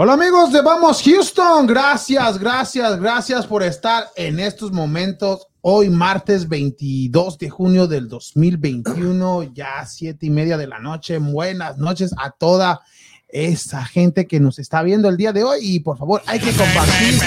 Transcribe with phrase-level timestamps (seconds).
[0.00, 5.48] Hola amigos de Vamos Houston, gracias, gracias, gracias por estar en estos momentos.
[5.60, 11.18] Hoy martes 22 de junio del 2021, ya siete y media de la noche.
[11.18, 12.80] Buenas noches a toda
[13.26, 16.52] esa gente que nos está viendo el día de hoy y por favor hay que
[16.52, 17.20] compartir,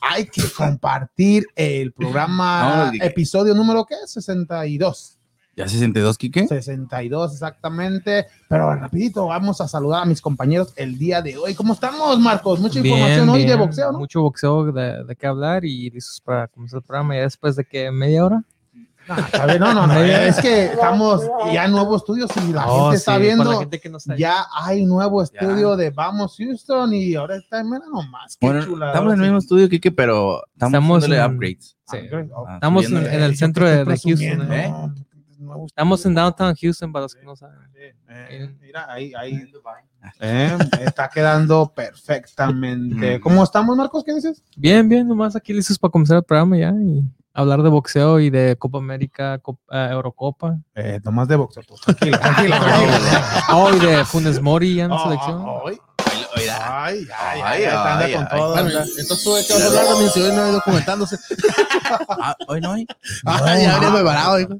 [0.00, 3.96] hay que compartir el programa, episodio número ¿qué?
[4.06, 5.13] 62.
[5.56, 6.48] ¿Ya 62, Quique?
[6.48, 11.54] 62 exactamente, pero rapidito vamos a saludar a mis compañeros el día de hoy.
[11.54, 12.58] ¿Cómo estamos, Marcos?
[12.60, 13.98] Mucha información hoy de boxeo, ¿no?
[14.00, 17.64] Mucho boxeo de, de qué hablar y listos para comenzar el programa ya después de
[17.64, 18.42] que media hora.
[19.06, 19.14] No,
[19.46, 21.20] bien, no, no, no, es que estamos
[21.52, 23.98] ya en nuevo estudio, si la Oh, gente está sí, viendo, la gente que no
[23.98, 28.64] está ya hay nuevo estudio de Vamos Houston y ahora está, mira nomás, qué Bueno,
[28.64, 28.92] chulada.
[28.92, 31.76] estamos en el mismo estudio, Quique, pero estamos, Estamos en- upgrades.
[31.86, 31.98] Sí.
[32.48, 33.14] Ah, Estamos en, subiéndole.
[33.16, 34.52] en el centro de, de Houston.
[34.52, 34.74] ¿eh?
[35.66, 37.58] Estamos en downtown Houston para los que no saben.
[38.08, 39.50] Eh, mira, ahí, ahí.
[40.20, 43.20] Eh, está quedando perfectamente.
[43.20, 44.04] ¿Cómo estamos, Marcos?
[44.04, 44.42] ¿Qué dices?
[44.56, 47.02] Bien, bien, nomás aquí listos para comenzar el programa ya y
[47.34, 50.56] hablar de boxeo y de Copa América, Copa- eh, Eurocopa.
[50.74, 51.62] Eh, nomás de boxeo.
[51.64, 51.74] tú.
[51.84, 52.56] Tranquilo, tranquilo.
[52.56, 52.96] tranquilo.
[53.52, 55.42] Oh, y de Funes Mori ya en Oh, selección.
[55.44, 55.70] oh, oh,
[56.36, 58.38] Ay, ay, Ay, ay, anda ay, con ay.
[58.38, 58.52] todo.
[58.54, 61.16] Bueno, entonces tuve que hablar de mi ciudad y no he documentándose.
[62.08, 62.86] ah, hoy no hay.
[63.26, 64.54] Ah, ya habría preparado, hijo.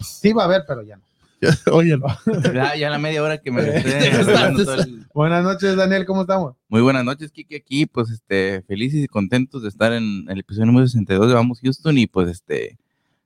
[0.00, 1.02] Sí va a haber, pero ya no.
[1.72, 2.06] Óyelo.
[2.52, 6.54] Ya, ya la media hora que me el- Buenas noches, Daniel, ¿cómo estamos?
[6.68, 10.66] Muy buenas noches, Kike, aquí, pues, este, felices y contentos de estar en el episodio
[10.66, 12.78] número 62 de Vamos Houston y, pues, este,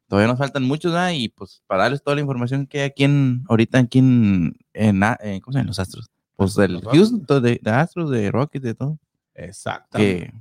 [0.09, 0.95] todavía nos faltan muchos.
[1.15, 5.03] Y, pues, para darles toda la información que hay aquí en, ahorita aquí en, en,
[5.03, 6.11] a- en- ¿cómo se llaman los Astros?
[6.37, 6.95] Pues, del Rockets.
[7.11, 8.99] Houston, de, de Astros, de Rockets, de todo.
[9.35, 9.99] Exacto.
[9.99, 10.33] Que,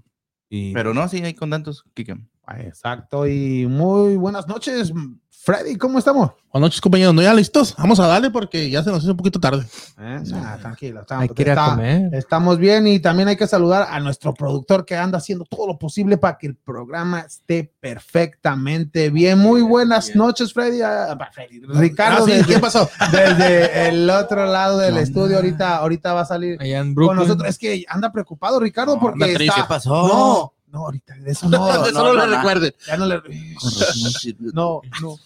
[0.50, 2.18] Y, pero no, sí, hay contentos, Kike.
[2.58, 4.92] Exacto, y muy buenas noches,
[5.44, 6.32] Freddy, ¿cómo estamos?
[6.54, 7.16] Buenas noches, compañeros.
[7.16, 7.74] ¿No ya listos?
[7.78, 9.66] Vamos a darle porque ya se nos hizo un poquito tarde.
[9.98, 12.14] Eh, nah, tranquilo, estamos, Hay que ir a está- comer.
[12.14, 15.80] estamos bien y también hay que saludar a nuestro productor que anda haciendo todo lo
[15.80, 19.40] posible para que el programa esté perfectamente bien.
[19.40, 20.82] Muy buenas noches, Freddy.
[20.84, 22.88] ah, Freddy, Ricardo, Ah, sí, desde, ¿qué pasó?
[23.12, 27.16] desde el otro lado del No, estudio, ahorita, ahorita va a salir Allá en con
[27.16, 27.50] nosotros.
[27.50, 29.46] Es que anda preocupado, Ricardo, porque anda triste.
[29.46, 30.08] está- ¿Qué pasó?
[30.08, 31.70] No, no, ahorita de eso no.
[31.86, 32.38] Eso no, no, le no.
[32.38, 32.74] recuerden.
[32.88, 33.16] ya no le.
[33.18, 34.50] No sirve.
[34.54, 35.18] No, no.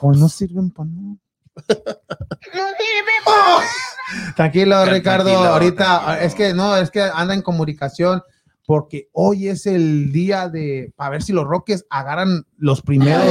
[0.00, 1.16] O no sirven para nada.
[4.36, 5.30] Tranquilo, Tranquilo, Ricardo.
[5.30, 8.22] ahorita es que no, es que anda en comunicación
[8.64, 13.24] porque hoy es el día de para ver si los Rockets agarran los primeros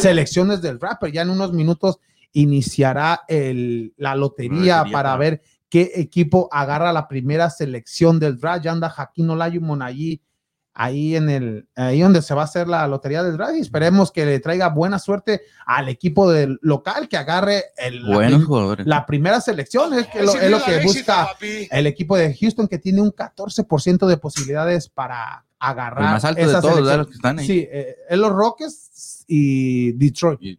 [0.00, 1.12] selecciones del rapper.
[1.12, 1.98] Ya en unos minutos
[2.32, 8.64] iniciará el, la lotería, para ver qué equipo agarra la primera selección del draft.
[8.64, 10.20] Ya anda Jaquín Olajuwon allí
[10.78, 14.12] ahí en el ahí donde se va a hacer la lotería del draft y esperemos
[14.12, 18.86] que le traiga buena suerte al equipo del local que agarre el, la, jugadores.
[18.86, 21.28] la primera selección es, que lo, es lo que busca
[21.70, 26.46] el equipo de Houston que tiene un 14% de posibilidades para el agarrar más alto
[26.46, 26.80] de todos.
[26.80, 27.46] Los que están ahí.
[27.46, 30.38] Sí, eh, es los Rockets y Detroit.
[30.42, 30.58] Y-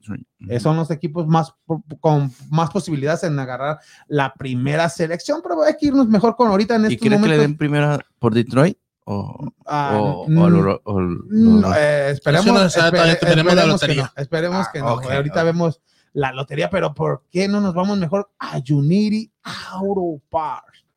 [0.49, 1.53] Eh, son los equipos más
[1.99, 6.75] con más posibilidades en agarrar la primera selección, pero hay que irnos mejor con ahorita
[6.75, 8.77] en ¿Y estos crees que le den primero por Detroit?
[9.09, 12.97] ¿O, Ah, o, mm, o lo- o lo- Mm, lo- eh, esperemos, Eso no sabe,
[12.99, 14.03] la esperemos que lotería.
[14.15, 14.87] no, esperemos Ah, que no.
[14.87, 15.81] Ahorita vemos
[16.11, 20.76] la lotería, pero ¿por qué no nos vamos mejor a Unity Auto Parts?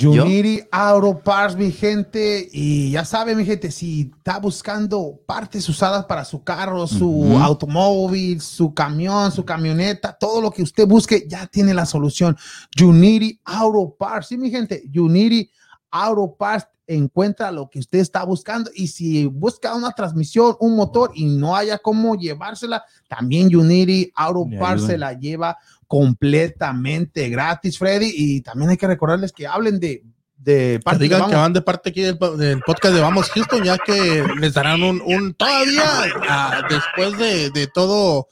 [0.00, 2.48] Unity Auto Parts, mi gente.
[2.52, 8.40] Y ya sabe, mi gente, si está buscando partes usadas para su carro, su automóvil,
[8.40, 12.36] su camión, su camioneta, todo lo que usted busque, ya tiene la solución.
[12.80, 14.28] Unity Auto Parts.
[14.28, 15.50] Sí, mi gente, Unity
[15.90, 18.70] Auto Parts encuentra lo que usted está buscando.
[18.74, 24.48] Y si busca una transmisión, un motor y no haya cómo llevársela, también Unity Auto
[24.50, 24.90] Le Parts ayudan.
[24.90, 28.10] se la lleva completamente gratis, Freddy.
[28.14, 30.02] Y también hay que recordarles que hablen de,
[30.36, 31.32] de Que parte de digan Vamos.
[31.32, 34.82] que van de parte aquí del, del podcast de Vamos Houston, ya que les darán
[34.82, 35.84] un, un todavía
[36.28, 38.28] ah, después de, de todo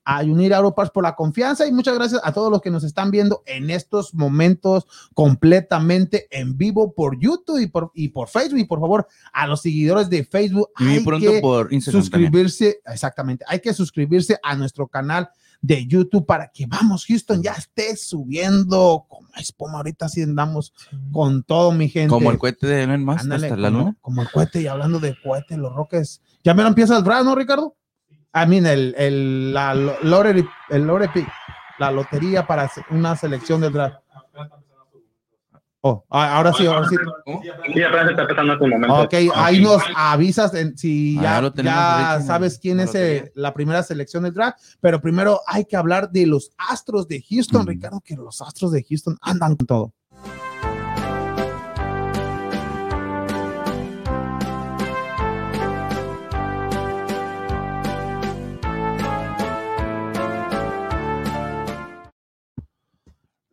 [0.05, 1.67] a Unity Auto Parts por la confianza.
[1.67, 6.57] Y muchas gracias a todos los que nos están viendo en estos momentos completamente en
[6.57, 8.59] vivo por YouTube y por, y por Facebook.
[8.59, 12.31] Y por favor a los seguidores de Facebook Y hay pronto que por Instagram también.
[12.31, 15.29] suscribirse, exactamente, hay que suscribirse a nuestro canal
[15.63, 19.79] de YouTube para que vamos Houston ya esté subiendo como espuma.
[19.79, 20.73] Ahorita así andamos
[21.13, 22.09] con todo mi gente.
[22.09, 23.97] Como el cohete de Elon Musk Ándale, hasta la como, luna.
[24.01, 27.25] como el cohete y hablando de cohete los roques ya me lo empieza el draft
[27.25, 27.77] ¿no Ricardo?
[28.35, 31.27] I mean el, el la lo- lottery el lottery
[31.79, 33.97] la lotería para una selección del draft
[35.83, 36.97] Oh, ah, ahora sí, ahora sí.
[37.73, 39.03] Sí, apenas está empezando estos momentos.
[39.07, 43.83] Ok, ahí nos avisas en- si Ah, ya, ya sabes quién es eh, la primera
[43.83, 47.67] selección del draft, pero primero hay que hablar de los Astros de Houston, Mm.
[47.67, 49.95] Ricardo, que los Astros de Houston andan con todo.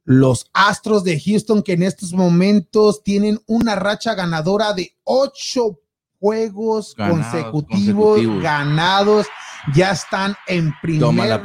[0.09, 5.81] Los Astros de Houston que en estos momentos tienen una racha ganadora de ocho
[6.18, 7.65] juegos Ganados, consecutivos,
[8.15, 8.42] consecutivos.
[8.44, 9.27] ganados.
[9.75, 11.01] Ya están en primer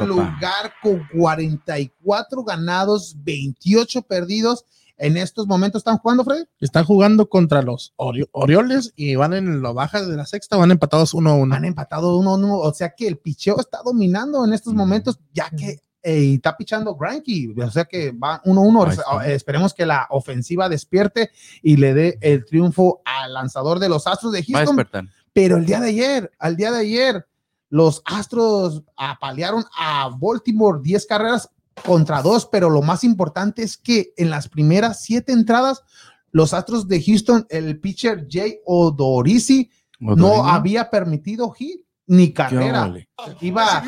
[0.06, 4.64] lugar con 44 ganados, 28 perdidos.
[4.96, 6.44] En estos momentos están jugando, Freddy.
[6.60, 10.70] Están jugando contra los Ori- Orioles y van en la baja de la sexta, van
[10.70, 11.54] empatados 1 a 1.
[11.56, 15.80] Han empatado 1-1, o sea que el picheo está dominando en estos momentos, ya que
[16.02, 18.84] eh, está pichando Granky, o sea que va 1-1.
[18.84, 19.28] Ahí está.
[19.28, 21.30] Eh, Esperemos que la ofensiva despierte
[21.62, 25.08] y le dé el triunfo al lanzador de los Astros de Houston.
[25.32, 27.26] Pero el día de ayer, al día de ayer,
[27.68, 31.48] los Astros apalearon a Baltimore 10 carreras
[31.84, 35.82] contra 2, pero lo más importante es que en las primeras 7 entradas,
[36.32, 39.70] los Astros de Houston, el pitcher Jay Odorizzi
[40.00, 42.82] no había permitido hit ni carrera.
[43.40, 43.80] Iba,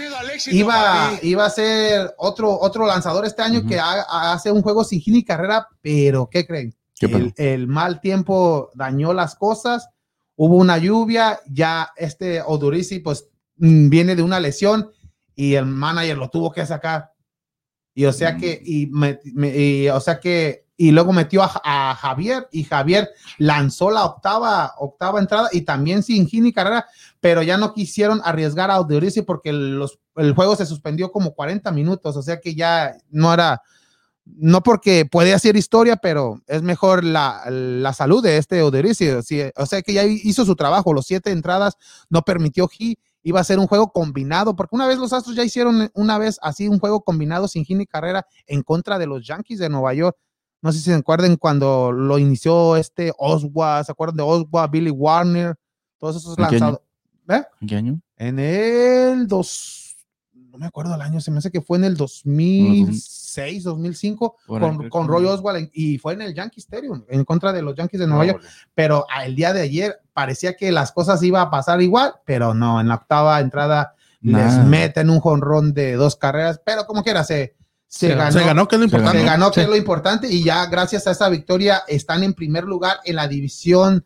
[0.58, 5.02] iba, iba a ser otro, otro lanzador este año que ha- hace un juego sin
[5.06, 6.74] ni carrera, pero ¿qué creen?
[7.16, 9.88] El, el mal tiempo dañó las cosas,
[10.36, 13.26] hubo una lluvia, ya este Odurici pues
[13.56, 14.90] mm, viene de una lesión
[15.34, 17.12] y el manager lo tuvo que sacar.
[17.96, 21.94] Y o sea que, y, me- me- y, o sea que, y luego metió a,
[21.94, 26.86] Javier y Javier lanzó la octava, octava entrada y también sin hit ni carrera,
[27.20, 31.70] pero ya no quisieron arriesgar a Odurici porque los, el juego se suspendió como 40
[31.70, 33.62] minutos, o sea que ya no era,
[34.24, 38.62] no porque puede hacer historia, pero es mejor la, la salud de este.
[39.22, 41.76] Sí, o sea que ya hizo su trabajo, los siete entradas
[42.08, 45.44] no permitió hit, iba a ser un juego combinado, porque una vez los Astros ya
[45.44, 49.24] hicieron una vez así un juego combinado sin hit ni carrera en contra de los
[49.26, 50.16] Yankees de Nueva York.
[50.64, 54.90] No sé si se acuerdan cuando lo inició este Oswa, ¿se acuerdan de Oswa, Billy
[54.90, 55.56] Warner,
[55.98, 56.80] todos esos lanzados?
[57.28, 57.42] ¿Eh?
[57.60, 58.00] ¿En qué año?
[58.16, 59.94] En el dos,
[60.32, 64.74] no me acuerdo el año, se me hace que fue en el 2006, 2005, Bueno,
[64.74, 68.00] con, con Roy Oswald, y fue en el Yankee Stadium, en contra de los Yankees
[68.00, 68.42] de Nueva York,
[68.74, 72.80] pero el día de ayer parecía que las cosas iban a pasar igual, pero no,
[72.80, 74.64] en la octava entrada les Nada.
[74.64, 77.54] meten un jonrón de dos carreras, pero como quiera, se,
[77.98, 78.32] se, ganó.
[78.32, 79.18] se ganó, que es lo Se importante.
[79.20, 79.60] Se ganó, que Sí.
[79.60, 83.28] es lo importante, y ya gracias a esa victoria están en primer lugar en la
[83.28, 84.04] división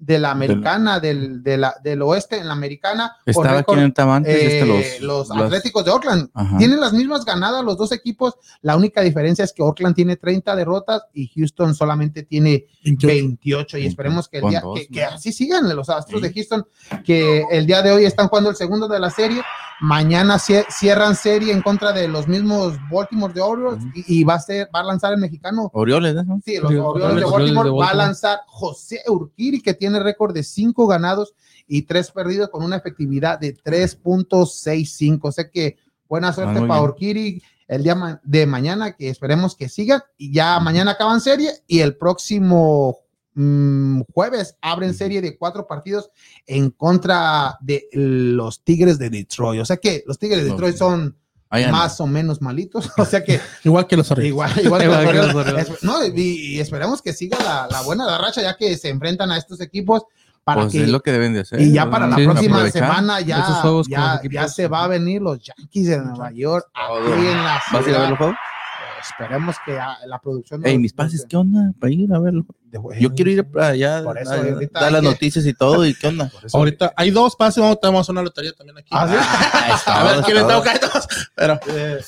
[0.00, 3.12] de la americana, del, de la, del oeste, en la americana.
[3.26, 6.30] Estaba récord, aquí en el Tabantes, eh, este, los, los, los- Atléticos de Oakland.
[6.34, 6.56] Ajá.
[6.58, 8.34] Tienen las mismas ganadas los dos equipos.
[8.62, 13.86] La única diferencia es que Oakland tiene 30 derrotas y Houston solamente tiene 28 y
[13.86, 16.28] esperemos que, el día, dos, que, así sigan los Astros Sí.
[16.28, 16.66] de Houston,
[17.04, 19.42] que el día de hoy están jugando el segundo de la serie.
[19.82, 24.34] Mañana cie- cierran serie en contra de los mismos Baltimore de Orioles y, y va
[24.34, 26.38] a ser va a lanzar el mexicano Orioles, ¿no?
[26.44, 30.34] Sí, los Orioles de Orioles de Baltimore va a lanzar José Urquiri, que tiene récord
[30.34, 31.34] de cinco ganados
[31.66, 35.18] y tres perdidos con una efectividad de 3.65.
[35.22, 35.76] O sea que
[36.08, 36.90] buena Ah, suerte para bien.
[36.90, 40.04] Urquiri el día de mañana, que esperemos que siga.
[40.18, 42.98] Y ya mañana acaban serie y el próximo
[43.34, 46.10] mm, jueves abren serie de cuatro partidos
[46.46, 49.60] en contra de los Tigres de Detroit.
[49.60, 50.50] O sea que los Tigres de.
[50.50, 51.16] Detroit son,
[51.50, 52.90] Más o menos malitos.
[52.98, 54.28] O sea que Igual que los Orioles.
[54.30, 55.34] igual, igual que Igual los que Orioles.
[55.34, 55.68] los Orioles.
[55.70, 58.88] Es- no, y, y esperemos que siga la, la buena la racha ya que se
[58.88, 60.02] enfrentan a estos equipos
[60.44, 61.60] para Pues que es lo que deben de hacer.
[61.60, 62.82] y ya para la Sí, próxima aprovechar.
[62.88, 67.44] semana ya, ya, ya se va a venir los Yankees de Nueva York aquí en
[67.44, 68.08] la ¿Vas a ir a ver ciudad.
[68.10, 68.36] los juegos?
[69.02, 69.72] Esperemos que
[70.06, 70.64] la producción.
[70.66, 71.72] Ey, mis pases, ¿qué onda?
[71.78, 72.44] Para ir a verlo.
[72.70, 75.84] De- Yo quiero ir para allá, Por eso, a- ahorita dar las noticias y todo,
[75.86, 76.30] ¿y qué onda?
[76.44, 78.88] eso- Ahorita hay dos pases, vamos, tenemos una lotería también aquí.
[78.92, 79.06] Ah.
[79.86, 81.08] Ah, a ver quién le toca a todos.
[81.34, 81.58] Pero,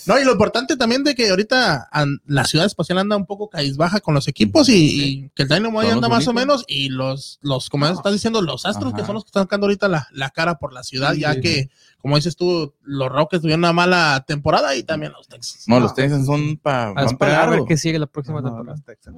[0.07, 3.51] no, y lo importante también de que ahorita an- la ciudad espacial anda un poco
[3.77, 4.75] baja con los equipos y,
[5.25, 8.41] y que el Dynamo ahí anda más o menos y los, los como estás diciendo,
[8.43, 9.01] los astros Ajá.
[9.01, 11.35] que son los que están sacando ahorita la, la cara por la ciudad, Sí, ya
[11.35, 15.65] sí, que, como dices tú, los Rockets tuvieron una mala temporada y también los Texas.
[15.69, 16.83] No, No, los Texans son para.
[16.83, 18.73] A Van para esperar a ver qué sigue la próxima no, temporada.
[18.77, 19.17] los Texans.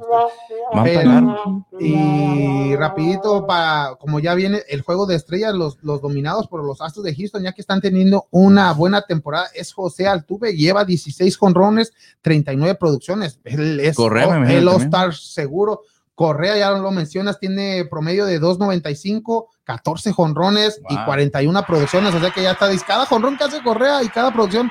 [0.73, 1.34] Van largo.
[1.81, 6.81] Y rapidito, para, como ya viene el juego de estrellas, los, los dominados por los
[6.81, 11.37] Astros de Houston, ya que están teniendo una buena temporada, es José Altuve, lleva 16
[11.37, 13.41] jonrones, 39 producciones.
[13.45, 14.69] Él es Correa, el.
[14.69, 15.83] All-Star seguro.
[16.15, 21.07] Correa, ya lo mencionas, tiene promedio de 2.95, 14 jonrones y Wow.
[21.07, 22.15] 41 producciones.
[22.15, 24.71] O sea que ya está, cada jonrón que hace Correa y cada producción,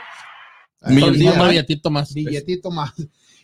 [0.88, 1.50] día un más.
[1.50, 2.14] billetito más.
[2.14, 2.94] billetito más.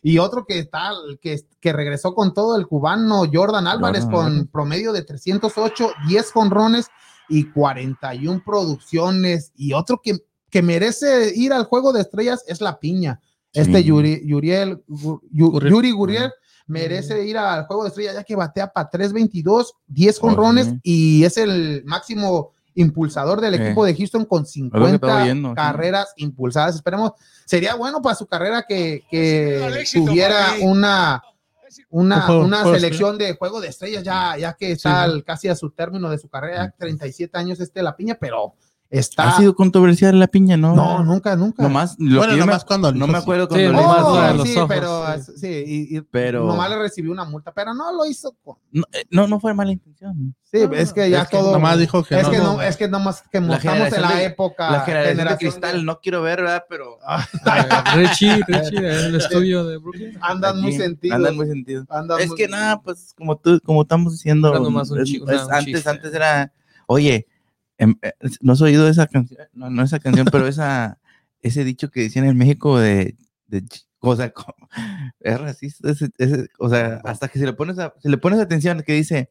[0.01, 0.91] Y otro que está,
[1.21, 6.31] que, que regresó con todo el cubano Jordan Álvarez Jordan con promedio de 308, 10
[6.31, 6.87] jonrones
[7.27, 9.51] y 41 producciones.
[9.55, 10.17] Y otro que,
[10.49, 13.21] que merece ir al juego de estrellas es la piña.
[13.53, 13.83] Este.
[13.83, 14.83] Yuri, Yuriel.
[15.31, 16.31] Yuri Gurriel
[16.67, 20.79] merece ir al juego de estrellas ya que batea para 322, 10 jonrones sí.
[20.83, 25.49] y es el máximo impulsador del equipo de Houston con lo que 50 estaba viendo,
[25.49, 25.55] sí.
[25.55, 26.75] carreras impulsadas.
[26.75, 27.11] Esperemos,
[27.45, 31.21] sería bueno para su carrera que, que tuviera una
[31.91, 35.49] una, Juego- una juego selección de juego de estrellas ya, ya que está al- casi
[35.49, 38.55] a su término de su carrera, ya 37 años este la piña, pero
[38.91, 40.75] está Ha sido controversial la piña, ¿no?
[40.75, 41.61] no, nunca, nunca.
[41.61, 44.47] Nomás, lo Bueno, nomás me, cuando no me acuerdo Sí, cuando nomás de Oh, los
[44.49, 45.31] sí, ojos, pero sí.
[45.37, 48.35] sí, y, y Pero- nomás le recibió una multa, pero no lo hizo.
[48.43, 50.35] con- no, eh, no, no fue mala intención.
[50.51, 51.51] Sí, es que ya es que todo.
[51.51, 52.31] Nomás dijo que es no.
[52.31, 54.71] que no, es que nomás que estamos en la de- época.
[54.71, 56.63] la generación, de generación cristal, no quiero ver, ¿verdad?
[56.67, 56.97] Pero
[57.95, 60.17] Richie, Richie, el estudio de Brooklyn.
[60.21, 61.15] Andan muy sentidos.
[61.15, 61.85] Andan muy sentidos.
[61.89, 64.97] andan Es muy- que nada, pues como tú, como estamos diciendo, un es un
[65.53, 65.89] antes, chiste.
[65.89, 66.51] antes era,
[66.87, 67.27] oye,
[68.41, 70.99] no has oído esa canción, no, no esa canción, pero esa,
[71.41, 73.15] ese dicho que decían en México de,
[73.47, 73.63] de
[74.01, 74.31] o sea,
[75.19, 75.89] es racista,
[76.59, 79.29] o sea, hasta que se le pones, a- se le pones atención que dice,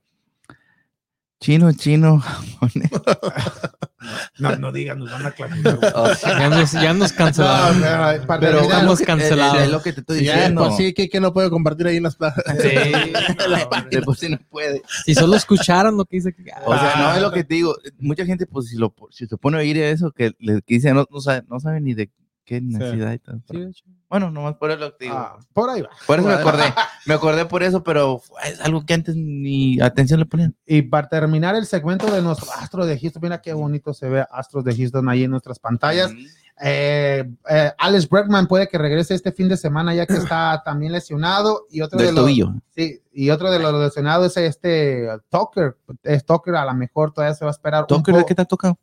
[1.40, 2.90] chino, chino, japonés.
[4.38, 5.92] No, no digan, nos van a clasificar.
[5.96, 7.82] O sea, Ya nos, ya nos cancelaron.
[7.82, 9.56] pero, para pero estamos es lo que- cancelados.
[9.58, 10.64] Es, es lo que te estoy diciendo.
[10.64, 12.42] pues sí, que, que no puede compartir ahí en las plazas.
[12.62, 12.68] Sí.
[13.90, 14.80] de por sí no puede.
[15.04, 16.34] Si solo escucharan lo que dice.
[16.64, 17.16] O sea, no Ah.
[17.16, 17.76] es lo que te digo.
[17.98, 20.94] Mucha gente, pues, si, lo, si se pone a oír eso, que, le, que dice,
[20.94, 22.08] no, no, sabe, no sabe ni de
[22.48, 23.84] qué necesidad y hecho.
[24.08, 25.16] Bueno, nomás por eso lo que digo.
[25.18, 25.90] ah, por ahí va.
[26.06, 26.64] por eso me acordé.
[27.04, 30.56] Me acordé por eso, pero es algo que antes ni atención le ponían.
[30.64, 34.24] Y para terminar el segmento de nuestros Astros de Houston, mira qué bonito se ve
[34.30, 36.10] Astros de Houston ahí en nuestras pantallas.
[36.60, 40.92] Eh, eh, Alex Bregman puede que regrese este fin de semana ya que está también
[40.92, 42.54] lesionado y otro de los tobillo.
[42.70, 47.34] sí, y otro de los lesionados es este Tucker, es Tucker a lo mejor todavía
[47.34, 48.78] se va a esperar ¿Tucker qué te ha tocado?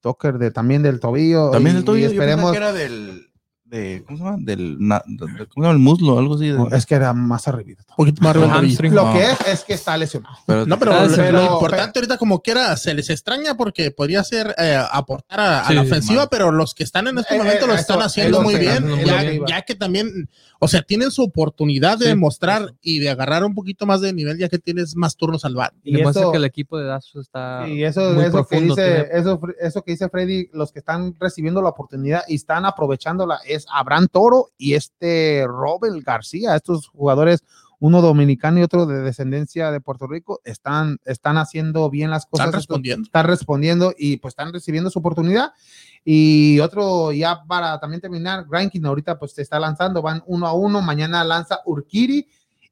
[0.00, 2.10] Tucker de también del tobillo También del tobillo.
[2.10, 3.25] y Yo pensaba esperemos que era del.
[3.68, 4.36] De, ¿Cómo se llama?
[4.40, 4.76] Del.
[4.78, 5.70] na- de- ¿Cómo se llama?
[5.72, 6.46] El muslo, algo así.
[6.46, 7.80] de- No, es que era más arriba.
[7.90, 8.54] Un poquito más arriba.
[8.54, 8.94] Hamstring.
[8.94, 10.36] Lo que es es que está lesionado.
[10.46, 13.56] pero, No, pero, Ah, lo- sí, lo pero- importante ahorita como quiera se les extraña
[13.56, 16.28] porque podría ser eh, aportar a, a Sí, la ofensiva, man.
[16.30, 18.54] pero los que están en este Eh, momento eh, lo eso, están es haciendo muy
[18.54, 20.28] que- bien, ya, que ya que también,
[20.60, 24.12] o sea, tienen su oportunidad de Sí, demostrar y de agarrar un poquito más de
[24.12, 25.72] nivel ya que tienes más turnos al bar.
[25.82, 27.66] Y eso- que el equipo de Dazo está.
[27.68, 30.78] Y eso, muy eso, que profundo, dice, tiene- eso, eso que dice Freddy, los que
[30.78, 36.88] están recibiendo la oportunidad y están aprovechándola es Abraham Toro y este Robert García, estos
[36.88, 37.44] jugadores,
[37.78, 42.46] uno dominicano y otro de descendencia de Puerto Rico, están, están haciendo bien las cosas.
[42.46, 43.04] Están respondiendo.
[43.04, 45.52] están respondiendo y pues están recibiendo su oportunidad.
[46.04, 50.52] Y otro, ya para también terminar, Grankin ahorita pues se está lanzando, van uno a
[50.52, 52.28] uno, mañana lanza Urquiri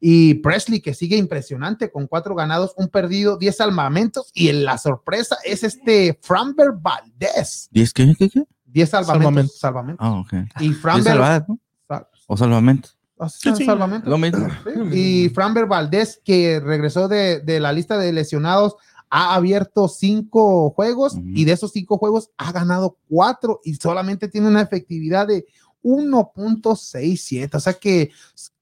[0.06, 4.76] y Presley que sigue impresionante con cuatro ganados, un perdido, diez salvamentos y en la
[4.76, 8.44] sorpresa es este Framber Valdez, ¿Y es que qué, qué?
[8.74, 10.04] Diez salvamentos, Salvamentos.
[10.04, 10.06] salvamentos.
[10.06, 10.60] Ah, ok.
[10.60, 11.58] Y ¿Es Framber salvadas, no?
[11.88, 12.88] sal- O salvamento.
[13.18, 13.64] ah, Sí, sí.
[13.64, 14.10] salvamentos.
[14.10, 14.46] Lo mismo.
[14.90, 14.98] Sí.
[15.24, 18.76] Y Framber Valdez, que regresó de, de la lista de lesionados,
[19.08, 24.48] ha abierto cinco juegos y de esos cinco juegos ha ganado cuatro y solamente tiene
[24.48, 25.46] una efectividad de
[25.84, 27.54] 1.67.
[27.54, 28.10] O sea que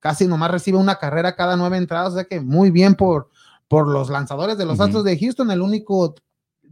[0.00, 2.12] casi nomás recibe una carrera cada nueve entradas.
[2.12, 3.30] O sea que muy bien por,
[3.68, 4.80] por los lanzadores de los.
[4.80, 5.50] Astros de Houston.
[5.50, 6.14] El único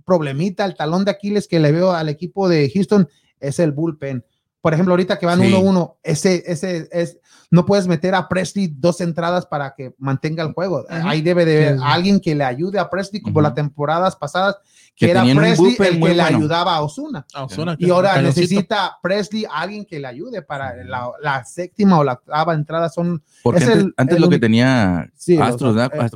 [0.04, 3.08] problemita, el talón de Aquiles que le veo al equipo de Houston
[3.40, 4.24] es el bullpen.
[4.62, 5.46] por ejemplo, ahorita que van Sí.
[5.54, 7.18] 1-1, ese, ese es,
[7.50, 10.84] no puedes meter a Presley dos entradas para que mantenga el juego.
[10.90, 11.84] Ahí debe de haber Sí.
[11.86, 14.56] alguien que le ayude a Presley, como las temporadas pasadas,
[15.00, 16.22] que, Que era Presley el que le bueno.
[16.24, 17.24] ayudaba a Osuna.
[17.34, 18.40] Ozuna, Y ahora cañoncito.
[18.42, 22.90] necesita Presley alguien que le ayude para la, la séptima o la octava entrada.
[22.90, 25.90] Son Porque Es antes, el- antes el lo que tenía Sí, los- Astros, ¿verdad?
[25.94, 26.10] eh,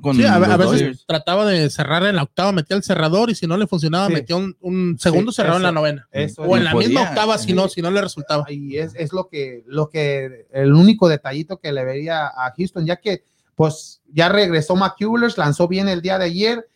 [0.00, 1.04] con Sí, a, a los veces Dodgers.
[1.08, 4.12] trataba de cerrar en la octava, metía el cerrador y si no le funcionaba, Sí.
[4.12, 6.06] metía un, un segundo Sí, cerrado en la novena.
[6.12, 7.46] eso O en es- la podía, misma octava, sí.
[7.48, 8.44] si no, si no le resultaba.
[8.48, 12.86] y es, es lo que lo que el único detallito que le vería a Houston
[12.86, 13.24] ya que
[13.56, 16.68] pues ya regresó McCullers lanzó bien el día de ayer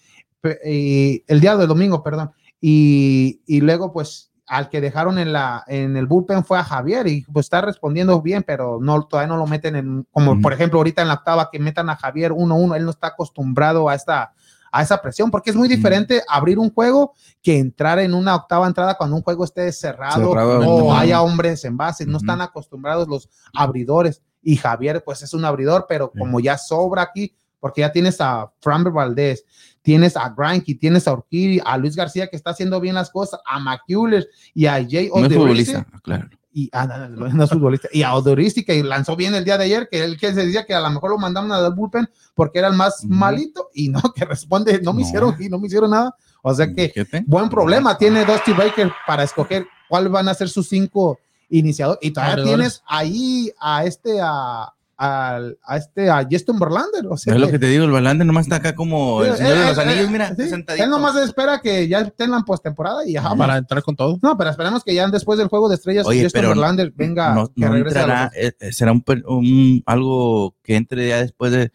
[0.65, 2.33] y el día del domingo perdón.
[2.61, 7.07] Y, y luego pues al que dejaron en la en el bullpen fue a Javier
[7.07, 10.79] y pues está respondiendo bien pero no todavía no lo meten en como por ejemplo
[10.79, 14.35] ahorita en la octava que metan a Javier 1-1 él no está acostumbrado a esta
[14.73, 18.67] a esa presión porque es muy diferente abrir un juego que entrar en una octava
[18.67, 23.07] entrada cuando un juego esté cerrado, Cerrado, o haya hombres en base, no están acostumbrados
[23.07, 24.23] los abridores.
[24.41, 28.51] Y Javier pues es un abridor, pero como ya sobra aquí, porque ya tienes a
[28.61, 29.45] Framber Valdez,
[29.83, 33.41] tienes a Granky, tienes a Urquidy, a Luis García que está haciendo bien las cosas,
[33.45, 36.29] a McCullers y a Jay No es futbolista, claro.
[36.53, 39.65] y ah, no, no, es futbolista, y a Odorizzi que lanzó bien el día de
[39.65, 42.09] ayer, que él que se decía que a lo mejor lo mandaban a dar bullpen
[42.35, 45.09] porque era el más malito y no, que responde, no me No.
[45.09, 47.25] hicieron y no me hicieron nada, o sea que Fíjate.
[47.27, 51.19] buen problema tiene Dusty Baker para escoger cuál van a ser sus cinco
[51.51, 51.99] iniciadores.
[52.03, 57.07] Y todavía tienes ahí a este, a, al- a este, a Justin Verlander.
[57.09, 59.55] O sea, Es lo que- te digo, el Balande nomás está acá como el señor
[59.55, 60.85] de él- los él- anillos, mira, sí, sentadito.
[60.85, 63.27] él nomás espera que ya estén la postemporada y ya.
[63.27, 63.37] Ujú.
[63.39, 64.19] Para entrar con todo.
[64.23, 67.49] No, pero esperemos que ya después del juego de estrellas, Oye, Justin Verlander venga, no,
[67.49, 71.53] que no regrese a entrará, los- eh, eh, será un, algo que entre ya después
[71.53, 71.73] de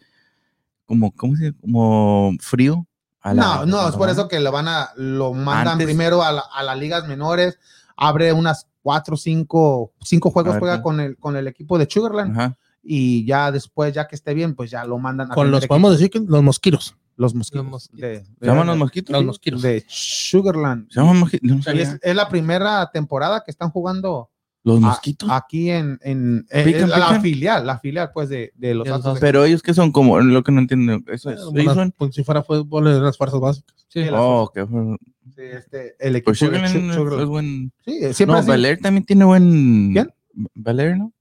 [0.86, 1.56] como, ¿cómo se dice?
[1.60, 2.86] Como frío.
[3.20, 6.22] a la- No, no, es por eso que lo van a, lo mandan Antes- primero
[6.22, 7.58] a, la- a las ligas menores,
[7.96, 12.30] abre unas cuatro, cinco, cinco juegos, ver, juega con el, con el equipo de Sugarland.
[12.38, 12.56] Ajá.
[12.82, 15.92] Y ya después, ya que esté bien, pues ya lo mandan a Con los, podemos
[15.92, 16.96] decir que los mosquitos.
[17.16, 17.62] los mosquitos.
[17.64, 18.00] Los mosquitos.
[18.00, 19.12] De, ¿Se llaman los mosquitos?
[19.12, 19.62] Los mosquitos.
[19.62, 20.88] de Sugarland.
[20.90, 21.48] ¿Se llaman mosquitos?
[21.66, 24.30] No es, es la primera temporada que están jugando
[24.64, 25.28] ¿Los a- mosquitos?
[25.30, 27.22] aquí en, en, en- ¿Pican, en la pican?
[27.22, 30.52] filial, la filial pues de, de los de- Pero ellos que son como, lo que
[30.52, 31.40] no entiendo, eso es.
[31.40, 33.74] Son- como si fuera fútbol de las fuerzas básicas.
[33.88, 34.96] Sí, las- Oh, que fue-
[35.34, 37.22] sí, este, el equipo Pues de Sugarland Su- es- Sugarland.
[37.22, 37.72] es buen.
[37.84, 39.92] Sí, siempre No, Valer también tiene buen.
[39.92, 40.10] ¿Quién?
[40.54, 41.12] Valer, ¿no?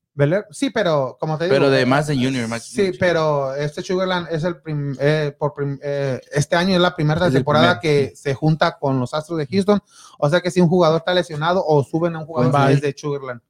[0.52, 1.56] Sí, pero como te digo.
[1.56, 2.48] Pero de eh, más de junior.
[2.48, 6.82] más- Sí, pero este Sugarland es el prim- eh, por prim- eh, este año es
[6.82, 8.10] la primera Es temporada primer.
[8.10, 9.80] que se junta con los Astros de Houston.
[10.18, 12.96] O sea que si un jugador está lesionado o suben a un jugador es de
[12.98, 13.42] Sugarland.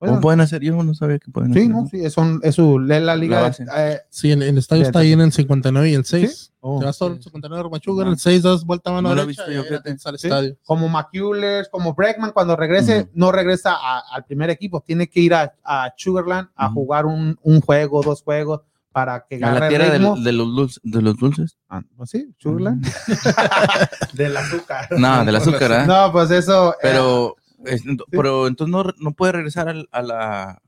[0.00, 0.62] ¿Cómo Bueno, pueden hacer?
[0.62, 1.70] Yo no sabía que pueden sí, hacer.
[1.70, 3.42] no, sí, es, un- es su, es la liga.
[3.42, 6.06] La de- eh, Sí, el, el estadio De- está ahí en el 59 y el
[6.06, 6.54] 6.
[6.60, 7.24] oh, Te vas todo el sí.
[7.24, 9.60] 59 Machuga, el 6, das vuelta a mano No lo he derecha visto y yo,
[9.60, 9.90] ahí fíjate.
[9.90, 10.26] está el Sí.
[10.28, 10.56] estadio.
[10.64, 13.10] como McCullers, como Bregman, cuando regrese, Ujú.
[13.12, 16.74] no regresa a- al primer equipo, tiene que ir a, a Sugarland a Ujú.
[16.76, 20.14] jugar un, un juego, dos juegos, para que A agarre la tierra ritmo.
[20.16, 21.58] del- de, los dulces, de los dulces.
[21.68, 22.84] Ah, pues sí, Sugarland.
[24.14, 24.88] del azúcar.
[24.98, 25.86] No, del azúcar, ¿ah?
[25.86, 26.72] No, pues eso.
[26.72, 30.62] eh, Pero, es- pero entonces no, no puede regresar al- a, la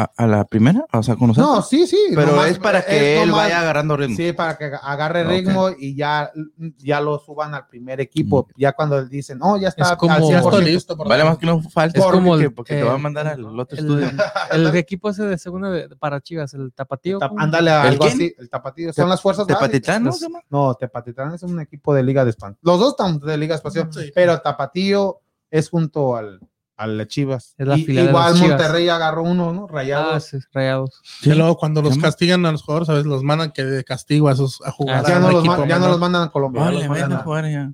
[0.00, 1.98] a, a la primera, o sea, con no, sí, sí.
[2.14, 4.14] pero nomás- es para que es él nomás- vaya agarrando ritmo.
[4.16, 5.28] Sí, para que agarre Ok.
[5.28, 6.30] ritmo y ya,
[6.76, 8.46] ya lo suban al primer equipo.
[8.48, 8.60] Mm.
[8.60, 10.64] Ya cuando él dicen, oh, ya está Es como- al Ya estoy 100%.
[10.66, 10.96] listo.
[10.96, 12.98] por Vale más que no falte Es como porque, el- porque te va a eh,
[13.00, 14.08] mandar al otro el- estudio.
[14.52, 17.18] El equipo ese de segunda de- para Chivas, el tapatío.
[17.36, 18.12] Ándale, ¿El algo quién?
[18.14, 18.34] así.
[18.38, 18.92] El tapatío.
[18.92, 20.12] Son las fuerzas ¿Tepatitlán, no?
[20.48, 22.56] No, Tepatitlán es un equipo de Liga de España.
[22.62, 24.12] Los dos están de Liga Espacial, Sí.
[24.14, 26.40] pero Tapatío es junto al,
[26.76, 27.54] al Chivas.
[27.58, 28.48] Es la Y- de igual Chivas.
[28.50, 29.66] Monterrey agarró uno, ¿no?
[29.66, 30.14] Rayados.
[30.14, 31.00] Ah, sí, rayados.
[31.22, 34.28] Y luego cuando los castigan a los jugadores, a veces los mandan que de castigo
[34.28, 35.04] a esos a jugar.
[35.04, 36.62] Ah, ya no, los, equipo ya no los mandan a Colombia.
[36.62, 37.72] Órale, los vayan mandan a a- jugar ya.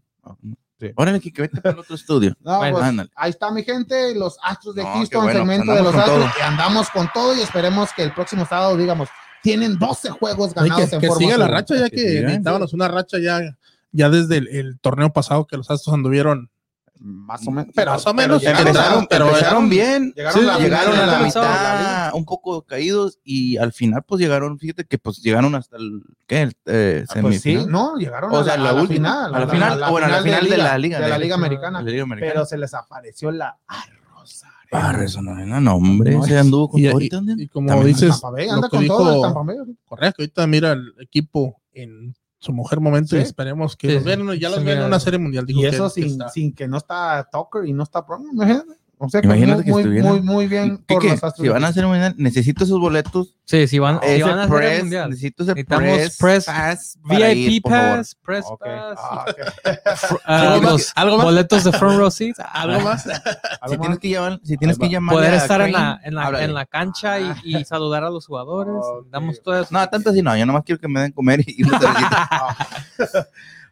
[0.80, 0.90] Sí.
[0.96, 2.34] Órale, Kike, vete para el otro estudio.
[2.40, 5.82] No, Bueno, pues, ahí está mi gente, los Astros de No, Houston, bueno, segmento de
[5.82, 9.08] los Astros, y andamos con todo y esperemos que el próximo sábado, digamos,
[9.42, 12.72] tienen 12 juegos ganados que, en que forma siga la racha, ya Que que necesitábamos
[12.72, 13.40] una racha ya,
[13.92, 16.50] ya desde el, el torneo pasado que los Astros anduvieron.
[17.00, 17.72] Más o menos.
[17.74, 20.12] Pero, Más o pero menos, llegaron, Empezaron, pero empezaron bien.
[20.16, 24.20] Llegaron, Sí, a la Llegaron a la mitad un poco caídos y al final pues
[24.20, 26.42] llegaron, fíjate que pues llegaron hasta el, ¿qué?
[26.42, 27.70] El, eh, Ah, Pues sí, semifinal.
[27.72, 29.34] no, llegaron O a sea, la, la a la última, final.
[29.34, 31.82] a la final, bueno, a la final de la liga, De la Liga Americana.
[31.82, 32.16] La.
[32.20, 34.48] Pero se les apareció la Arrosa.
[34.72, 38.10] Ah, Resonarena, no, hombre, No, ese anduvo con Y, todo y- y como También dices,
[38.12, 39.56] Tampa Bay, anda con todo el dijo Tampa Bay.
[39.58, 39.80] ahorita.
[39.84, 44.02] Correa, que ahorita mira el equipo en su mejor momento y esperemos que Sí, los
[44.02, 44.08] sí.
[44.08, 45.44] vean, ya los Sí, vean en una serie mundial.
[45.48, 46.28] Y que- eso que sin, está.
[46.28, 48.72] sin que no está Tucker y no está Brown, imagínate.
[49.04, 50.08] O sea, que Imagínate muy, que muy, estuviera.
[50.08, 51.44] muy, muy bien por Quique, los Astros.
[51.46, 53.34] si van a hacer un mundial, necesito esos boletos.
[53.44, 55.10] Sí, si van, si van a hacer press, mundial.
[55.10, 58.60] necesito ese Necesitamos press, press, pass para VIP ir, pass, press Ok.
[58.64, 59.38] pass, Ah, ok.
[59.96, 60.72] fr- ah, ¿Algo más?
[60.72, 61.24] los ¿Algo más?
[61.26, 62.38] boletos de front row seats.
[62.52, 63.02] ¿Algo más?
[63.02, 63.10] Si
[63.60, 66.14] ¿Algo tienes que llamar, si tienes que llamar Poder a estar en Crane, la, en,
[66.14, 68.74] la, en la cancha y, y saludar a los jugadores.
[69.10, 69.68] Damos todo eso.
[69.70, 72.56] No, tanto así no, yo nomás quiero que me den comer y cervecita.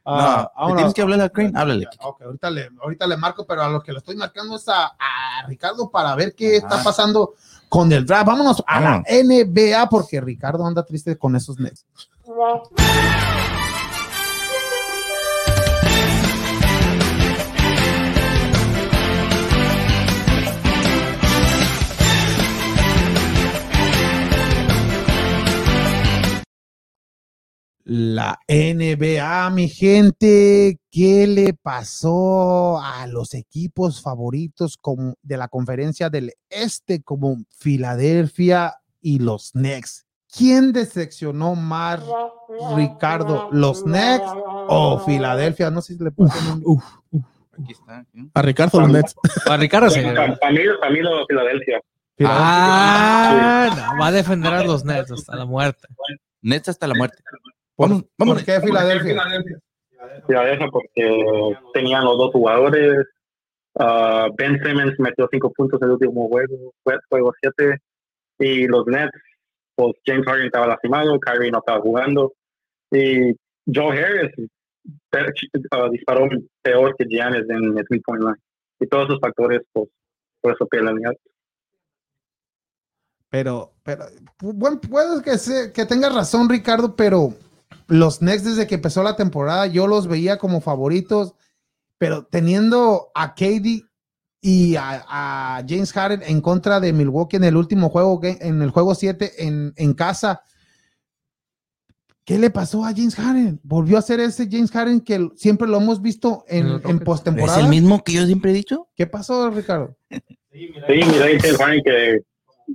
[0.04, 1.86] Ah, no, tienes que hablarle a Crane, háblale.
[2.00, 4.86] Ok, ahorita le, ahorita le marco, pero a lo que le estoy marcando es a,
[4.86, 7.34] a Ricardo para ver qué está pasando
[7.68, 8.26] con el draft.
[8.26, 9.06] Vámonos a Vámonos.
[9.08, 11.86] la NBA porque Ricardo anda triste con esos Nets.
[27.84, 34.78] La NBA, mi gente, ¿qué le pasó a los equipos favoritos
[35.22, 40.06] de la conferencia del Este como Filadelfia y los Knicks?
[40.30, 42.00] ¿Quién decepcionó más,
[42.76, 44.30] Ricardo, los Knicks
[44.68, 45.70] o Filadelfia?
[45.70, 46.82] No sé si le puse nombre.
[47.60, 48.06] Aquí está.
[48.34, 49.14] A Ricardo los Nets.
[49.44, 50.00] Para Ricardo, sí.
[50.00, 50.36] Para, mí,
[50.80, 51.80] para mí lo de Filadelfia.
[52.24, 55.88] Ah, no, va a defender a los Nets hasta la muerte.
[56.40, 57.22] Nets hasta la muerte.
[57.82, 58.34] ¿Por, Vamos, vamos.
[58.36, 59.22] ¿por qué Filadelfia?
[60.26, 63.06] Filadelfia porque tenían los dos jugadores.
[63.78, 67.78] Ah, ben Simmons metió cinco puntos en el último juego, fue- juego siete.
[68.38, 69.10] Y los Nets,
[69.74, 72.32] pues James Harden estaba lastimado, Kyrie no estaba jugando.
[72.90, 73.32] Y
[73.72, 74.32] Joe Harris
[75.70, 76.28] ah, disparó
[76.62, 78.36] peor que Giannis en el three-point line.
[78.80, 79.88] Y todos esos factores, pues,
[80.40, 80.98] por eso pierden.
[83.30, 84.04] Pero, pero,
[84.40, 87.32] bueno, puede que, se- que tengas razón, Ricardo, pero
[87.86, 91.34] los Knicks desde que empezó la temporada yo los veía como favoritos,
[91.98, 93.84] pero teniendo a KD
[94.40, 98.70] y a, a James Harden en contra de Milwaukee en el último juego, en el
[98.70, 100.42] juego 7 en, en casa,
[102.24, 103.60] ¿qué le pasó a James Harden?
[103.62, 106.94] Volvió a ser ese James Harden que siempre lo hemos visto En Rockets.
[106.94, 107.60] ¿Es postemporada.
[107.60, 108.88] el mismo que yo siempre he dicho?
[108.96, 109.96] ¿Qué pasó, Ricardo?
[110.10, 110.70] Sí,
[111.10, 112.20] mira, y James Harden que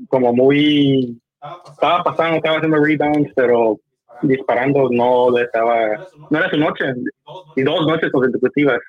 [0.08, 1.22] como muy
[1.70, 3.80] estaba pasando, estaba haciendo rebounds, pero
[4.22, 5.76] disparando no estaba,
[6.30, 6.86] no era su noche,
[7.56, 8.80] y dos noches consecutivas.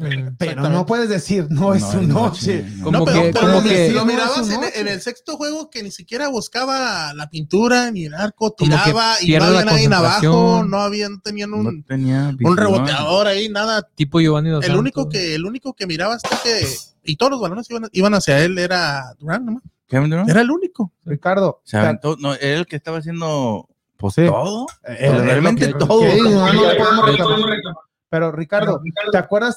[0.00, 0.36] Mm.
[0.38, 2.64] Pero no puedes decir, no es su noche.
[2.84, 5.82] Como no, pero, que- pero como lo, que- lo mirabas en, el sexto juego que
[5.82, 10.78] ni siquiera buscaba la pintura ni el arco, tiraba y no había nadie abajo, no
[10.78, 13.82] habían, tenían un, No tenía un reboteador ahí, nada.
[13.96, 16.64] Tipo Giovanni Dos El único que, el único que miraba hasta que,
[17.02, 19.64] y todos los balones iban, iban hacia él era Durant, nomás.
[19.88, 20.30] Kevin Durant.
[20.30, 20.92] Era el único.
[21.06, 24.26] Ricardo, Se aventó, no, era el que estaba haciendo pues, Sí.
[24.26, 24.66] todo.
[24.86, 26.00] eh, realmente lo que- todo.
[26.00, 27.74] que no, no podemos reclamar.
[28.10, 28.80] Pero Ricardo,
[29.12, 29.56] ¿te acuerdas?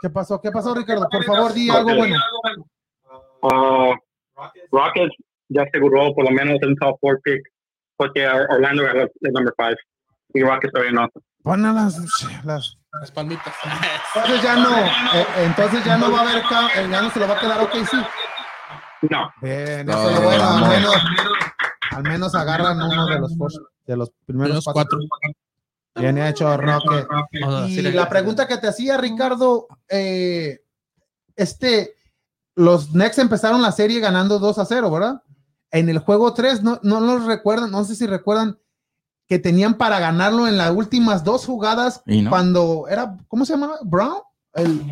[0.00, 0.40] ¿Qué pasó?
[0.40, 1.08] ¿Qué pasó, Ricardo?
[1.10, 2.16] Por favor, di algo bueno.
[3.42, 3.94] Ah,
[4.70, 5.14] Rockets
[5.48, 7.40] ya aseguró por lo menos un top four pick,
[7.96, 9.76] porque Orlando era el number five,
[10.34, 11.08] y Rockets todavía no.
[11.42, 11.98] Pon a las,
[12.44, 13.54] las- Las palmitas.
[14.14, 17.28] Entonces ya no, eh, entonces ya no va a haber, eh, ya no se lo
[17.28, 17.96] va a quedar ok, sí.
[19.02, 20.64] No, Bien, No, eso es lo bueno, no.
[20.64, 20.94] al menos,
[21.92, 24.98] al menos agarran uno de los first- de los primeros Los cuatro.
[25.94, 27.06] Bien hecho, Roque.
[27.68, 30.60] Y la pregunta que te hacía, Ricardo, eh,
[31.36, 31.94] este,
[32.54, 35.22] los Knicks empezaron la serie ganando 2 a 0, ¿verdad?
[35.70, 38.58] En el juego 3, no, no los recuerdan, no sé si recuerdan
[39.26, 42.30] que tenían para ganarlo en las últimas dos jugadas Y no.
[42.30, 43.78] cuando era, ¿cómo se llamaba?
[43.82, 44.18] Brown,
[44.54, 44.82] el,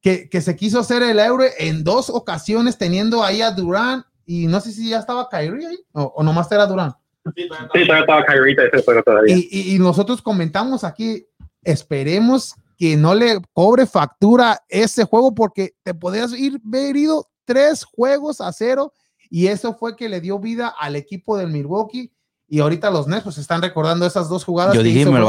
[0.00, 4.46] que, que se quiso hacer el euro en dos ocasiones teniendo ahí a Durant y
[4.46, 6.94] no sé si ya estaba Kyrie ahí o, o nomás era Durant.
[7.36, 9.36] sí, todavía estaba Kyrie ese juego todavía.
[9.36, 11.26] Y, y- y nosotros comentamos aquí,
[11.62, 17.84] esperemos que no le cobre factura ese juego porque te podías ir ver ido tres
[17.84, 18.92] juegos a cero
[19.28, 22.10] y eso fue que le dio vida al equipo del Milwaukee
[22.48, 24.74] y ahorita los Nets pues están recordando esas dos jugadas.
[24.74, 25.20] Yo dije, hizo me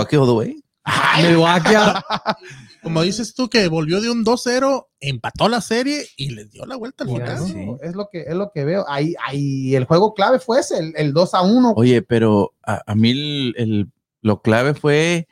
[1.17, 1.76] Milwaukee.
[2.84, 6.76] Como dices tú que volvió de un 2-0, empató la serie y les dio la
[6.78, 7.38] vuelta al final.
[7.48, 7.67] sí.
[7.84, 8.86] Es lo que es lo que veo.
[8.89, 11.74] Ahí, ahí el juego clave fue ese, el, el 2 a 1.
[11.76, 13.91] Oye, pero a, a mí el, el-
[14.24, 15.28] lo clave fue,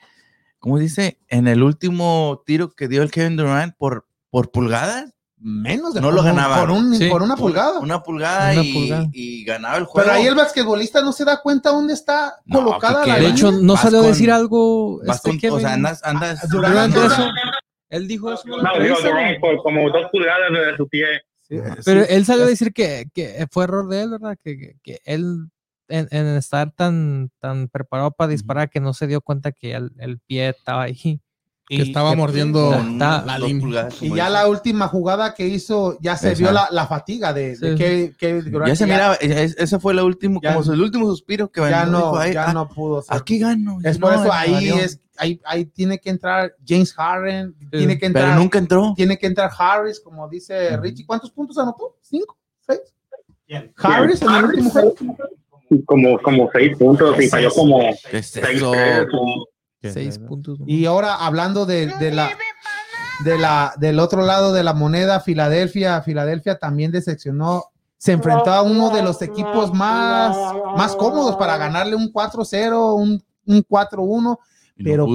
[0.59, 1.19] ¿cómo dice?
[1.27, 5.11] En el último tiro que dio el Kevin Durant por, por pulgadas.
[5.41, 6.59] Menos de No lo ganaba.
[6.59, 7.07] por, un- Sí.
[7.09, 7.79] por una pulgada.
[7.79, 9.07] Una pulgada, Una y, pulgada.
[9.13, 10.05] y ganaba el juego.
[10.05, 13.51] Pero ahí el basquetbolista no se da cuenta dónde está No, colocada la De hecho,
[13.51, 15.01] no salió a decir algo.
[15.03, 17.29] Este con- o sea, andas, andas Durant- Durant eso.
[17.89, 18.43] Él dijo eso.
[18.47, 18.95] No, digo,
[19.63, 21.05] como dos pulgadas de su pie.
[21.85, 22.07] Pero Sí.
[22.13, 24.37] él salió a decir que, que fue error de él, ¿verdad?
[24.43, 25.49] Que, que- que él,
[25.87, 29.91] en, en estar tan, tan preparado para disparar, que no se dio cuenta que el,
[29.97, 31.19] el pie estaba ahí.
[31.69, 36.17] Que estaba mordiendo Está- la pulgadas, Y como ya la última jugada que hizo, ya
[36.17, 37.75] se vio la, la fatiga de, de Sí.
[37.75, 41.51] que, que Ya se miraba, es- esa fue la última, Ya- como el último suspiro
[41.51, 43.15] que ya no, dijo, "Ay, ya ah, no pudo ser.
[43.15, 43.77] Aquí gano.
[43.83, 48.07] Es No, por eso ahí es, ahí, ahí tiene que entrar James Harden, tiene que
[48.07, 48.93] entrar, Pero nunca entró.
[48.95, 50.75] tiene que entrar Harris, como dice.
[50.77, 51.05] Richie.
[51.05, 51.97] ¿Cuántos puntos anotó?
[52.01, 52.35] ¿Cinco?
[52.65, 52.79] ¿Seis?
[53.77, 54.95] Harris en el último juego.
[55.85, 57.79] Como, como seis puntos y falló como
[58.09, 59.05] ¿Qué es seis tres.
[59.81, 60.59] Seis puntos.
[60.65, 62.29] Y ahora hablando de, de la
[63.23, 67.65] de la del otro lado de la moneda, Filadelfia, Filadelfia también decepcionó,
[67.97, 70.35] se enfrentó a uno de los equipos más,
[70.77, 74.37] más cómodos para ganarle un 4-0, un, un 4-1,
[74.77, 75.07] Y no pero-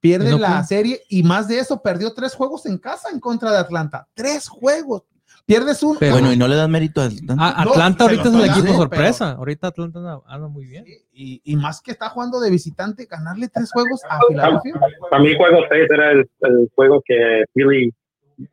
[0.00, 0.64] pierde no la pudo.
[0.66, 4.06] serie y más de eso, perdió tres juegos en casa en contra de Atlanta.
[4.14, 5.02] Tres juegos.
[5.48, 5.96] Pierdes un.
[5.98, 7.48] Pero- Bueno, y no le dan mérito a Atlanta.
[7.62, 9.30] Atlanta ahorita es el estoy equipo dando, sorpresa.
[9.32, 10.84] Ahorita Atlanta anda, anda muy bien.
[11.12, 14.74] y, y más que está jugando de visitante, ganarle tres juegos a Filadelfia.
[15.10, 17.90] Para mí, juego 6 era el, el juego que Philly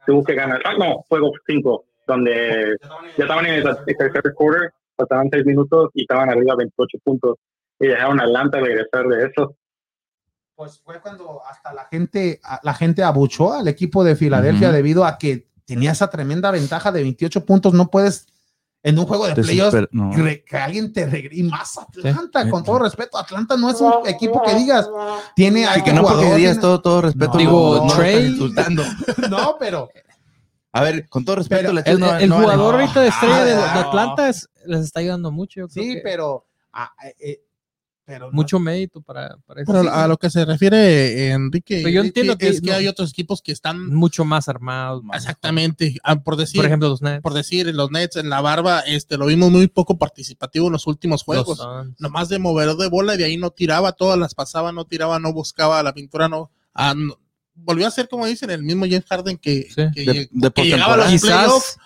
[0.06, 0.62] tuvo que ganar.
[0.66, 2.78] Ah, no, juego 5, donde
[3.18, 7.36] ya estaban en el, el tercer quarter, faltaban 6 minutos y estaban arriba 28 puntos.
[7.78, 9.58] Y dejaron a Atlanta regresar de eso.
[10.56, 15.18] Pues fue cuando hasta la gente, la gente abuchó al equipo de Filadelfia debido a
[15.18, 17.74] que tenía esa tremenda ventaja de 28 puntos.
[17.74, 18.28] No puedes
[18.84, 20.12] en un juego de playoffs no.
[20.14, 21.38] que alguien te regrese.
[21.38, 22.50] Y más Atlanta, Sí.
[22.52, 24.88] con todo respeto, Atlanta no es un equipo que digas,
[25.36, 27.34] tiene que no porque digas todo, todo respeto.
[27.34, 27.40] No.
[27.40, 28.84] Digo, Trey- insultando.
[29.30, 29.90] No, pero
[30.72, 32.28] A ver, con todo respeto, El, el no vale.
[32.28, 35.62] jugador ahorita de estrella de, de Ah, Atlanta es- les está ayudando mucho.
[35.62, 37.42] Yo creo sí, que pero, ah, eh,
[38.08, 39.72] no- mucho mérito para, para eso.
[39.72, 40.78] Pero Sí, a lo que se refiere
[41.28, 44.26] eh, Enrique, Pero yo entiendo que es que no- hay otros equipos que están mucho
[44.26, 45.04] más armados.
[45.04, 47.22] más- exactamente, ah, por decir, Por ejemplo, los Nets.
[47.22, 50.88] por decir, los Nets en la barba, este, lo vimos muy poco participativo en los
[50.88, 51.60] últimos juegos.
[52.00, 55.20] Nomás de movedor de bola y de ahí no tiraba, todas las pasaba, no tiraba,
[55.20, 56.52] no buscaba la pintura, no.
[56.74, 57.18] ah, no-
[57.58, 59.84] volvió a ser, como dicen, el mismo James Harden que, Sí.
[59.96, 61.78] que De- lleg- de que llegaba a los playoffs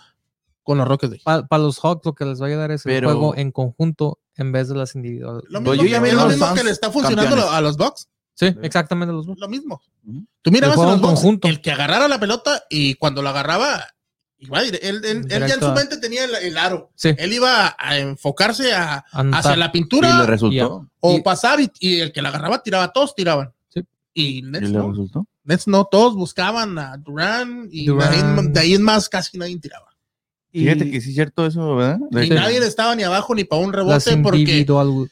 [0.69, 1.12] con los Rockets.
[1.13, 4.19] de- para los Hawks lo que les va a ayudar es el juego en conjunto
[4.36, 5.43] en vez de las individuales.
[5.49, 7.53] Lo mismo, yo ya que, lo mismo que le está funcionando campeones.
[7.58, 8.08] a los Bucks.
[8.36, 9.82] Sí, exactamente los Lo mismo.
[10.41, 11.47] Tú mirabas El a los en Bucks, conjunto.
[11.49, 13.84] el que agarrara la pelota y cuando lo agarraba,
[14.38, 16.91] iba dire- él, él- él ya en su a- mente tenía el, el aro.
[16.95, 20.88] Sí, Él iba a enfocarse a, hacia la Y le pintura resultó.
[21.01, 23.51] o y- pasar y, y el que la agarraba tiraba, todos tiraban.
[23.67, 23.82] Sí.
[24.13, 24.89] Y Y Nets le no.
[24.91, 25.25] resultó.
[25.43, 28.12] Nets no, todos buscaban a Durán y Durant.
[28.13, 29.88] De, ahí, de ahí en más casi nadie tiraba.
[30.51, 31.99] Y- Fíjate que sí es cierto eso, ¿verdad?
[32.12, 35.09] De Y que- nadie estaba ni abajo ni para un las rebote porque individual-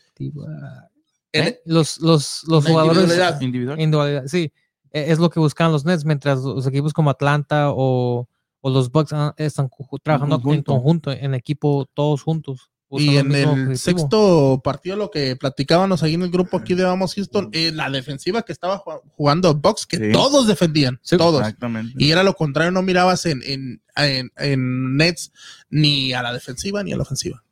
[1.33, 1.59] ¿Eh?
[1.65, 3.41] los, los, los La jugadores individualidad.
[3.41, 3.79] individual.
[3.79, 4.51] individualidad, sí,
[4.91, 8.27] e- es lo que buscan los Nets, mientras los equipos como Atlanta o,
[8.61, 9.69] o los Bucks ah, están
[10.03, 10.71] trabajando en conjunto.
[10.73, 12.71] conjunto, en equipo, todos juntos.
[12.89, 13.75] Y el en el objetivo.
[13.75, 17.89] sexto partido, lo que platicábamos ahí en el grupo aquí de Vamos Houston, eh, la
[17.89, 20.11] defensiva que estaba ju- jugando Bucks, que Sí.
[20.13, 21.17] todos defendían, Sí.
[21.17, 21.41] todos.
[21.41, 21.93] Exactamente.
[21.97, 25.33] Y era lo contrario, no mirabas en, en, en, en Nets
[25.69, 27.43] ni a la defensiva ni a la ofensiva.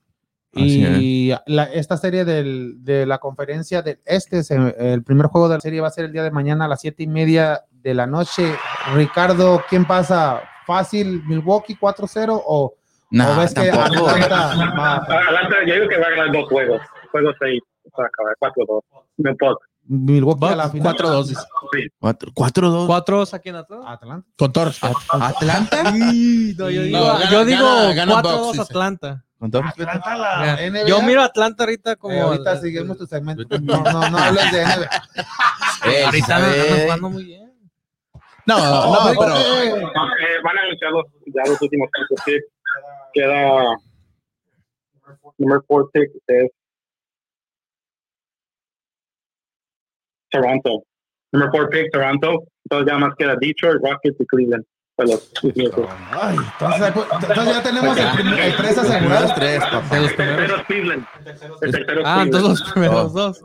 [0.53, 5.49] Así Y la- esta serie del- de la conferencia del este, se- el primer juego
[5.49, 7.65] de la serie va a ser el día de mañana a las siete y media
[7.71, 8.55] de la noche.
[8.93, 10.41] Ricardo, ¿quién pasa?
[10.65, 12.73] ¿Fácil Milwaukee 4-0 o,
[13.11, 13.69] No, ves que.
[13.69, 16.81] Atlanta yo digo que va a ganar dos juegos.
[17.11, 17.61] Juego 6,
[17.95, 18.81] para acabar, 4-2.
[19.17, 19.65] No importa.
[19.87, 20.95] Milwaukee a la final?
[20.95, 21.27] 4-2.
[21.27, 21.41] dice.
[21.71, 21.87] Sí.
[21.99, 22.87] Cuatro, cuatro, dos.
[22.87, 23.91] ¿Cuatro aquí en Atlanta?
[23.91, 24.27] Atlanta.
[24.37, 25.21] Con.
[25.21, 25.83] ¿Atlanta?
[25.91, 27.65] No, yo No, digo, gana- yo digo
[27.95, 28.59] gana- 4-2.
[28.59, 29.21] Atlanta.
[29.37, 30.85] Con la NBA.
[30.87, 32.15] Yo miro a Atlanta ahorita como.
[32.15, 33.43] Eh, ahorita el- seguimos tu segmento.
[33.61, 34.89] No, no, no hables de NBA.
[35.85, 36.61] Eh, Ahorita ¿sabe?
[36.61, 37.51] andan jugando muy bien.
[38.47, 39.83] No, no, Oh, pero eh, Eh,
[40.43, 41.89] van a anunciar los, ya los últimos.
[43.13, 43.63] Queda
[45.37, 46.51] número 4 pick es
[50.29, 50.83] Toronto.
[51.31, 52.43] Número 4 pick Toronto.
[52.65, 54.63] Entonces ya más queda Detroit, Rockets y Cleveland.
[55.43, 55.89] Últimos.
[56.11, 59.33] Ay, entonces, entonces ya tenemos el, prim- el tres Los asegurado.
[59.35, 59.99] tres, papá.
[59.99, 60.37] Los El primeros.
[60.37, 60.55] tercero
[61.61, 62.05] es Cleveland.
[62.05, 63.43] Ah, entonces los primeros dos.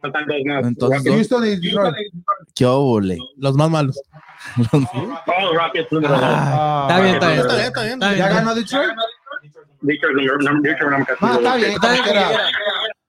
[0.00, 0.66] Faltan dos más.
[0.66, 1.12] Entonces.
[1.12, 1.94] Houston y Detroit.
[2.54, 3.16] ¿Qué óvole?
[3.36, 4.00] los más malos.
[4.72, 6.20] Oh, Rockets número dos.
[6.22, 7.40] Ah, Está bien, está bien.
[7.40, 7.92] Está bien, está bien.
[7.94, 8.18] Está bien.
[8.18, 8.90] ¿Ya ganó Detroit?
[9.82, 10.28] Detroit
[11.20, 11.70] Ah, está bien.
[11.72, 12.30] Está bien, como quiera.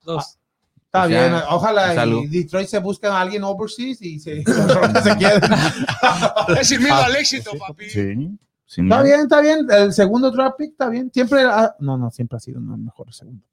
[0.03, 0.37] Dos.
[0.85, 1.41] Está O sea, bien.
[1.49, 2.23] Ojalá es algo.
[2.23, 4.43] y Detroit se busque a alguien overseas y se,
[5.03, 5.41] se queden.
[6.59, 7.89] Es el miedo al éxito, papi.
[7.89, 8.39] Sí.
[8.69, 9.03] Está más.
[9.03, 9.67] bien, está bien.
[9.69, 11.09] El segundo draft pick está bien.
[11.13, 13.43] Siempre, ha- no, no, siempre ha sido el mejor segundo.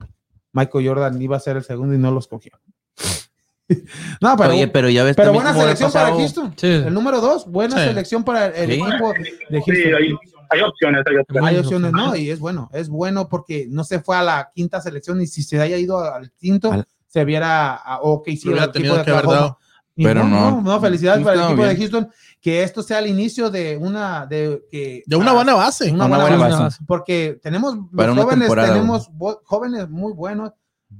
[0.52, 2.52] Michael Jordan iba a ser el segundo y no lo escogió.
[4.20, 6.52] no, pero, Oye, pero ya ves pero buena selección para Houston.
[6.56, 6.66] Sí.
[6.66, 7.84] El número dos, buena Sí.
[7.84, 8.72] selección para el, Sí.
[8.80, 9.94] equipo de Sí, Houston.
[9.94, 10.14] hay,
[10.50, 11.48] hay opciones, hay opciones.
[11.50, 14.80] Hay opciones, no, y es bueno, es bueno porque no se fue a la quinta
[14.80, 18.64] selección y si se haya ido al quinto, Al- se viera a, o que hiciera
[18.64, 19.56] el equipo de Oklahoma.
[19.96, 20.80] Pero no, no.
[20.80, 21.76] felicidades para el equipo de.
[21.76, 25.92] Houston, que esto sea el inicio de una, de, que, De una buena base.
[25.92, 26.62] una Una buena buena base.
[26.64, 26.84] base.
[26.84, 29.08] porque tenemos Para jóvenes, tenemos
[29.44, 30.50] jóvenes muy buenos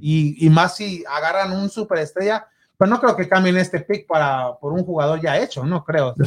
[0.01, 4.55] y, y más si agarran un superestrella, pero no creo que cambien este pick para
[4.61, 6.15] por un jugador ya hecho, no creo.
[6.15, 6.25] Que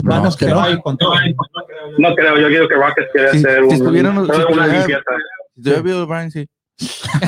[0.48, 0.56] no.
[0.56, 1.14] va a ir con todo.
[1.98, 4.68] No creo, yo creo que Rockets quiere Si- hacer si un, estuvieran- si una estuviera-
[4.68, 5.02] limpieza.
[5.58, 6.50] Hubiera visto Brian, sí.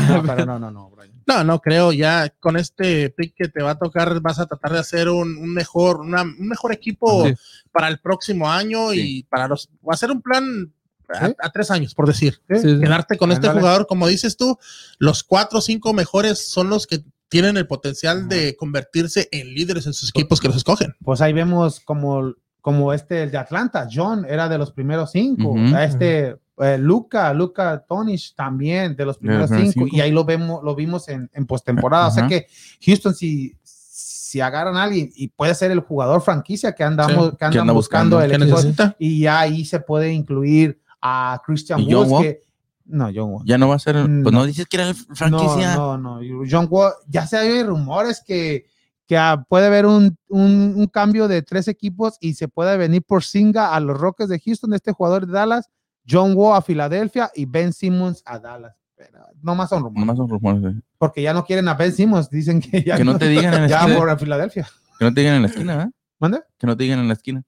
[0.10, 1.10] No, pero no, no, no, Brian.
[1.30, 1.92] No, no creo.
[1.94, 5.38] Ya con este pick que te va a tocar, vas a tratar de hacer un,
[5.38, 7.34] un mejor, una- un mejor equipo Sí.
[7.72, 9.70] para el próximo año y para los.
[9.88, 10.74] Va a ser un plan
[11.10, 11.36] a, Sí.
[11.40, 12.42] a tres años, por decir.
[12.50, 12.80] Sí, sí.
[12.80, 14.58] Quedarte con este jugador, como dices tú,
[14.98, 19.86] los cuatro o cinco mejores son los que tienen el potencial de convertirse en líderes
[19.86, 20.96] en sus equipos que los escogen.
[21.04, 25.50] Pues ahí vemos como, como este el de Atlanta, John era de los primeros cinco,
[25.52, 25.76] Ujú.
[25.76, 29.96] A este eh, Luca, Luca Tonish también de los primeros primeros cinco, cinco.
[29.96, 32.48] y ahí lo vemos, lo vimos en, en postemporada, o sea que
[32.86, 37.46] Houston si si agarran a alguien y puede ser el jugador franquicia que andamos que
[37.46, 38.22] andan anda buscando, buscando.
[38.22, 38.96] el ¿Qué equipo, necesita?
[39.00, 42.24] y ya ahí se puede incluir a Christian ¿Y John Woods Wall?
[42.24, 42.40] que
[42.86, 43.44] no John Wall.
[43.46, 43.96] Ya no va a ser.
[43.96, 44.32] Pues No.
[44.32, 45.76] no dices que era el franquicia.
[45.76, 46.42] No, no, no.
[46.50, 48.66] John Wall, ya se hay rumores que,
[49.06, 53.04] que ah, puede haber un, un, un cambio de tres equipos y se puede venir
[53.04, 55.70] por Singa a los Rockets de Houston, este jugador de Dallas,
[56.10, 58.76] John Wall a Filadelfia y Ben Simmons a Dallas.
[58.96, 62.84] Pero no más son rumores, son porque ya no quieren a Ben Simmons, dicen que
[62.84, 63.98] ya Que no te digan en la ya esquina.
[63.98, 64.68] por a Filadelfia.
[64.98, 65.92] Que no te digan en la esquina, ¿eh?
[66.20, 66.42] ¿Mande?
[66.58, 67.44] Que no te digan en la esquina.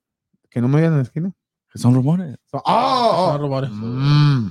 [0.50, 1.34] Que no me vean en la esquina.
[1.74, 2.36] Son rumores.
[2.52, 3.70] So- oh, Son rumores.
[3.72, 4.50] Mm.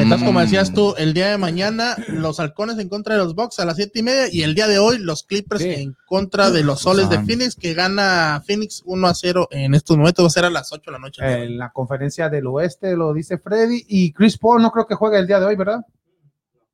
[0.00, 0.42] Entonces, como Mm.
[0.42, 3.76] decías tú, el día de mañana los halcones en contra de los Bucks a las
[3.76, 5.70] siete y media y el día de hoy los Clippers Sí.
[5.70, 7.22] en contra de los soles de.
[7.24, 10.72] Phoenix que gana Phoenix 1 a 0 en estos momentos va a ser a las
[10.72, 11.22] 8 de la noche.
[11.44, 15.18] En la conferencia del oeste lo dice Freddy y Chris Paul no creo que juegue
[15.18, 15.80] el día de hoy, ¿verdad?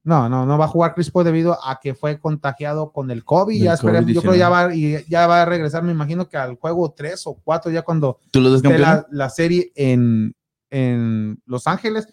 [0.05, 3.25] No, no, no va a jugar Chris Paul debido a que fue contagiado con el
[3.25, 3.55] COVID.
[3.55, 6.29] Del Ya esperemos, COVID, yo creo ya va, y ya va a regresar, me imagino
[6.29, 9.05] que al juego 3 o 4 ya cuando ¿Tú los ves esté campeones?
[9.11, 10.35] la, la serie en,
[10.71, 12.09] en Los Ángeles.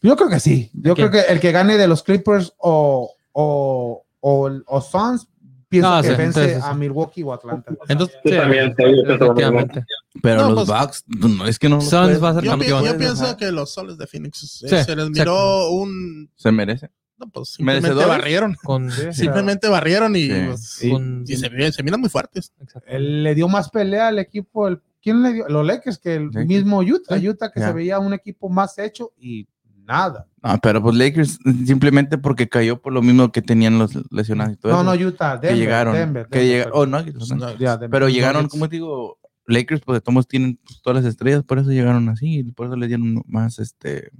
[0.00, 0.70] Yo creo que sí.
[0.72, 5.28] Yo creo que el que gane de los Clippers o, o, o, o Suns,
[5.68, 7.72] pienso No, que sí, vence a Milwaukee o Atlanta.
[7.88, 9.84] Entonces, sí, también, lo efectivamente.
[10.22, 12.50] Pero No, los pues- Bucks, no, es que no los Suns va a ser Yo,
[12.52, 12.84] campeón.
[12.84, 13.36] yo pienso Ajá.
[13.36, 16.90] que los soles de Phoenix eh, Sí, se les miró un Se merece.
[17.26, 18.18] No, pues, simplemente ¿Merecedores?
[18.18, 18.56] barrieron.
[18.62, 19.12] Con, Sí.
[19.12, 20.32] Simplemente barrieron y, Sí.
[20.46, 22.52] pues, Y- con- y se, se miran muy fuertes.
[22.60, 22.88] exacto.
[22.90, 24.68] Él le dio más pelea al equipo.
[24.68, 25.48] El, ¿Quién le dio?
[25.48, 26.46] Los Lakers que el Lakers.
[26.46, 27.18] mismo Utah.
[27.18, 27.28] Sí.
[27.28, 27.68] Utah que Ya.
[27.68, 29.48] se veía un equipo más hecho y
[29.84, 30.28] nada.
[30.42, 34.56] No, pero pues Lakers simplemente porque cayó por lo mismo que tenían los lesionados y
[34.56, 35.02] todo No, eso.
[35.02, 35.32] no, Utah.
[35.38, 35.94] Denver, que llegaron.
[35.94, 36.98] Denver, que Denver, oh, ¿no?
[37.02, 37.90] No, Denver.
[37.90, 41.58] Pero llegaron, como te digo, Lakers, pues de todos tienen pues, todas las estrellas, por
[41.58, 44.10] eso llegaron así, y por eso les dieron más, este,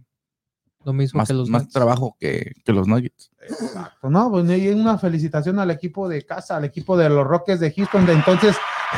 [0.84, 1.72] Lo mismo más, que los más Nuggets.
[1.74, 3.30] trabajo que, que los Nuggets.
[3.40, 7.60] Exacto, No, pues y una felicitación al equipo de casa, al equipo de los Rockets
[7.60, 8.06] de Houston.
[8.06, 8.56] De entonces,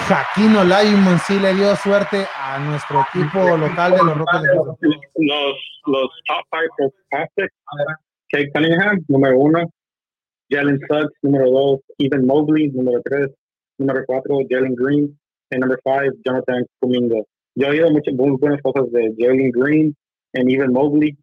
[0.09, 4.99] Jaquín Olajuwon sí le dio suerte a nuestro equipo local de los Rockets de Houston.
[5.16, 7.55] Los, los top five prospects,
[8.31, 9.70] Kate Cunningham, número uno,
[10.51, 13.31] Jalen Suggs, número dos, Evan Mobley, número tres,
[13.79, 15.18] número cuatro, Jalen Green,
[15.51, 17.23] y número five, Jonathan Kuminga.
[17.55, 19.97] Yo he oído muchas muy buenas cosas de Jalen Green
[20.33, 21.16] y Evan Mobley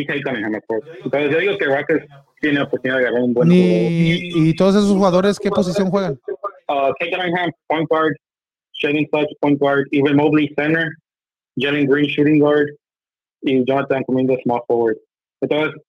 [0.00, 0.88] y of course.
[1.04, 2.06] Entonces yo digo que Rockets
[2.40, 3.90] tiene la oportunidad de agarrar un buen jugador.
[3.90, 6.18] Ni- y todos esos jugadores, ¿qué posición juegan?
[6.68, 8.14] uh, Kate Cunningham, point guard,
[8.80, 10.88] Jalen Suggs, point guard, Evan Mobley, center,
[11.56, 12.68] Jalen Green, shooting guard,
[13.42, 14.96] y Jonathan Kuminga, small forward.
[15.40, 15.80] Entonces,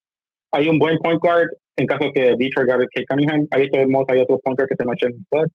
[0.52, 3.48] hay un buen point guard en caso que Detroit agarre Kate Cunningham.
[3.52, 5.52] Ahí tenemos, hay otro point guard que se llama Jalen Suggs,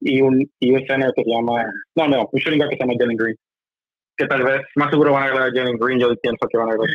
[0.00, 1.64] y un, y un center que se llama,
[1.96, 3.36] no, no, un shooting guard que se llama Jalen Green.
[4.16, 6.70] Que tal vez, más seguro van a agarrar a Jalen Green, yo pienso que van
[6.70, 6.90] a agarrar.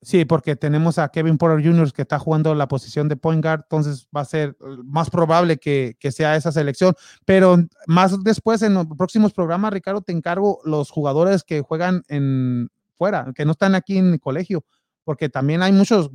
[0.00, 1.92] Sí, porque tenemos a Kevin Porter Jr.
[1.92, 5.58] que está jugando la posición de point guard, entonces va a ser eh, más probable
[5.58, 6.94] que, que sea esa selección.
[7.24, 12.70] Pero más después, en los próximos programas, Ricardo, te encargo los jugadores que juegan en
[12.96, 14.64] fuera, que no están aquí en el colegio,
[15.04, 16.10] porque también hay muchos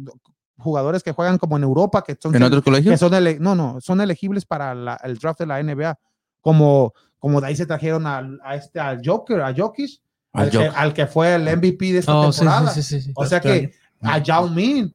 [0.57, 2.99] jugadores que juegan como en Europa, que son, ¿En otros que colegios?
[2.99, 5.99] son ele- no, no, son elegibles para la- el draft de la NBA,
[6.41, 10.01] como, como de ahí se trajeron al- a, este, al Joker, a Jokic,
[10.43, 12.71] Al que, al que fue el MVP de esta Oh, temporada.
[12.71, 13.11] sí, sí, sí, sí.
[13.15, 13.71] O sea que
[14.01, 14.93] a Yao Min.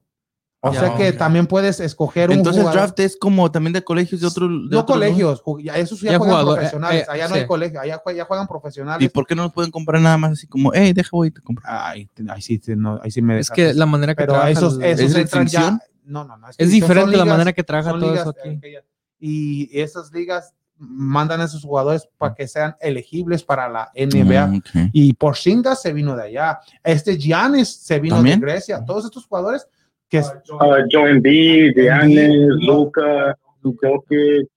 [0.64, 1.18] O Yao sea que Ming.
[1.18, 2.82] también puedes escoger un Entonces el jugador.
[2.95, 4.49] draft es como también de colegios de otros.
[4.70, 7.03] de no otros colegios, ya esos ya, Ya juegan jugador, eh, profesionales.
[7.03, 7.40] eh, allá no sí.
[7.40, 9.05] hay colegio, allá jue- ya juegan profesionales.
[9.05, 11.30] ¿Y por qué no los pueden comprar nada más así como, hey, deja voy y
[11.32, 11.64] te compro?
[11.66, 14.74] Ay, ahí sí, no, ahí sí me Es que la manera que pero trabaja esos,
[14.76, 15.78] el- esos ¿Es entran ya.
[16.05, 16.49] No, no, no.
[16.49, 18.59] es que son diferente la ligas- manera que trabaja todo ligas, eso aquí.
[18.62, 18.84] eh, ya-
[19.18, 20.55] y esas ligas
[20.85, 24.47] mandan a esos jugadores para que sean elegibles para la NBA.
[24.49, 24.91] Mm, ok.
[24.93, 26.59] Y Porzingis se vino de allá.
[26.83, 28.41] Este Giannis se vino ¿También?
[28.41, 28.85] de Grecia.
[28.85, 29.66] Todos estos jugadores
[30.09, 32.28] que Uh, Joe Embiid, Giannis,
[32.66, 34.49] Luca, Jokic,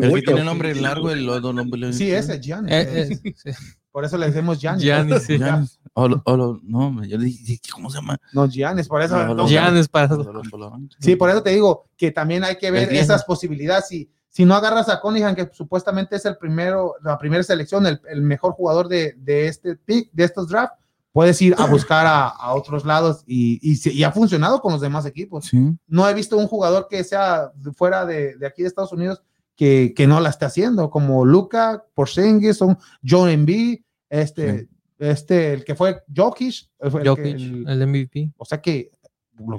[0.00, 1.92] El que tiene nombre largo, el otro nombre.
[1.92, 2.72] Sí, ese, Giannis.
[2.72, 3.50] Eh, eh, sí.
[3.90, 4.84] Por eso le decimos Giannis.
[4.84, 5.36] Giannis, sí.
[5.38, 5.80] Giannis.
[5.94, 8.16] O lo- o no, yo le dije, ¿cómo se llama?
[8.32, 9.16] No, Giannis, por eso.
[9.48, 13.88] Giannis para lo- Sí, por eso te digo que también hay que ver esas posibilidades.
[13.88, 18.00] Si, si no agarras a Cunningham, que supuestamente es el primero, la primera selección, el,
[18.08, 20.72] el mejor jugador de, de este pick, de estos draft,
[21.12, 24.80] puedes ir a buscar a, a otros lados y, y, y ha funcionado con los
[24.80, 25.46] demás equipos.
[25.46, 25.58] Sí.
[25.88, 29.20] No he visto un jugador que sea fuera de, de aquí de Estados Unidos
[29.56, 34.68] que, que no la esté haciendo, como Luca, Porzingis, son John Embiid, este,
[34.98, 38.32] este, el que fue Jokic, el que- Jokic, el- el MVP.
[38.38, 38.90] o sea que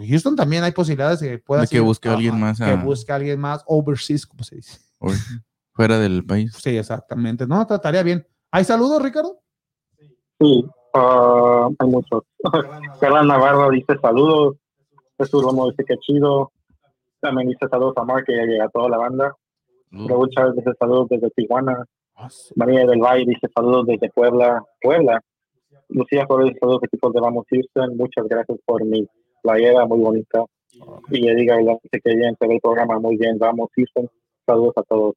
[0.08, 2.66] Houston también hay posibilidades de que pueda De que ser- busque a alguien más, Que
[2.66, 2.82] ah.
[2.84, 4.80] busque a alguien más overseas, como se dice.
[5.74, 6.54] Fuera del país.
[6.54, 7.48] Sí, exactamente.
[7.48, 8.26] No, trataría bien.
[8.52, 9.40] ¿Hay saludos, Ricardo?
[10.40, 12.24] Sí, ah, hay muchos.
[13.00, 14.58] Carla Navarro dice saludos.
[15.18, 16.52] Jesús Romo dice que chido.
[17.22, 19.36] También dice saludos a Mark, que ya llega toda la banda.
[19.92, 21.86] Raúl Chávez dice saludos desde Tijuana.
[22.56, 24.64] María del Valle dice saludos desde Puebla.
[24.82, 25.22] Puebla.
[25.90, 27.96] Lucía Flores dice saludos equipos de Vamos Houston.
[27.98, 29.08] Muchas gracias por mi
[29.42, 30.46] playera, muy bonita.
[31.10, 33.38] Y Edgar dice que bien se ve el programa, muy bien.
[33.38, 34.10] Vamos Houston.
[34.46, 35.16] Saludos a todos.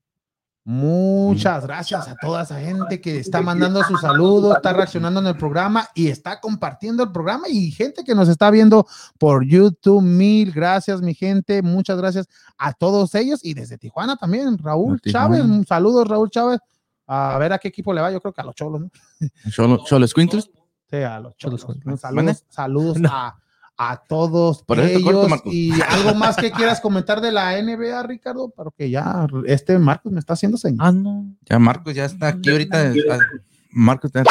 [0.67, 5.37] Muchas gracias a toda esa gente que está mandando sus saludos, está reaccionando en el
[5.37, 8.87] programa y está compartiendo el programa y gente que nos está viendo
[9.19, 10.01] por YouTube.
[10.01, 11.61] Mil gracias, mi gente.
[11.61, 14.57] Muchas gracias a todos ellos y desde Tijuana también.
[14.57, 14.99] Raúl.
[15.03, 16.61] Chávez, saludos, Raúl Chávez.
[17.07, 18.11] A ver a qué equipo le va.
[18.11, 18.91] Yo creo que a los cholos, ¿no?
[19.85, 20.51] Solo Squintles.
[20.91, 21.61] Sí, a los cholos.
[21.61, 22.01] Cholos.
[22.01, 23.37] Saludos, saludos a,
[23.77, 25.03] a todos Por ellos.
[25.03, 30.13] corto, y algo más que quieras comentar de la NBA, Ricardo, porque ya este Marcos
[30.13, 30.79] me está haciendo señas.
[30.81, 31.27] Ah, no.
[31.43, 32.93] Ya Marcos ya está aquí ahorita.
[33.11, 33.19] Ah,
[33.71, 34.23] Marcos está.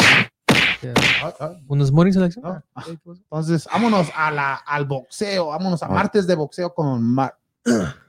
[0.82, 1.64] Ay, ay.
[1.68, 2.44] ¿Un Smoring selección?
[2.44, 2.64] No.
[2.76, 5.90] Ah, Entonces, vámonos a la, al boxeo, vámonos a Ah.
[5.90, 7.38] martes de boxeo con Mar.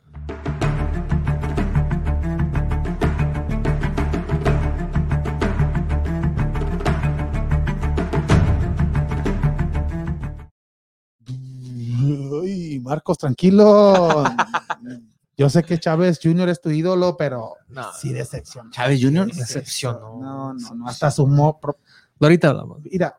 [12.84, 14.22] Marcos, tranquilo.
[15.36, 16.48] Yo sé que Chávez Jr.
[16.50, 17.92] es tu ídolo, pero No.
[18.00, 18.70] sí decepcionó.
[18.70, 19.26] Chávez Jr.
[19.32, 20.20] Decepcionó.
[20.20, 21.58] No, no, no, hasta sumó.
[21.58, 21.76] pro-
[22.20, 22.78] Ahorita hablamos.
[22.84, 23.16] Mira,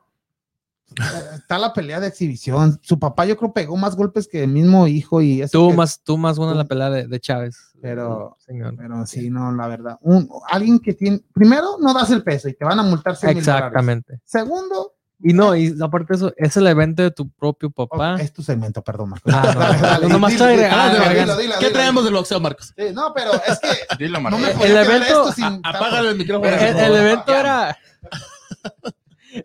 [1.33, 2.79] está la pelea de exhibición.
[2.81, 5.51] Su papá, yo creo, pegó más golpes que el mismo hijo y eso.
[5.59, 7.57] Tú que- más, tú más buena tú- la pelea de, de Chávez.
[7.81, 8.75] Pero- Señor.
[8.77, 9.97] Pero sí, no, la verdad.
[10.01, 11.21] Un, alguien que tiene.
[11.33, 13.65] Primero, no das el peso y te van a multar 100 mil dólares.
[13.67, 14.21] Exactamente.
[14.23, 18.17] Segundo, Y no, y aparte de eso, es el evento de tu propio papá.
[18.19, 19.33] es tu segmento, perdón, Marcos.
[19.33, 21.71] Ah, no, Dale, dale, dilo, dilo, ¿Qué dilo.
[21.71, 22.73] traemos del boxeo, Marcos?
[22.77, 23.69] Sí, no, pero es que
[24.03, 24.41] Dilo, no Marcos.
[24.59, 25.31] me El evento-
[25.63, 26.51] Apágale el micrófono.
[26.51, 27.77] el, evento era.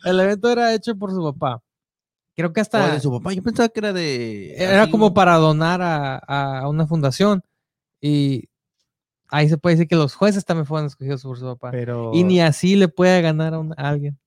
[0.04, 1.62] el evento era hecho por su papá.
[2.36, 2.92] Creo que O hasta.
[2.92, 3.32] de su papá.
[3.32, 4.54] Yo pensaba que era de.
[4.56, 4.90] Era así.
[4.90, 7.42] como para donar a, a una fundación.
[8.00, 8.48] Y
[9.28, 11.70] ahí se puede decir que los jueces también fueron escogidos por su papá.
[11.70, 14.18] Pero, Y ni así le puede ganar a, un- a alguien.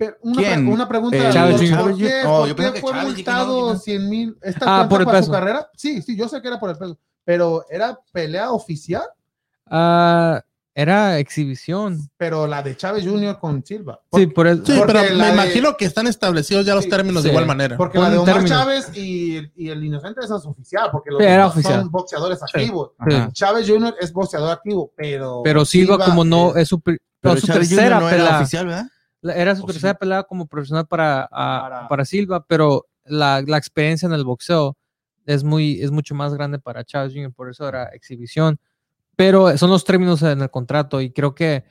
[0.00, 0.64] Pero una, ¿Quién?
[0.64, 1.16] pre- una pregunta.
[1.18, 1.78] Eh, Chávez ¿por, Jr.
[1.82, 3.78] por qué, Oh, por qué que fue Chávez, multado no.
[3.78, 4.38] 100 mil?
[4.42, 5.32] ¿Esta Ah, cuenta por el para su peso.
[5.32, 5.70] carrera?
[5.76, 6.98] Sí, sí, yo sé que era por el peso.
[7.24, 9.02] Pero era pelea oficial,
[9.66, 10.42] Ah,
[10.74, 11.98] era exhibición.
[12.16, 13.38] pero la de Chávez Jr.
[13.38, 14.00] con Silva.
[14.12, 14.62] Sí, por eso.
[14.64, 17.76] Sí, pero me de- imagino que están establecidos ya los Sí, términos de igual manera.
[17.76, 18.56] Porque la de Omar término.
[18.56, 21.80] Chávez y, y el inocente esa es oficial, porque los Sí, era dos oficial.
[21.80, 22.92] son boxeadores activos.
[22.98, 23.30] Ajá.
[23.32, 23.94] Chávez Jr.
[24.00, 25.42] es boxeador activo, pero.
[25.44, 26.82] Pero Silva, como no es- es su,
[27.22, 27.78] no, su Chávez Jr.
[27.78, 28.40] tercera no era pelea.
[28.40, 28.86] oficial, ¿verdad?
[29.22, 29.98] Era su ¿O tercera sí?
[30.00, 31.28] pelea como profesional para, a-
[31.62, 34.76] Para- para Silva, pero la, la experiencia en el boxeo
[35.26, 38.58] es, muy, es mucho más grande para Chávez Jr., por eso era exhibición.
[39.16, 41.64] Pero son los términos en el contrato y creo que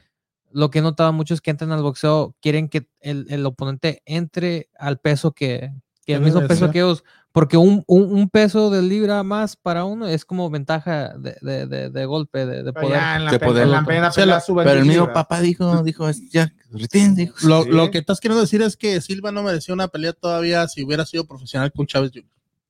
[0.51, 4.01] lo que he notado mucho es que entran al boxeo, quieren que el, el oponente
[4.05, 5.71] entre al peso que,
[6.13, 9.85] que el mismo peso que ellos, porque un, un, un peso de libra más para
[9.85, 12.89] uno es como ventaja de, de, de- de golpe, de, poder.
[12.91, 13.63] ya en la de pelea- poder.
[13.65, 15.13] en la plena Sí, pelea la- suben Pero el 10 mismo libras.
[15.23, 17.35] papá dijo, dijo, ya, retén, dijo.
[17.47, 17.69] Lo, Sí.
[17.69, 21.05] lo que estás queriendo decir es que Silva no merecía una pelea todavía si hubiera
[21.05, 22.25] sido profesional con Chávez Jr.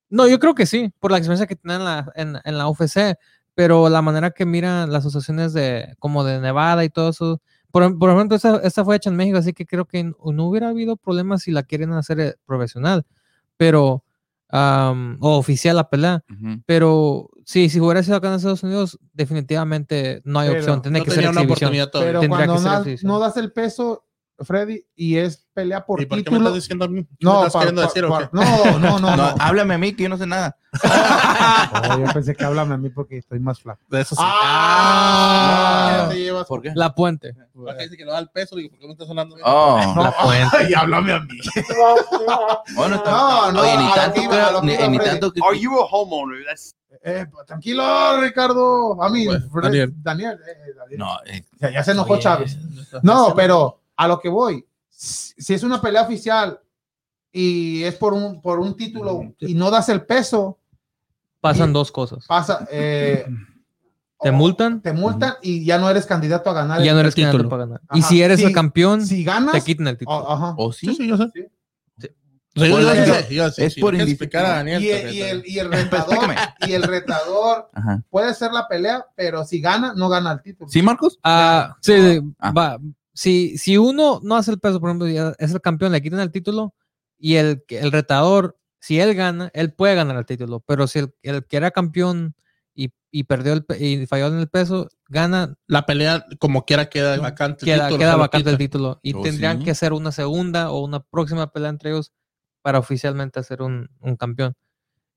[0.10, 2.68] No, yo creo que sí, por la experiencia que tiene en la, en, en la
[2.68, 3.18] UFC,
[3.56, 7.42] pero la manera que miran las asociaciones de como de Nevada y todo eso.
[7.72, 10.46] Por, por ejemplo, esta, esta fue hecha en México, así que creo que no, no
[10.48, 13.06] hubiera habido problemas si la quieren hacer eh, profesional,
[13.60, 14.06] pero
[14.48, 16.24] am, o oficial la pelea.
[16.32, 16.62] Ujú.
[16.66, 21.00] Pero sí, si hubiera sido acá en Estados Unidos, definitivamente no hay Pero opción, tiene
[21.00, 21.52] no que ser una exhibición.
[21.52, 22.10] oportunidad todavía.
[22.12, 23.12] Pero Tendría cuando que ser no, exhibición.
[23.12, 24.06] no das el peso,
[24.42, 26.40] Freddy, y es pelea por ¿Y por qué me título.
[26.50, 27.04] estás diciendo a mí?
[27.04, 29.36] ¿Qué No, estás decir no, no, no, No, no.
[29.40, 30.56] háblame a mí que yo no sé nada.
[31.72, 33.82] Oh, yo pensé que háblame a mí porque estoy más flaco.
[33.90, 34.22] De eso sí.
[34.24, 36.04] Ah.
[36.04, 36.48] Ya te llevas.
[36.48, 36.72] ¿Por qué?
[36.76, 37.34] La puente.
[37.54, 38.56] ¿Por qué dice que no da el peso?
[38.56, 39.36] Digo, ¿por qué me estás hablando?
[39.44, 40.14] Oh, No,
[40.70, 41.38] y háblame a mí.
[42.76, 44.28] bueno, está- No, no, Oye, ni tanto, que
[44.66, 45.42] ni, ni tanto que.
[45.44, 46.46] Are you a homeowner?
[46.46, 49.02] That's Eh, tranquilo, Ricardo.
[49.02, 49.94] A mí, Bueno, Fred- Daniel.
[49.98, 50.40] Daniel.
[50.48, 51.00] eh, Daniel.
[51.00, 52.58] No, eh, sea, ya se enojó Oye, Chávez.
[53.04, 56.60] No pero a lo que voy, si es una pelea oficial
[57.34, 60.58] y es por un, por un título y no das el peso,
[61.42, 62.26] Pasan Y- dos cosas.
[62.28, 62.68] pasa.
[62.72, 63.26] eh,
[64.22, 66.82] Te multan Te multan y ya no eres candidato a ganar.
[66.82, 67.50] y ya el- no eres candidato título.
[67.50, 67.82] para ganar.
[67.94, 69.52] Y si eres el campeón, Si ganas.
[69.54, 70.18] te quitan el título.
[70.18, 70.54] oh, ajá.
[70.58, 70.96] ¿o Sí, sí?
[70.96, 71.30] sí, yo sé.
[71.34, 71.50] Sí.
[73.58, 74.84] Es sí, por explicar a Daniel.
[74.84, 75.44] Y el, también, y, el, también.
[75.46, 76.36] y el retador,
[76.68, 77.70] y el retador
[78.10, 80.70] puede ser la pelea, pero si gana, no gana el título.
[80.70, 81.18] ¿Sí, Marcos?
[81.24, 82.52] Ah, sí, sí, Ah.
[82.52, 82.80] va.
[83.20, 85.08] Si, si uno no hace el peso, por ejemplo,
[85.38, 86.74] es el campeón, le quitan el título
[87.18, 91.14] y el, el retador, si él gana, él puede ganar el título, pero si el,
[91.24, 92.34] el que era campeón
[92.74, 96.90] y, y perdió el, pe- y falló en el peso, gana, La pelea, como quiera,
[96.90, 97.66] queda vacante.
[97.66, 99.64] el queda, título, queda vacante el título y Oh, tendrían sí.
[99.66, 102.14] que hacer una segunda o una próxima pelea entre ellos
[102.62, 104.54] para oficialmente hacer un, un campeón.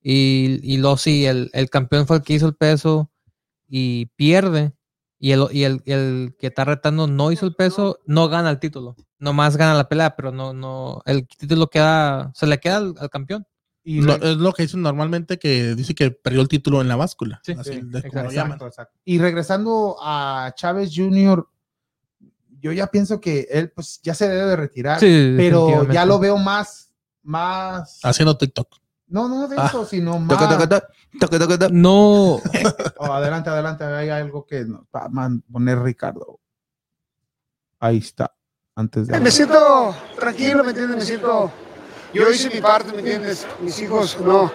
[0.01, 3.13] Y, y luego sí, el, el campeón fue el que hizo el peso
[3.69, 4.73] y pierde.
[5.25, 8.59] Y el, y el, el que está retando no hizo el peso, no gana el
[8.59, 8.97] título.
[9.21, 13.09] Nomás gana la pelea, pero no, no, el título queda, se le queda al, al
[13.09, 13.47] campeón.
[13.85, 16.97] Y Lo- es lo que dicen normalmente que dice que perdió el título en la
[16.97, 17.41] báscula.
[17.45, 18.31] Sí, así sí, de como lo exacto.
[18.33, 18.51] llaman.
[18.55, 18.99] Exacto, exacto.
[19.05, 21.47] Y regresando a Chávez Jr.,
[22.59, 26.19] yo ya pienso que él pues ya se debe de retirar, Sí, pero ya lo
[26.19, 26.93] veo más,
[27.23, 28.69] más, Haciendo TikTok.
[29.13, 29.67] No, no de Ah.
[29.69, 30.29] eso, sino más.
[30.29, 30.89] Toca, toca, toca,
[31.21, 31.69] toca, toca, toca.
[31.73, 32.41] No,
[32.99, 36.41] Oh, adelante, adelante, hay algo que nos va a man- poner Ricardo.
[37.79, 38.35] Ahí está,
[38.77, 39.19] antes de...
[39.21, 40.97] Me siento tranquilo, ¿me entiendes?
[40.99, 41.51] Me siento.
[42.15, 43.47] Yo hice mi parte, ¿me entiendes?
[43.61, 44.53] Mis hijos no.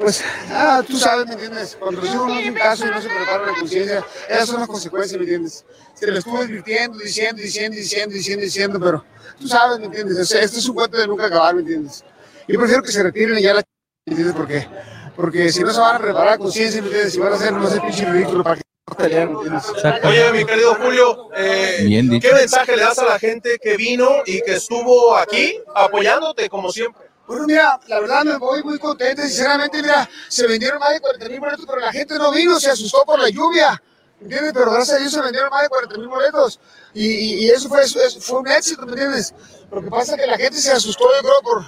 [0.00, 1.76] Pues, ah, tú sabes, ¿me entiendes?
[1.78, 4.68] Cuando los hijos no hacen caso y no se preparan la conciencia, esas son las
[4.68, 5.64] consecuencias, ¿me entiendes?
[5.94, 9.04] Se lo estuve advirtiendo, diciendo, diciendo, diciendo, diciendo, diciendo, pero
[9.38, 10.18] tú sabes, ¿me entiendes?
[10.18, 12.04] O sea, este es un cuento de nunca acabar, ¿me entiendes?
[12.48, 13.66] Yo prefiero que se retiren y ya la ch-
[14.06, 14.36] ¿me entiendes?
[14.36, 14.68] Porque,
[15.16, 17.12] porque si no se van a preparar la conciencia, ¿me entiendes?
[17.14, 18.62] Si van a hacer, no sé, pinche ridículo para que
[18.96, 19.64] pelear, ¿me entiendes?
[20.04, 21.78] Oye, mi querido Julio, eh.
[22.20, 26.70] ¿qué mensaje le das a la gente que vino y que estuvo aquí apoyándote como
[26.70, 27.02] siempre?
[27.26, 29.22] Bueno, mira, la verdad me voy muy contento.
[29.22, 32.70] Sinceramente, mira, se vendieron más de 40 mil boletos, pero la gente no vino, se
[32.70, 33.82] asustó por la lluvia.
[34.20, 34.52] ¿Entiendes?
[34.54, 36.60] Pero gracias a Dios se vendieron más de 40 mil boletos.
[36.92, 37.80] Y, y- y eso, fue,
[38.20, 39.34] fue un éxito, ¿me entiendes?
[39.72, 41.64] Lo que pasa es que la gente se asustó, yo creo, por.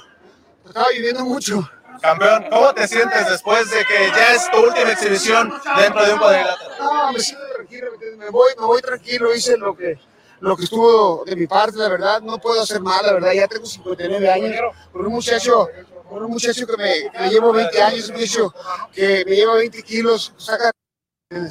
[0.67, 1.71] Estaba lloviendo mucho.
[2.03, 6.19] Campeón, ¿cómo te sientes después de que ya es tu última exhibición dentro de un
[6.19, 6.71] cuadrilátero?
[6.79, 8.17] No, me siento tranquilo, ¿me?
[8.17, 9.99] Me voy, me voy tranquilo, hice lo que,
[10.41, 12.21] lo que estuvo de mi parte, la verdad.
[12.21, 13.33] No puedo hacer mal, la verdad.
[13.33, 14.53] Ya tengo 59 años.
[14.93, 15.69] Con un muchacho,
[16.09, 18.55] con un muchacho que me, que le llevo 20 años, un muchacho
[18.93, 20.71] que me lleva 20 kilos, saca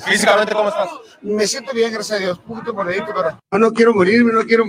[0.05, 0.89] Físicamente, ¿cómo estás?
[1.22, 2.38] Me siento bien, gracias a Dios.
[2.38, 4.63] Un poquito moradito, pero no quiero morirme, no quiero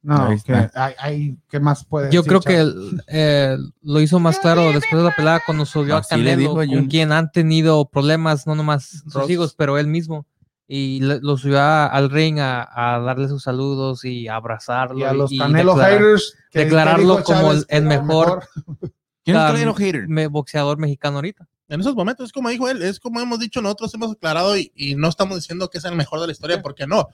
[0.00, 2.72] No, que hay, hay- ¿qué más puede Yo decir, creo que
[3.08, 6.86] eh, lo hizo más claro después de la pelea cuando subió a Así Canelo, con
[6.86, 9.30] quien han tenido problemas, no nomás sus Ross.
[9.30, 10.24] hijos, pero él mismo.
[10.68, 14.98] Y le- lo subió a- al ring a, a darle sus saludos y abrazarlo.
[15.00, 18.46] y a los y Canelo declarar- haters, que- declararlo que como el- mejor.
[19.24, 20.08] ¿Quién es Cam- Canelo Hater?
[20.08, 21.46] me- boxeador mexicano ahorita.
[21.68, 24.72] En esos momentos, es como dijo él, es como hemos dicho, nosotros hemos aclarado y,
[24.74, 27.08] y no estamos diciendo que es el mejor de la historia, porque no.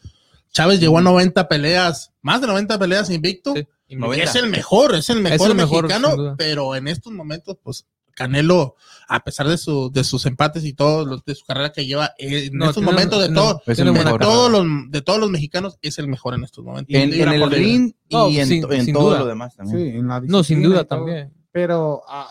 [0.55, 3.53] Chávez llegó a 90 peleas, más de 90 peleas invicto.
[3.55, 3.67] Sí.
[3.89, 4.25] Y 90.
[4.25, 8.77] es el mejor, es el mejor el mejor, mexicano, pero en estos momentos, pues Canelo,
[9.09, 12.13] a pesar de, su, de sus empates y todo, lo- de su carrera que lleva,
[12.17, 13.95] eh, en No, estos momentos de, no, todo, Es mejor.
[13.99, 14.25] de, carrera.
[14.25, 16.95] todos los, de todos los mexicanos, es el mejor en estos momentos.
[16.95, 19.19] En, el ring No, y en, sin- to- en sin todo duda.
[19.19, 19.79] lo demás también.
[19.79, 21.35] Sí, en la No, sin duda también.
[21.51, 22.29] Pero ah,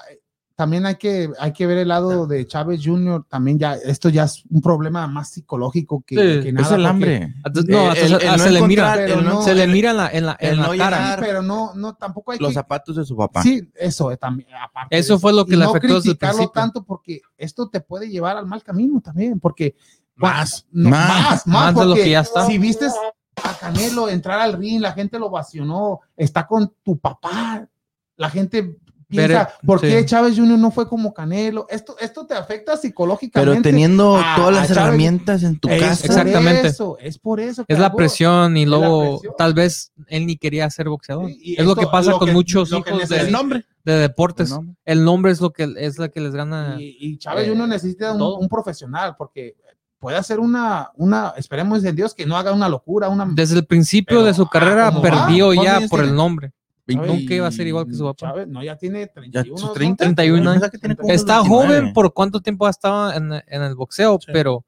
[0.64, 3.26] también hay que, hay que ver el lado de Chávez Jr.
[3.28, 6.76] También ya, esto ya es un problema más psicológico que, Sí, que Es nada.
[6.78, 7.34] el hambre.
[7.68, 9.91] No, El- hasta el- se, el hasta no se le mira, no- se le mira
[9.91, 10.97] en la, en la, el en la no cara.
[10.99, 12.53] llegar- Pero no, no, tampoco hay Los que.
[12.53, 13.43] zapatos de su papá.
[13.43, 14.47] Sí, eso eh, también.
[14.55, 18.07] Aparte Eso fue lo que Y le no afectó criticarlo tanto porque esto te puede
[18.07, 19.38] llevar al mal camino también.
[19.41, 19.76] Porque
[20.16, 20.66] Más.
[20.72, 21.09] no, Más.
[21.09, 22.45] más, más, Más de lo porque que ya está.
[22.45, 27.68] Si viste a Canelo entrar al ring, la gente lo vacionó, está con tu papá,
[28.16, 28.78] la gente
[29.18, 30.05] piensa, Ver- ¿por qué sí.
[30.05, 30.57] Chávez Jr.
[30.59, 31.66] no fue como Canelo?
[31.70, 33.51] Esto, esto te afecta psicológicamente.
[33.51, 36.01] Pero teniendo a- todas a las Chávez- herramientas en tu Es casa.
[36.01, 36.68] por Exactamente.
[36.68, 37.66] eso, es por eso.
[37.66, 39.34] que Es la presión y luego presión.
[39.38, 41.28] tal vez él ni quería ser boxeador.
[41.28, 43.66] Sí, y es lo que pasa lo con que- muchos hijos de, El nombre.
[43.84, 44.53] de deportes.
[44.86, 46.76] El nombre es lo que es la que les gana.
[46.80, 47.68] Y, y Chávez eh, Jr.
[47.68, 49.55] necesita un, profesional porque
[49.99, 53.26] puede hacer una, una, esperemos en Dios que no haga una locura, una...
[53.32, 56.51] Desde el principio Pero, de su ah, carrera perdió ¿Cuántos ya años por el nombre.
[56.86, 58.28] Nunca iba a ser igual que su papá.
[58.30, 59.58] Chávez, no, ya tiene Ya 31.
[59.58, 59.74] sus ¿no?
[59.74, 60.70] 30, 31 yo años.
[60.70, 60.78] que
[61.14, 61.48] Está 29.
[61.48, 64.32] joven por cuánto tiempo ha estado en, en el boxeo, Sí.
[64.34, 64.66] pero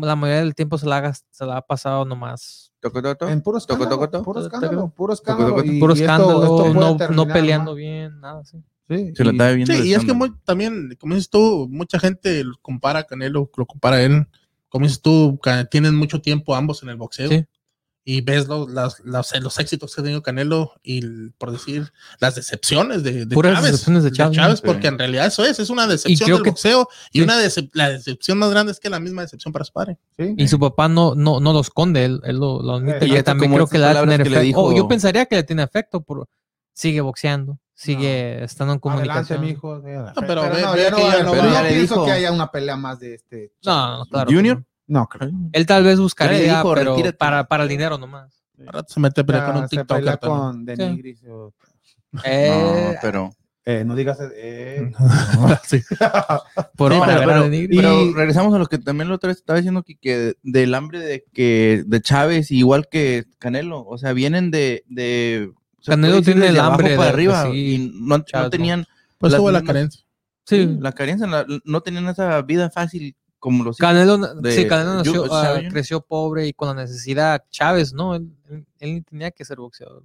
[0.00, 3.00] la mayoría del tiempo se la, ha, se la ha pasado nomás Toco.
[3.28, 4.24] En puro escándalo, toco, toco.
[4.24, 5.64] puro escándalo, puro escándalo.
[5.64, 8.58] y- puro esto- escándalo, esto no, peleando bien, nada así.
[8.88, 9.74] Sí, Se lo y- está viendo.
[9.74, 13.50] Sí, y es que muy- también, como dices tú, mucha gente lo compara a Canelo,
[13.56, 14.28] lo compara a él.
[14.68, 15.38] Como dices tú,
[15.70, 17.28] tienen mucho tiempo ambos en el boxeo.
[17.28, 17.44] Sí.
[18.08, 22.36] Y ves los, las- las- los éxitos que ha tenido Canelo y, por decir, las
[22.36, 23.72] decepciones de, de Puras Chávez.
[23.72, 24.54] decepciones de Chávez, ¿no?
[24.64, 24.86] porque Sí.
[24.86, 26.88] en realidad eso es, es una decepción del que- boxeo.
[27.10, 27.24] Y sí.
[27.24, 29.98] una decep- la decepción más grande es que la misma decepción para su padre.
[30.16, 30.34] sí.
[30.38, 33.04] Y su papá no, no, no lo esconde, él, él lo, lo admite.
[33.06, 34.52] Eh, y y hasta también creo que le va a tener.
[34.54, 36.28] Oh, yo pensaría que le tiene efecto, por
[36.72, 39.40] sigue boxeando, sigue estando en Adelante, comunicación.
[39.40, 39.80] mi hijo.
[39.82, 41.42] pero pero ve- no, ve ya no, que ya ya no no, va.
[41.44, 42.04] no Ya le pienso dijo.
[42.06, 43.50] que haya una pelea más de este.
[43.64, 44.30] No, no, claro.
[44.30, 44.58] Junior.
[44.58, 44.64] No,
[45.08, 45.30] creo.
[45.52, 47.16] Él tal vez buscaría, dijo, pero retírate.
[47.18, 48.32] para, para el dinero nomás.
[48.88, 50.18] Se mete a pelear con un TikToker.
[50.18, 51.22] con Denigris.
[51.28, 51.52] o-
[52.24, 53.34] Eh, No, pero.
[53.68, 54.18] Eh, no digas.
[54.34, 54.92] Eh.
[55.64, 55.80] Sí.
[56.76, 59.58] por No, para pero, pero- pero regresamos a lo que también la otra vez estaba
[59.58, 64.50] diciendo que, que del hambre de que de Chávez igual que Canelo, o sea, vienen
[64.52, 68.24] de, de o sea, Canelo tiene el hambre para de- arriba sí, y no, no
[68.24, 68.50] Chávez no.
[68.50, 68.86] tenían
[69.18, 70.02] Pues tuvo la carencia.
[70.44, 74.94] sí, la carencia, la- no tenían esa vida fácil como los Canelo, de- sí, Canelo
[74.94, 77.44] nació, ah, creció pobre y con la necesidad.
[77.50, 78.30] Chávez, no, él,
[78.80, 80.04] él, tenía que ser boxeador.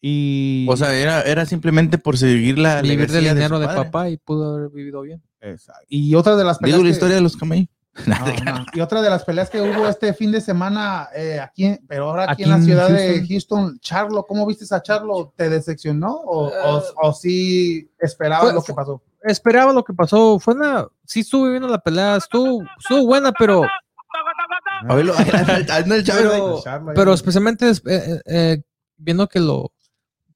[0.00, 0.66] Y.
[0.68, 4.56] O sea, era, era simplemente por seguir la Vivir del dinero de, papá y pudo
[4.56, 5.22] haber vivido bien.
[5.40, 5.86] Exacto.
[5.88, 6.76] Y otra de las peleas.
[6.76, 7.68] Digo la que- historia de los camellos.
[8.06, 8.64] No, no.
[8.72, 12.24] Y otra de las peleas que hubo este fin de semana eh, aquí, pero ahora
[12.24, 13.78] aquí, Aquí en la en ciudad de Houston.
[13.80, 15.32] Charlo, ¿cómo viste a Charlo?
[15.36, 19.02] ¿Te decepcionó o, o, Eh, o sí esperabas fue- lo que pasó?
[19.24, 20.38] Esperaba lo que pasó.
[20.40, 20.86] Fue una.
[21.04, 22.16] Sí, estuve viendo la pelea.
[22.16, 23.62] Estuvo, estuvo buena, pero.
[26.94, 28.62] Pero- especialmente es- eh, eh, eh,
[28.96, 29.72] viendo que lo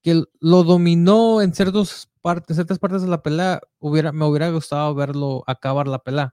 [0.02, 4.94] que lo dominó en ciertas partes, ciertas partes de la pelea, hubiera, me hubiera gustado
[4.94, 6.32] verlo acabar la pelea.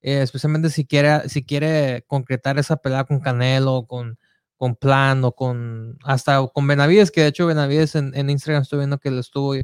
[0.00, 4.18] Eh, especialmente si quiere, si quiere concretar esa pelea con Canelo, con,
[4.56, 8.78] con Plan o con hasta con Benavides, que de hecho Benavides en, en Instagram estoy
[8.78, 9.54] viendo que le estuvo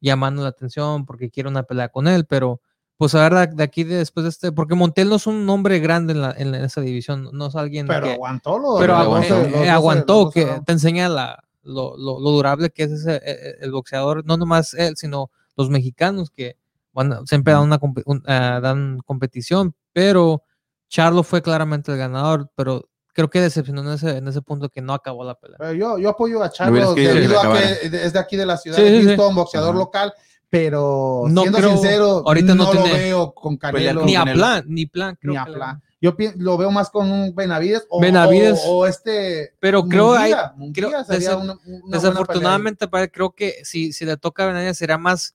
[0.00, 2.60] llamando la atención porque quiere una pelea con él, pero
[2.96, 5.78] pues a ver de, aquí de- después de este, porque Montel no es un nombre
[5.80, 9.24] grande en, la, en esa división, no es alguien Pero que, aguantó lo pero los
[9.64, 13.20] eh, aguantó, los que te enseña la, lo, lo- lo durable que es ese, eh,
[13.26, 16.56] eh, el boxeador, no nomás él, sino los mexicanos que
[16.94, 20.42] van, siempre dan, una, un- ah, dan competición, pero
[20.88, 24.80] Charlo fue claramente el ganador, pero creo que decepcionó en ese, en ese punto que
[24.80, 25.56] no acabó la pelea.
[25.58, 28.76] Pero yo, yo apoyo a Charlo debido a que es de aquí de la ciudad
[28.78, 29.06] Sí, de sí, sí.
[29.08, 30.12] Houston, boxeador local,
[30.48, 34.64] pero No siendo creo- sincero, ahorita no no, lo veo con Canelo Ni a plan,
[34.68, 35.82] ni plan, creo ni a que- plan.
[36.00, 38.60] Yo lo veo más con un Benavides o, Benavides.
[38.66, 41.02] o, o este Pero creo hay- Munguía.
[41.08, 41.80] Creo- una- una ahí.
[41.86, 45.34] Desafortunadamente, para creo que si, si le toca a Benavides será más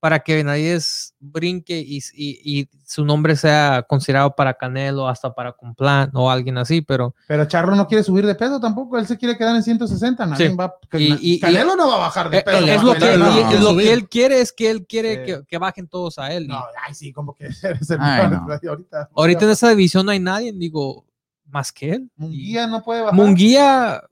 [0.00, 5.52] para que Benavides brinque y, y- y su nombre sea considerado para Canelo, hasta para
[5.52, 9.18] Complan o alguien así, pero Pero Charlo no quiere subir de peso tampoco, él se
[9.18, 10.24] quiere quedar en 160.
[10.24, 10.56] Nadie Sí.
[10.56, 12.58] va, Y- Canelo no va a bajar de eh, peso.
[12.66, 15.32] es lo que, pelear, no, lo que él quiere es que él quiere Sí.
[15.32, 16.48] que, que bajen todos a él.
[16.48, 18.46] No, ay, sí, como que eres el Ay, no.
[18.70, 19.10] ahorita.
[19.14, 21.04] ahorita en esa división no hay nadie, digo,
[21.44, 22.10] más que él.
[22.16, 23.14] Munguía no puede bajar.
[23.14, 24.02] Munguía,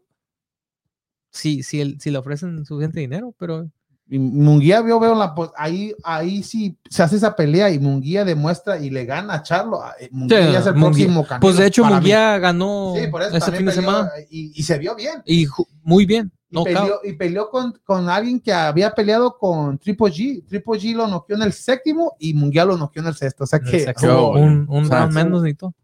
[1.30, 3.68] si, si, él- si le ofrecen suficiente dinero, pero
[4.10, 8.24] Y Munguía veo, veo la, pues ahí, ahí sí se hace esa pelea y Munguía
[8.24, 9.80] demuestra y le gana a Charlo.
[10.00, 10.88] Eh, Munguía Sí, es el Munguía.
[11.06, 11.40] próximo Canelo.
[11.40, 11.92] pues de hecho mí.
[11.92, 15.22] Munguía ganó Sí, por eso ese también fin de semana Y, y se vio bien.
[15.26, 15.46] y
[15.82, 16.32] muy bien.
[16.50, 20.46] Y peleó, y peleó con, con alguien que había peleado con Triple G.
[20.48, 23.44] Triple G lo noqueó en el séptimo y Munguía lo noqueó en el sexto.
[23.44, 24.06] O sea que sexto.
[24.06, 25.18] hubo- un, un O sea, round sí.
[25.18, 25.74] menos necesito.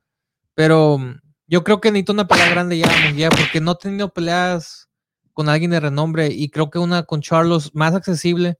[0.54, 0.98] Pero
[1.46, 4.88] yo creo que necesito una pelea grande ya, Munguía, porque no ha tenido peleas
[5.34, 8.58] con alguien de renombre y creo que una con Charlos más accesible,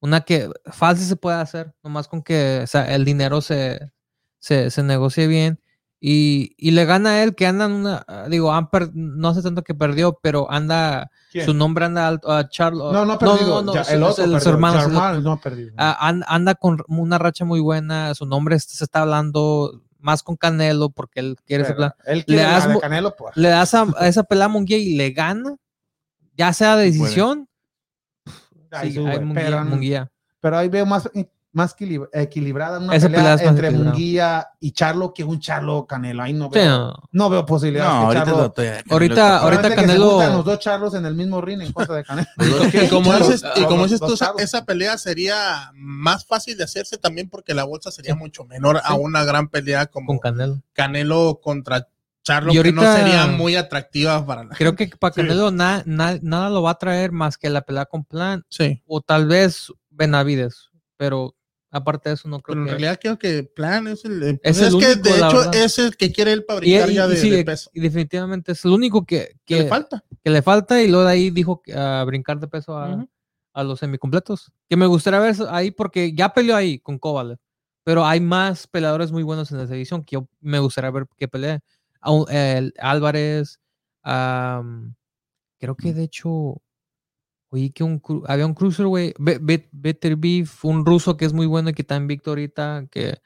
[0.00, 3.92] una que fácil se puede hacer, nomás con que o sea, el dinero se,
[4.38, 5.60] se, se negocie bien.
[6.06, 9.32] Y, y le gana a él que anda en una, ah, digo, han per- no
[9.32, 11.46] sé tanto que perdió, pero anda, ¿Quién?
[11.46, 12.92] su nombre anda alto, a Charlo.
[12.92, 13.72] No, no ha perdido.
[13.72, 15.72] ya, su- el su- otro el- su hermano, Jamal no ha perdido.
[15.78, 20.36] Ah, an- anda con una racha muy buena, su nombre se está hablando más con
[20.36, 21.94] Canelo porque él quiere Pero plan.
[22.04, 23.34] él quiere le das Canelo, pues.
[23.38, 25.56] Le das a, a esa pelea a Munguía y le gana,
[26.36, 27.48] ya sea de decisión,
[28.70, 30.10] Ahí sí, sube, hay Munguía, pero, Munguía.
[30.40, 31.08] pero ahí veo más.
[31.52, 33.70] más equilib- equilibrada una Esa pelea, pelea es más entre.
[33.70, 36.24] Munguía y Charlo que un Charlo Canelo.
[36.24, 36.94] Ahí no Sí, veo, no.
[37.12, 38.40] no veo posibilidades No, que ahorita Charlo.
[38.40, 41.40] lo estoy- Ahorita- ahorita Solamente que se Canelo- juntan los dos Charlos en el mismo
[41.40, 42.26] ring en contra de Canelo.
[42.86, 44.42] Y como dices, y como dices tú, esa, Charlos.
[44.42, 48.94] esa pelea sería más fácil de hacerse también porque la bolsa sería mucho menor a
[48.94, 50.60] una gran pelea como con Canelo.
[50.72, 51.86] Canelo contra
[52.24, 55.20] Charlo, Y que no ahorita- sería muy atractiva para la Creo que para Sí.
[55.20, 58.82] Canelo na- na- nada lo va a traer más que la pelea con Plan Sí,
[58.86, 61.36] o tal vez Benavides, pero
[61.70, 62.70] aparte de eso no pero creo en que...
[62.70, 65.54] realidad creo que Plan es el, Es es, el que único, de la hecho verdad.
[65.54, 67.70] es el que quiere él Y, fabricar y- ya y de, sí, de peso.
[67.74, 70.04] y definitivamente es el único que, ¿Qué que, le falta?
[70.24, 73.08] que le falta y luego de ahí dijo que, a brincar de peso a, Ujú.
[73.52, 74.50] a los semicompletos.
[74.68, 77.36] Que me gustaría ver ahí porque ya peleó ahí con Kovalev,
[77.84, 81.28] pero hay más peleadores muy buenos en esa división que yo me gustaría ver que
[81.28, 81.60] pelee.
[82.28, 83.60] El Álvarez,
[84.02, 84.94] am,
[85.58, 86.62] creo que de hecho,
[87.50, 91.46] oí que un, había un cruiserweight, Be- Be- Better Beef, un ruso que es muy
[91.46, 93.18] bueno y que está invicto ahorita, que,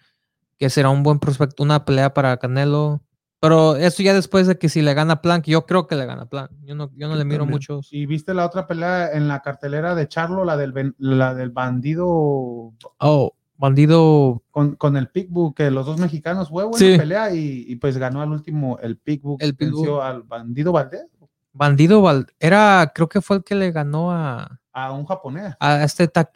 [0.59, 3.03] que será un buen prospecto, una pelea para Canelo.
[3.41, 6.07] Pero eso ya después de que si le gana Plan, que yo creo que le
[6.07, 6.49] gana Plan.
[6.65, 7.89] Yo no, yo no le miro muchos.
[7.93, 12.75] ¿Y viste la otra pelea en la cartelera de Charlo, la del, la del bandido
[12.99, 14.43] Oh, bandido.
[14.51, 16.97] con, con el Pitbull, que los dos mexicanos fue buena Sí.
[16.97, 19.75] pelea y, y pues ganó al último el Pitbull, El Pitbull.
[19.83, 21.07] venció al bandido Valdés,
[21.53, 25.83] Bandido Val- era, creo que fue el que le ganó a, a un japonés, a
[25.83, 26.31] este Ta-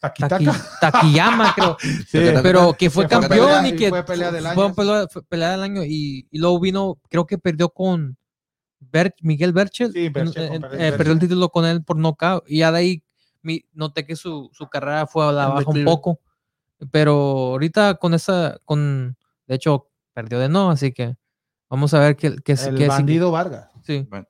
[0.00, 0.38] Taquitaca.
[0.38, 1.76] Taki- Takiyama, creo.
[2.06, 2.18] Sí.
[2.42, 4.74] pero que fue Que fue campeón pelea- y que fue pelea del fue año.
[4.74, 8.16] pelea, fue pelea del año y, y luego vino, creo que perdió con
[8.80, 12.72] Ber- Miguel Berchel, Sí, Berchel, eh, perdió el título con él por knockout y ya
[12.72, 13.02] de ahí
[13.42, 16.20] mi- noté que su, su carrera fue a la En baja un poco,
[16.90, 17.12] pero
[17.52, 19.16] ahorita con esa, con,
[19.46, 21.16] de hecho perdió de no, así que
[21.68, 23.68] vamos a ver qué, qué, el qué- bandido Vargas.
[23.82, 24.06] sí.
[24.08, 24.26] Bueno.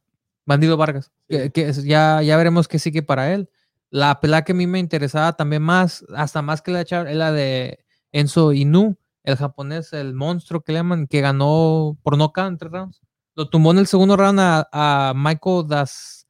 [0.47, 1.13] Bandido Vargas.
[1.29, 3.49] Que, ya, ya veremos qué sigue para él.
[3.91, 7.07] La pelea que a mí me interesaba también más, hasta más que la de Char,
[7.07, 7.79] es la de
[8.11, 12.73] Enzo Inu, el japonés, el monstruo que le llaman, que ganó por nocaut en tres
[12.73, 13.01] rounds.
[13.37, 16.27] Lo tumbó en el segundo round a, a Michael Das,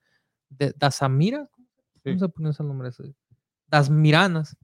[0.51, 1.49] de- Dasamira.
[2.03, 2.19] ¿Cómo Sí.
[2.19, 3.15] se pronuncia el nombre ese?
[3.69, 4.55] Das Miranas.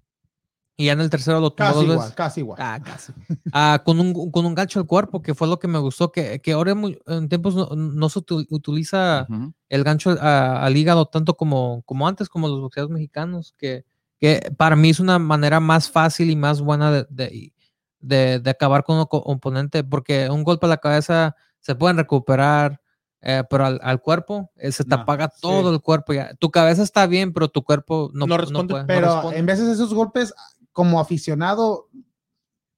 [0.79, 2.15] Y ya en el tercero lo tumbó Casi dos igual, veces.
[2.15, 2.59] casi igual.
[2.61, 3.13] Ah, casi.
[3.53, 6.41] Ah, con, un, con un gancho al cuerpo, que fue lo que me gustó, que,
[6.43, 8.19] que ahora muy- en tiempos no, no se
[8.51, 9.55] utiliza Ujú.
[9.71, 13.87] el gancho a- al hígado tanto como, como antes, como los boxeadores mexicanos, que,
[14.21, 17.53] que para mí es una manera más fácil y más buena de, de,
[18.01, 22.83] de- de acabar con un oponente, porque un golpe a la cabeza se pueden recuperar,
[23.23, 25.41] eh, pero al, al cuerpo eh, se te No, apaga sí.
[25.41, 26.13] todo el cuerpo.
[26.13, 26.35] Ya.
[26.35, 29.39] Tu cabeza está bien, pero tu cuerpo no, No no responde, puede, no Pero responde.
[29.39, 30.33] en veces esos golpes,
[30.77, 31.89] como aficionado,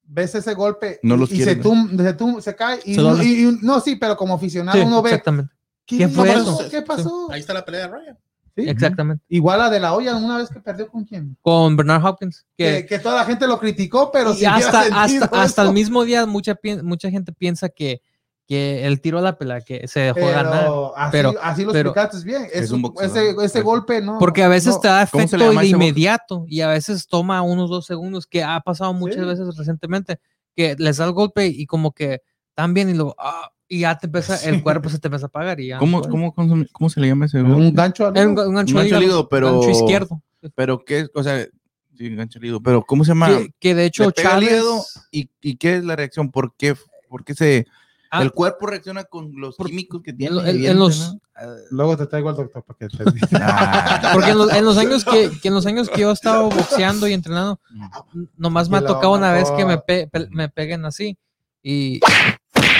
[0.04, 3.00] ves ese golpe No y, los y se, tum- se, tum- se cae y, Se
[3.00, 3.28] uno- duele.
[3.28, 5.52] y- y- no, sí, pero como aficionado Sí, uno ve exactamente.
[5.84, 6.60] ¿qué, ¿Qué fue pasó?
[6.60, 6.70] eso?
[6.70, 7.28] ¿Qué pasó?
[7.32, 8.18] Ahí está la pelea de Ryan.
[8.56, 8.68] Sí.
[8.68, 9.24] Exactamente.
[9.28, 11.36] Igual la de la olla una vez que perdió con quién.
[11.42, 12.46] Con Bernard Hopkins.
[12.56, 16.24] Que, que toda la gente lo criticó, pero y hasta, hasta, hasta el mismo día
[16.24, 18.00] mucha, mucha gente piensa que,
[18.48, 20.64] que el tiro a la pelea, que se dejó ganar.
[20.64, 22.44] pero así, pero- así lo pero- explicaste bien.
[22.46, 24.18] Es Es un un- ese, ese golpe, ¿no?
[24.18, 27.06] Porque a veces no, te da ¿cómo se le efecto de inmediato y a veces
[27.06, 29.24] toma unos dos segundos, que ha pasado muchas Sí.
[29.26, 30.18] veces recientemente,
[30.56, 32.22] que les da el golpe y como que
[32.54, 35.28] tan bien y luego, ah, y ya te empieza, el cuerpo se te empieza a
[35.28, 35.78] apagar y ya.
[35.78, 36.10] ¿Cómo, pues.
[36.10, 37.70] cómo, cómo, cómo se le llama ese Un golpe?
[37.74, 40.22] gancho al un, un gancho, Un gancho al hígado, pero- gancho izquierdo.
[40.54, 41.46] Pero qué, o sea,
[41.98, 43.28] sí, gancho al hígado, pero ¿cómo se llama?
[43.28, 44.62] Que, que de hecho Chávez,
[45.12, 46.74] y, y qué es la reacción, ¿por qué,
[47.10, 47.66] por qué se,
[48.10, 48.22] Ah.
[48.22, 50.34] el cuerpo reacciona con los Por- químicos que en, tiene?
[50.34, 51.20] lo- en- en evidente, los, ¿no?
[51.70, 53.04] Luego te traigo al doctor para que te
[53.40, 56.12] Ah, Porque en los, en los años que, que en los años que yo he
[56.12, 57.60] estado boxeando y entrenando,
[58.14, 61.16] n- nomás me ha tocado una vez que me, pe- pe- me peguen así
[61.62, 62.00] y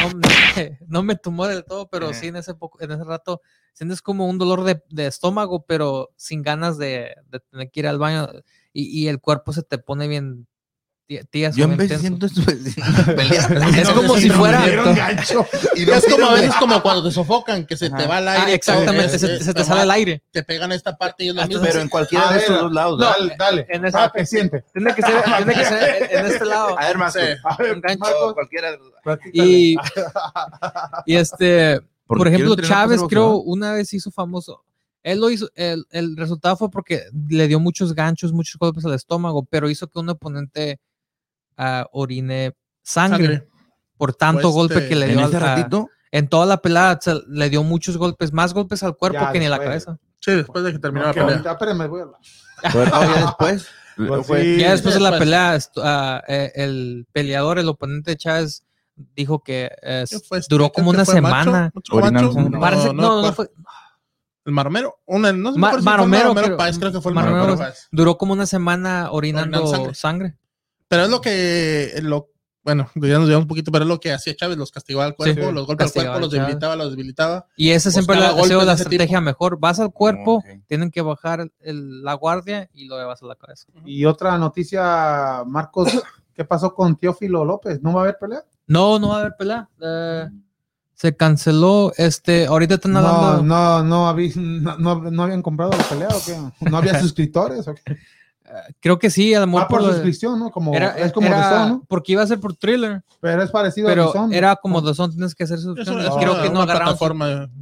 [0.02, 3.40] no me, no me del todo, pero sí en ese poco, en ese rato
[3.74, 7.86] sientes como un dolor de, de estómago, pero sin ganas de, de tener que ir
[7.86, 8.28] al baño
[8.72, 10.46] y, y el cuerpo se te pone bien
[11.08, 13.74] tí- tieso, Yo en vez siento esto pelear.
[13.78, 14.64] Es como si fuera-
[15.74, 18.52] Es como a veces como cuando te sofocan, que se te va el aire.
[18.52, 20.22] Ah, exactamente, que se, se te sale el aire.
[20.30, 21.62] Te pegan esta parte y es lo mismo.
[21.62, 23.00] Pero en cualquiera de estos dos lados.
[23.00, 23.66] Dale, dale.
[23.70, 24.64] En esa- que siente.
[24.72, 26.78] Tiene que ser, tiene que ser en, este lado.
[26.78, 27.16] A ver, más.
[27.16, 27.80] A ver,
[28.34, 28.76] cualquiera.
[29.32, 29.76] Y,
[31.06, 34.62] y este, Porque por ejemplo, Chávez creo una vez hizo famoso.
[35.02, 38.94] Él lo hizo, el, el resultado fue porque le dio muchos ganchos, muchos golpes al
[38.94, 40.80] estómago, pero hizo que un oponente
[41.58, 43.48] ah, orine sangre, Sangre.
[43.98, 46.62] por tanto Pues, golpe este, que le En dio ese al- a- en toda la
[46.62, 49.58] pelada se- le dio muchos golpes, más golpes al cuerpo Ya que ni a la
[49.58, 49.98] cabeza.
[50.20, 51.28] Sí, después de que terminó la pelea.
[51.30, 52.20] ahorita, espérame, voy a hablar.
[52.72, 53.66] fue todo ya después.
[53.96, 54.58] Pues fue- sí.
[54.58, 58.64] Ya después de la pelea, ah, eh, el peleador, el oponente de Chávez,
[59.16, 60.40] dijo que eh, ¿Qué fue?
[60.48, 61.12] duró ¿Qué- como una macho?
[61.12, 61.70] semana.
[61.74, 62.32] ¿Mucho Orinando macho?
[62.32, 62.60] sangre.
[62.60, 63.34] Parece- No, no, no, ¿cuál?
[63.34, 63.50] fue,
[64.44, 64.94] El Maromero.
[65.04, 67.10] Una, no sé Ma- me acuerdo si fue Maromero, Maromero creo- Páez, creo que fue
[67.10, 67.88] el Maromero Maromero Páez.
[67.92, 69.94] Duró como una semana orinando, Orinando sangre.
[69.94, 70.36] sangre.
[70.88, 72.30] Pero es lo que, lo,
[72.64, 75.14] bueno, ya nos llevamos un poquito, pero es lo que hacía Chávez, los castigaba al
[75.16, 75.52] cuerpo, Sí.
[75.52, 77.46] los golpes al cuerpo, los debilitaba, los debilitaba.
[77.56, 78.34] Y ese siempre golpes
[78.66, 79.58] la ese estrategia mejor.
[79.60, 83.66] Vas al cuerpo, tienen que bajar el- la guardia y lo llevas a la cabeza.
[83.84, 85.88] Y otra noticia, Marcos,
[86.34, 87.80] ¿qué pasó con Teófilo López?
[87.82, 88.42] ¿No va a haber pelea?
[88.66, 89.68] No, no va a haber pelea.
[89.82, 90.26] Eh,
[90.94, 91.92] se canceló.
[91.96, 93.42] Este, ahorita están No, hablando.
[93.44, 96.68] no, no, habí- no, no- no habían comprado la pelea o qué?
[96.70, 97.96] ¿No había suscriptores o qué?
[98.80, 100.50] Creo que sí, a lo mejor Ah, por de- suscripción, ¿no?
[100.50, 101.84] Como, Era, es como era- The Zone, ¿no?
[101.88, 104.36] Porque iba a ser por thriller, Pero es parecido a pero The Zone.
[104.36, 105.98] era como The Zone, tienes que hacer suscripción.
[106.18, 106.96] creo una- que no agarraron.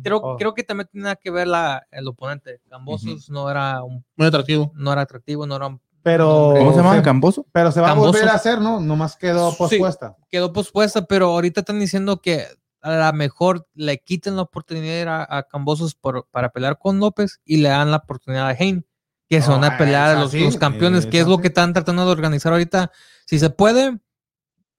[0.03, 0.37] Creo, Oh.
[0.37, 2.61] creo que también tenía que ver la, el oponente.
[2.69, 4.73] Cambosos no era un- muy atractivo.
[4.75, 7.03] no era atractivo, no era un- Pero, ¿Cómo se llama?
[7.03, 7.47] ¿Camboso?
[7.51, 8.11] pero se va Camboso.
[8.11, 8.79] a volver a hacer, ¿no?
[8.81, 9.57] Nomás quedó Sí.
[9.59, 10.17] pospuesta.
[10.31, 12.45] quedó pospuesta, pero ahorita están diciendo que
[12.81, 17.41] a lo mejor le quiten la oportunidad a, a Cambosos por, para pelear con López
[17.45, 18.87] y le dan la oportunidad a Hein,
[19.29, 21.49] que es No, una pelea de es los, los campeones, es que es lo que
[21.49, 22.91] están tratando de organizar ahorita.
[23.27, 23.99] Si se puede,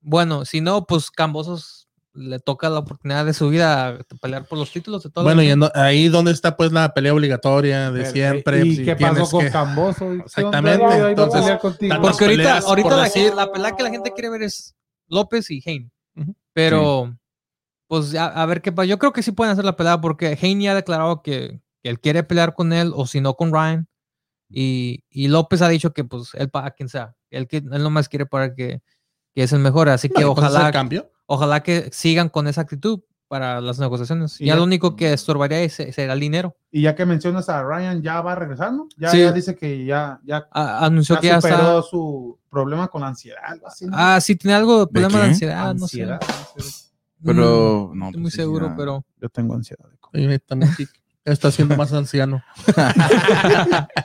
[0.01, 4.57] bueno, si no, pues Cambosos le toca la oportunidad de su vida a pelear por
[4.57, 5.23] los títulos de todo.
[5.23, 8.65] Bueno, y ahí donde está pues la pelea obligatoria de Pero, siempre.
[8.65, 10.11] ¿Y pues, qué pasó con que- Camboso?
[10.13, 14.13] Exactamente, a entonces, pelear Porque ahorita, ahorita por la, decir- la pelea que la gente
[14.13, 14.75] quiere ver es
[15.07, 15.91] López y Hein.
[16.53, 17.15] Pero,
[17.87, 18.85] pues a, a ver qué pasa.
[18.85, 21.89] Yo creo que sí pueden hacer la pelea porque Hein ya ha declarado que, que
[21.89, 23.87] él quiere pelear con él o si no con Ryan.
[24.49, 27.15] Y, y López ha dicho que pues él para quien sea.
[27.29, 28.81] Él, que, él nomás quiere para que,
[29.35, 29.89] que es el mejor.
[29.89, 31.11] Así que No, pues, ojalá, cambio.
[31.25, 34.39] ojalá que sigan con esa actitud para las negociaciones.
[34.39, 36.55] Y ya ya- lo único que estorbaría es- será el dinero.
[36.71, 38.87] Y ya que mencionas a Ryan, ya va a regresar, ¿no?
[38.97, 39.19] Ya, Sí.
[39.19, 41.89] ya dice que ya, ya, A- anunció ya que ya superó está.
[41.89, 43.39] su problema con la ansiedad.
[43.43, 43.91] algo así, ¿no?
[43.97, 45.73] Ah, sí, tiene algo de problema de ansiedad.
[45.75, 46.03] No sé.
[46.03, 46.19] ansiedad.
[46.21, 46.83] ansiedad.
[47.25, 49.03] Pero, Mm, no, estoy pues muy sí, seguro, pero.
[49.21, 49.85] Yo tengo ansiedad.
[50.13, 50.87] Y también sí,
[51.25, 52.41] está siendo más anciano.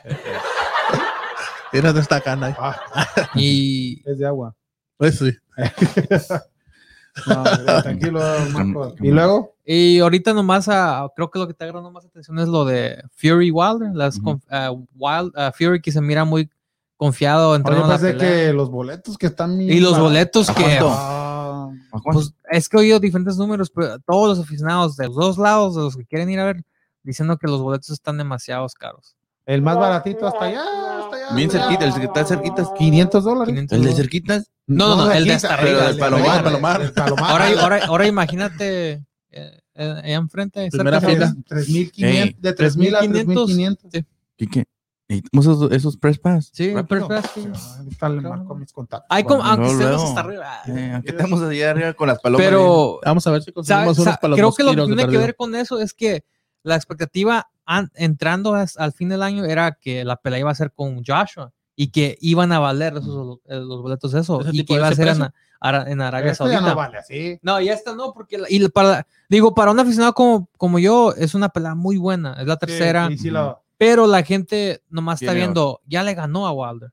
[1.73, 2.47] Tienes esta cana.
[2.49, 2.55] ahí.
[2.59, 2.77] Ah,
[3.35, 4.55] Y es de agua.
[4.97, 5.33] Pues sí.
[7.27, 8.21] No, tranquilo,
[8.55, 8.95] Marco.
[9.01, 12.49] Y luego, Y ahorita nomás, ah, creo que lo que te agarra más atención es
[12.49, 13.91] lo de Fury Wilder.
[13.95, 14.19] Las
[14.51, 16.49] ah, Wild, Fury que se mira muy
[16.97, 18.47] confiado ahora entrando yo a la pensé pelea.
[18.47, 19.61] que los boletos que están.
[19.61, 20.81] Y los boletos que...
[22.13, 25.75] Pues es que he oído diferentes números, pero todos los aficionados de los dos lados,
[25.77, 26.65] de los que quieren ir a ver,
[27.03, 29.17] diciendo que los boletos están demasiado caros.
[29.45, 30.65] el más baratito hasta allá.
[31.35, 32.67] Bien cerquita, el que está cerquita.
[32.77, 33.49] 500 dólares.
[33.49, 34.51] 500 ¿El de cerquitas?
[34.67, 36.83] No, no, no, el de hasta arriba, el Palomar, Palomar, Palomar.
[36.83, 37.31] el Palomar.
[37.31, 38.93] Ahora, ahora, ahora imagínate
[39.31, 40.69] eh, eh, allá enfrente.
[40.71, 41.35] Primera fila.
[41.49, 43.79] 3.500, de 3.000 a 3.500.
[43.93, 44.05] Sí,
[44.37, 44.65] ¿Qué, qué?
[45.33, 46.51] Esos, esos press pass.
[46.53, 49.07] sí, es que- Ahorita le marco mis contactos.
[49.11, 50.63] Hay como, Bueno, aunque estemos hasta arriba.
[50.67, 52.47] Eh, aunque estamos allá arriba con las palomas.
[52.47, 55.37] Pero Vamos a ver si conseguimos unos los creo que lo que tiene que ver
[55.37, 56.25] con eso es que
[56.63, 57.51] la expectativa
[57.95, 61.53] entrando as- al fin del año era que la pelea iba a ser con Joshua
[61.77, 64.89] y que iban a valer esos, eh, los boletos de eso ¿Ese y que iba
[64.89, 65.23] a ser en,
[65.89, 66.71] en Arabia Esto ya Saudita.
[66.71, 67.39] no vale así.
[67.43, 71.15] No, y esta no, porque la- y para, digo, para un aficionado como, como yo,
[71.17, 75.23] es una pelea muy buena, es la tercera, Sí, sí, la- pero la gente nomás
[75.23, 76.91] está Tiene- viendo, ya le ganó a Wilder.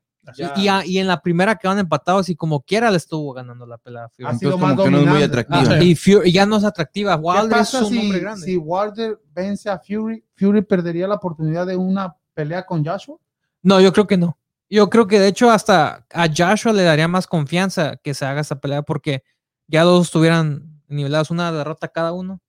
[0.56, 3.78] Y, a- y en la primera quedaron empatados y como quiera le estuvo ganando la
[3.78, 4.04] pelea.
[4.04, 4.26] a Fury.
[4.28, 5.74] ha sido Entonces, más como que no es muy atractiva.
[5.76, 7.16] Ah, y Fury ya no es atractiva.
[7.16, 8.46] ¿Qué Wilder es pasa un hombre si, grande.
[8.46, 10.24] si Wilder vence a Fury?
[10.36, 13.16] ¿Fury perdería la oportunidad de una pelea con Joshua?
[13.62, 14.36] No, yo creo que no.
[14.68, 18.40] Yo creo que de hecho hasta a Joshua le daría más confianza que se haga
[18.42, 19.24] esta pelea porque
[19.66, 22.40] ya los estuvieran nivelados una derrota cada uno.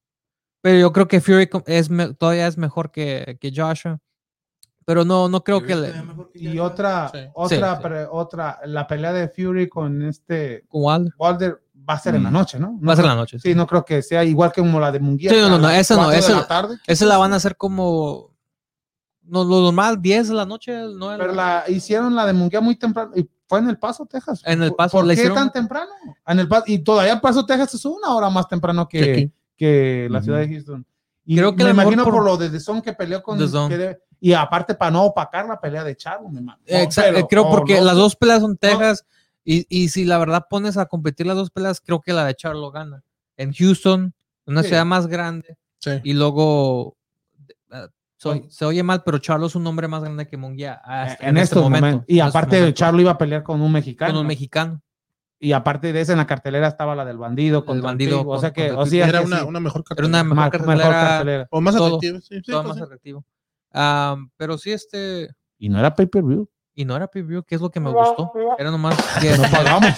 [0.61, 3.99] Pero yo creo que Fury es todavía es mejor que, que Joshua.
[4.85, 5.93] Pero no, no creo que le,
[6.33, 7.19] Y otra, Sí.
[7.33, 8.07] otra, Sí, sí.
[8.11, 11.13] otra, la pelea de Fury con este con Wilder.
[11.17, 12.33] Wilder va a ser en la Mm.
[12.33, 12.77] noche, ¿no?
[12.79, 13.39] No Va a ser en la noche.
[13.39, 15.29] Sí, no creo que sea igual que como la de Munguía.
[15.29, 16.77] Sí, no, no, no, esa no, de esa- la tarde.
[16.87, 18.31] Esa la van a hacer como
[19.23, 22.59] no, lo normal, 10 de la noche, 9 de Pero la hicieron la de Munguía
[22.59, 24.41] muy temprano y fue en El Paso, Texas.
[24.45, 25.91] En El ¿Por- Paso, ¿Por la qué hicieron- tan temprano?
[26.27, 30.07] En el Paso, y todavía El Paso, Texas es una hora más temprano Que que,
[30.09, 30.25] la Ujú.
[30.25, 30.85] ciudad de Houston.
[31.23, 33.47] Y Creo que me imagino por, por- lo de The Zone que peleó con The
[33.47, 33.69] Zone.
[33.69, 36.63] que debe- y aparte para no opacar la pelea de Charlo, me imagino.
[36.69, 39.05] No, Exa- pero- eh, creo porque no las dos peleas son Texas
[39.43, 42.35] y, y si la verdad pones a competir las dos peleas, creo que la de
[42.35, 43.03] Charlo gana.
[43.35, 44.13] En Houston,
[44.45, 44.69] una Sí.
[44.69, 45.91] ciudad más grande, Sí.
[46.03, 46.95] y luego
[47.71, 51.27] eh, soy- se oye mal, pero Charlo es un nombre más grande que Munguía hasta-
[51.27, 52.03] en, estos momentos.
[52.07, 54.13] Y estos aparte momentos, Charlo iba a pelear con un mexicano.
[54.13, 54.81] con un mexicano.
[55.43, 58.37] y aparte de eso en la cartelera estaba la del bandido con El bandido o
[58.39, 60.23] sea que contra o sea, Era que una, sí, una mejor Era una cartelera.
[60.23, 61.47] mejor cartelera, mejor cartelera.
[61.49, 62.19] O más atractivo.
[62.21, 62.83] Sí, sí, todo pues más sí.
[62.83, 63.25] atractivo.
[63.71, 67.61] Pero sí, este, y no era pay per view y no era preview, que es
[67.61, 68.31] lo que me gustó.
[68.57, 69.91] Era nomás que no pagamos.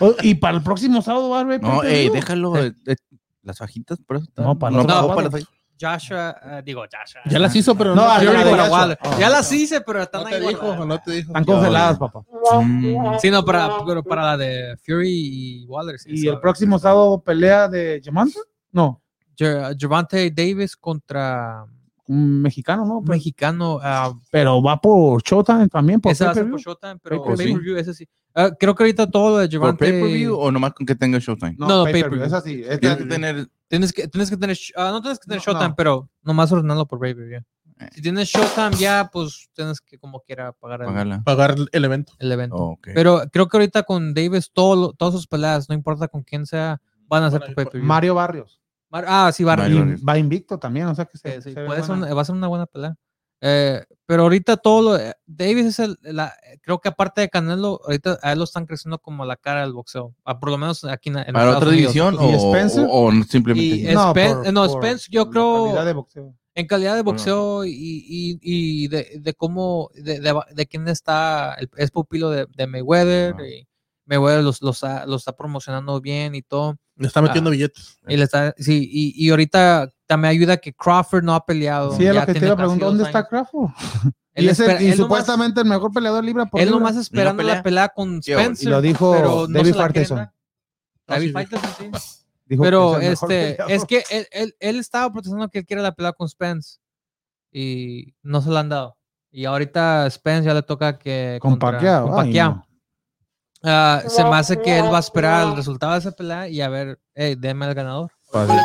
[0.00, 1.96] Oh, y para el próximo sábado va a haber No, pay-per-view.
[1.96, 2.56] ey, déjalo.
[2.58, 2.96] eh, eh,
[3.42, 4.26] las fajitas, por eso.
[4.28, 5.54] está- No, para no, para las fajitas.
[5.82, 7.22] Joshua, eh, digo Joshua.
[7.26, 8.82] Ya las hizo, pero No, no, a te la Fury de contra Joshua.
[8.82, 8.98] Wilder.
[9.02, 9.18] Oh.
[9.18, 11.26] Ya las hice, pero están no ahí te dijo, no te dijo.
[11.28, 12.20] Están congeladas, papá.
[12.62, 13.18] Mm.
[13.18, 15.98] Sí, no, para, pero para la de Fury y Wilder.
[15.98, 18.38] sí, ¿Y el próximo sábado pelea de Jamanta?
[18.70, 19.02] No,
[19.36, 21.64] Gervonta Davis contra
[22.10, 23.00] un mexicano, ¿no?
[23.02, 23.78] Pero, mexicano.
[23.82, 27.46] ah, pero va por Showtime también, por ese va a ser por Showtime, pero Pay-per-view.
[27.58, 28.08] pay-per-view, ese sí.
[28.34, 29.76] Ah, creo que ahorita todo lo de ¿Por Gervonta...
[29.78, 31.54] pay-per-view o nomás con que tenga Showtime?
[31.58, 32.62] No, No, pay-per-view, es así.
[32.66, 35.44] es Tienes que tener Tienes que, tienes que tener, ah, no tienes que tener No,
[35.44, 35.74] Showtime, no.
[35.76, 37.38] pero nomás ordenarlo por pay-per-view.
[37.78, 37.88] Eh.
[37.94, 41.22] Si tienes Showtime ya, pues tienes que como quiera pagar el.
[41.22, 42.12] Pagar el evento.
[42.18, 42.56] el evento.
[42.56, 42.88] Oh, ok.
[42.94, 46.44] Pero creo que ahorita con Davis, todo, lo- todas sus peleas, no importa con quién
[46.44, 47.86] sea, van a ser por por- pay-per-view.
[47.88, 48.59] Mario Barrios.
[48.90, 49.96] Mar- ah, sí, Barry.
[50.06, 52.24] Va invicto también, o sea que se, Sí, sí, se puede ser una- va a
[52.24, 52.94] ser una buena pelea.
[53.42, 57.80] Eh, pero ahorita todo lo, eh, Davis es el, la- creo que aparte de Canelo,
[57.84, 60.14] ahorita a él lo están creciendo como la cara del boxeo.
[60.24, 61.92] Ah, por lo menos aquí en, en ¿Para Estados otra Unidos.
[61.94, 62.84] división ¿Y o, Spencer?
[62.90, 63.64] o- o simplemente?
[63.90, 66.34] Y No, Spen- por- no, por Spence, yo creo- calidad de boxeo.
[66.54, 71.54] En calidad de boxeo y, y, y de, de cómo, de, de, de quién está,
[71.54, 73.36] el- es pupilo de, de Mayweather.
[73.38, 73.46] Ah.
[73.46, 73.66] Y
[74.04, 76.76] Mayweather los, los, está, los está promocionando bien y todo.
[77.00, 77.52] Le está metiendo Ah.
[77.52, 77.98] billetes.
[78.06, 81.96] Y, le está, sí, y, y ahorita también ayuda que Crawford no ha peleado.
[81.96, 83.26] Sí, es lo que te iba a preguntar, ¿dónde está.
[83.26, 83.70] Crawford?
[84.34, 86.78] Él y ese- espera- y él nomás- supuestamente el mejor peleador libra por Él libra.
[86.78, 87.54] nomás esperando pelea?
[87.56, 88.18] la pelea con.
[88.18, 88.68] Spencer.
[88.68, 90.16] Y lo dijo pero no David la quieren Faitelson.
[90.18, 90.26] dar.
[90.28, 90.32] Ah,
[91.14, 91.90] David sí, Faitelson, sí.
[92.46, 93.70] Dijo que Pero es este, peleador.
[93.72, 96.78] es que él, él, él estaba protestando que él quiere la pelea con Spence
[97.52, 98.96] y no se la han dado.
[99.32, 102.66] Y ahorita Spence ya le toca que Con Pacquiao, con ay, Pacquiao.
[103.62, 103.70] No.
[103.70, 106.60] Ah, se me hace que él va a esperar el resultado de esa pelea y
[106.60, 108.10] a ver, hey, deme al ganador.
[108.32, 108.58] A ver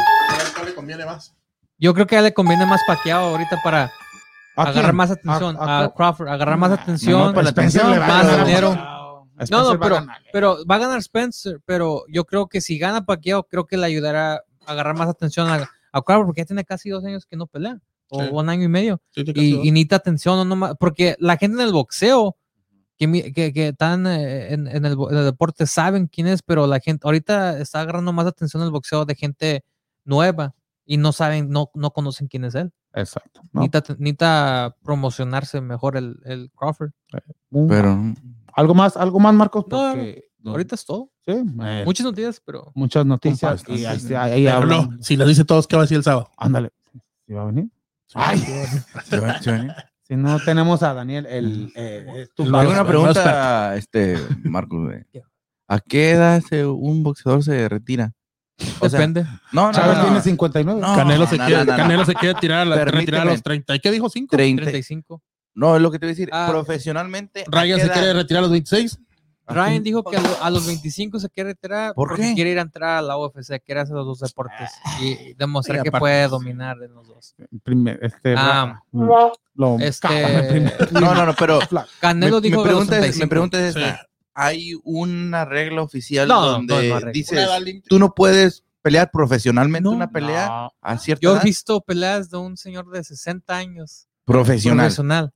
[0.56, 1.34] ¿Cuál le conviene más?
[1.78, 3.92] Yo creo que a él le conviene más Pacquiao ahorita para
[4.56, 4.96] ¿A agarrar quién?
[4.96, 5.58] más atención.
[5.60, 7.22] ¿A- a A, Crawford, agarrar más Nah, atención.
[7.22, 8.46] va a más ganar.
[8.46, 8.74] dinero.
[9.52, 10.18] No, no, va pero, ganar.
[10.32, 13.86] pero va a ganar Spencer, pero yo creo que si gana Pacquiao, creo que le
[13.86, 14.42] ayudará a
[14.72, 17.78] agarrar más atención a, a Crawford, porque ya tiene casi dos años que no pelea,
[18.10, 18.30] o Sí.
[18.32, 21.74] un año y medio, Sí, y, y necesita atención, no porque la gente en el
[21.74, 22.38] boxeo,
[22.98, 26.42] que, que, que están eh, en, en el, bo- en el deporte, saben quién es,
[26.42, 29.64] pero la gente ahorita está agarrando más atención el boxeo de gente
[30.06, 32.72] nueva y no saben, no, no conocen quién es él.
[32.94, 33.42] Exacto.
[33.52, 36.92] No, Necesita, necesita promocionarse mejor el, el Crawford.
[37.52, 37.98] un- Pero
[38.54, 41.10] algo más, algo más, Marcos, No, porque Ahorita es todo.
[41.26, 44.90] sí, eh, Muchas noticias, pero muchas noticias y Pero hablan.
[44.92, 46.30] no, si les dice todos, ¿qué va a decir el sábado?
[46.38, 46.70] Ándale.
[47.26, 47.68] ¿Sí va a venir?
[48.14, 49.74] Ay, ¿se va- se va a venir?
[50.08, 52.70] Si no tenemos a Daniel, el, eh, es tu Tengo padre.
[52.70, 54.94] una no pregunta, este, Marcos.
[55.68, 58.14] ¿A qué edad se- un boxeador se retira?
[58.80, 59.24] O sea, depende.
[59.52, 60.22] no, no, Chávez no, tiene no.
[60.24, 60.80] 59.
[60.82, 61.84] No, Canelo, se no, quiere, no, no, no.
[61.84, 63.76] Canelo se quiere tirar a, la, retirar a los 30.
[63.76, 64.10] ¿Y qué dijo?
[64.10, 64.28] ¿5?
[64.30, 64.62] 30.
[64.62, 65.22] 35.
[65.56, 66.30] No, es lo que te voy a decir.
[66.32, 66.48] Ah.
[66.50, 67.42] Profesionalmente.
[67.42, 67.94] ¿a Ryan se edad?
[67.94, 69.00] quiere retirar a los 26.
[69.48, 72.34] Ryan dijo que a, lo- a los 25 se quiere retirar ¿Por porque qué?
[72.34, 74.72] quiere ir a entrar a la UFC, quiere hacer los dos deportes
[75.02, 77.36] y demostrar Y que puede dominar en los dos.
[77.64, 80.62] Primer- este, Ah, lo- este-.
[80.92, 81.60] No, no, no, pero
[82.00, 83.30] Canelo mi, dijo los pregunta es, mi 35.
[83.30, 83.82] pregunta es Sí.
[84.38, 87.88] Hay una regla oficial No, donde no límite.
[87.88, 89.92] tú no puedes pelear profesionalmente No.
[89.96, 90.74] una pelea No.
[90.82, 94.86] a cierta Yo he edad visto peleas de un señor de 60 años profesional.
[94.88, 95.32] profesional.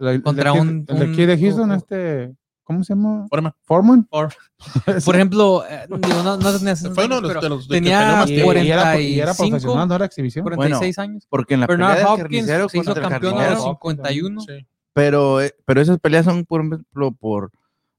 [0.00, 2.34] El Contra de aquí- un- El de aquí de Houston, un- este.
[2.68, 3.26] ¿Cómo se llama?
[3.30, 3.56] Forma.
[3.64, 4.04] Foreman.
[4.04, 4.28] Por,
[5.06, 7.48] por ejemplo, eh, digo, no, no tenía 60 Fue uno de años, los, pero de
[7.48, 8.52] los de que peleó tenía más Y, tiempo.
[8.52, 10.42] y era, y era 45, profesional, no era exhibición.
[10.44, 11.26] 46 años.
[11.30, 14.40] Porque en la Bernard pelea del Hopkins carnicero se hizo campeón a jardinero, los 51.
[14.42, 14.66] Sí.
[14.92, 17.50] pero, eh, pero esas peleas son, por ejemplo, por...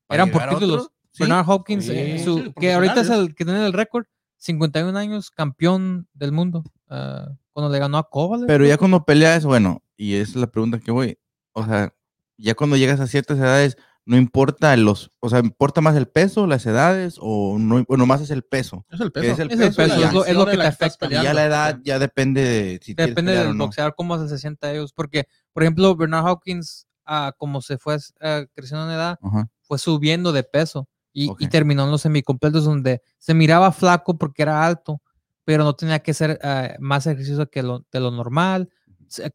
[0.07, 0.91] Eran por títulos.
[1.13, 1.23] ¿sí?
[1.23, 4.05] Bernard Hopkins, Sí, eh, sí, su- que ahorita es el que tiene el récord,
[4.37, 6.63] 51 años, campeón del mundo.
[6.87, 8.45] cuando le ganó a Kovalev.
[8.45, 11.17] Pero ya cuando peleas, bueno, y esa es la pregunta que voy,
[11.53, 11.91] o sea,
[12.37, 13.75] ya cuando llegas a ciertas edades,
[14.09, 18.21] no importa los, o sea, importa más el peso, las edades, o no, o nomás
[18.21, 18.83] es el peso.
[18.89, 19.33] Es el peso.
[19.33, 21.05] es el Es el peso, es lo- es lo que te afecta.
[21.07, 23.65] Y ya la edad ya depende de si quieres Depende del o no.
[23.65, 24.93] boxeador cómo se sienta ellos.
[24.93, 29.19] Porque, por ejemplo, Bernard Hopkins, ah, como se fue ah, creciendo en edad,
[29.61, 34.41] fue subiendo de peso y, y terminó en los semicompletos donde se miraba flaco porque
[34.41, 35.01] era alto,
[35.45, 38.69] pero no tenía que hacer ah, más ejercicio que lo, de lo normal.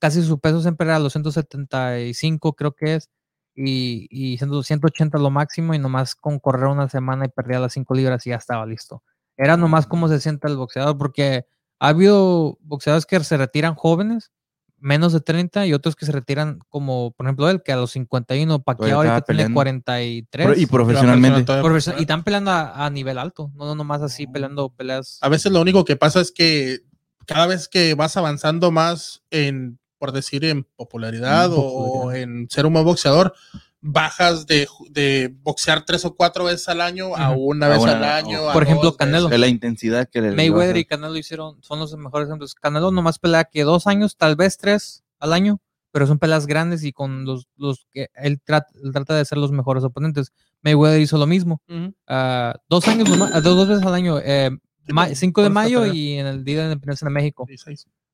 [0.01, 3.09] Casi su peso siempre era los 175, creo que es,
[3.55, 7.72] y, y 100 180 lo máximo, y nomás con correr una semana y perdía las
[7.72, 9.02] 5 libras y ya estaba listo.
[9.36, 11.46] Era nomás cómo se sienta el boxeador, porque
[11.80, 14.30] ha habido boxeadores que se retiran jóvenes,
[14.78, 17.90] menos de 30, y otros que se retiran como, por ejemplo, él, que a los
[17.92, 19.55] 51, Pacquiao estaba ahorita tiene peleando.
[19.55, 20.46] 43.
[20.46, 21.42] Pro- Y profesionalmente.
[21.44, 25.18] Todavía Profesio- y están peleando a, a nivel alto, no, no nomás así peleando peleas.
[25.22, 26.80] A veces lo único que pasa es que
[27.26, 32.66] cada vez que vas avanzando más en, por decir, en popularidad En o- en ser
[32.66, 33.32] un buen boxeador,
[33.80, 38.05] bajas de, de boxear tres o cuatro veces al año a una A vez al
[38.05, 38.52] año.
[38.52, 39.28] Por ejemplo, dos Canelo.
[39.28, 42.55] De la intensidad que le Mayweather y Canelo hicieron, son los mejores ejemplos.
[42.55, 45.59] Canelo nomás pelea que dos años, tal vez tres al año,
[45.90, 49.38] pero son peleas grandes y con los, los que él trata, él trata de ser
[49.38, 50.32] los mejores oponentes.
[50.62, 51.62] Mayweather hizo lo mismo.
[52.07, 54.18] Ah, dos años, nomás- ah, dos, dos veces al año.
[54.18, 54.50] eh,
[54.88, 57.46] ma- Sí, 5 de mayo y en el Día de la Independencia de México.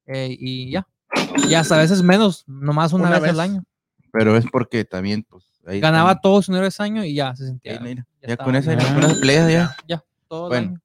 [0.06, 0.86] Eh, y ya.
[1.48, 3.44] Y hasta a veces menos, nomás una, Una vez, al vez.
[3.44, 3.64] año.
[4.12, 5.44] Pero es porque también, pues.
[5.66, 7.72] Ahí Ganaba están- todo su dinero ese año y ya se sentía.
[7.72, 8.94] ahí, mira, ya Ya, con esa, bien.
[8.94, 9.76] con esa pelea ya.
[9.86, 10.68] Ya, todo el Bueno.
[10.70, 10.80] año.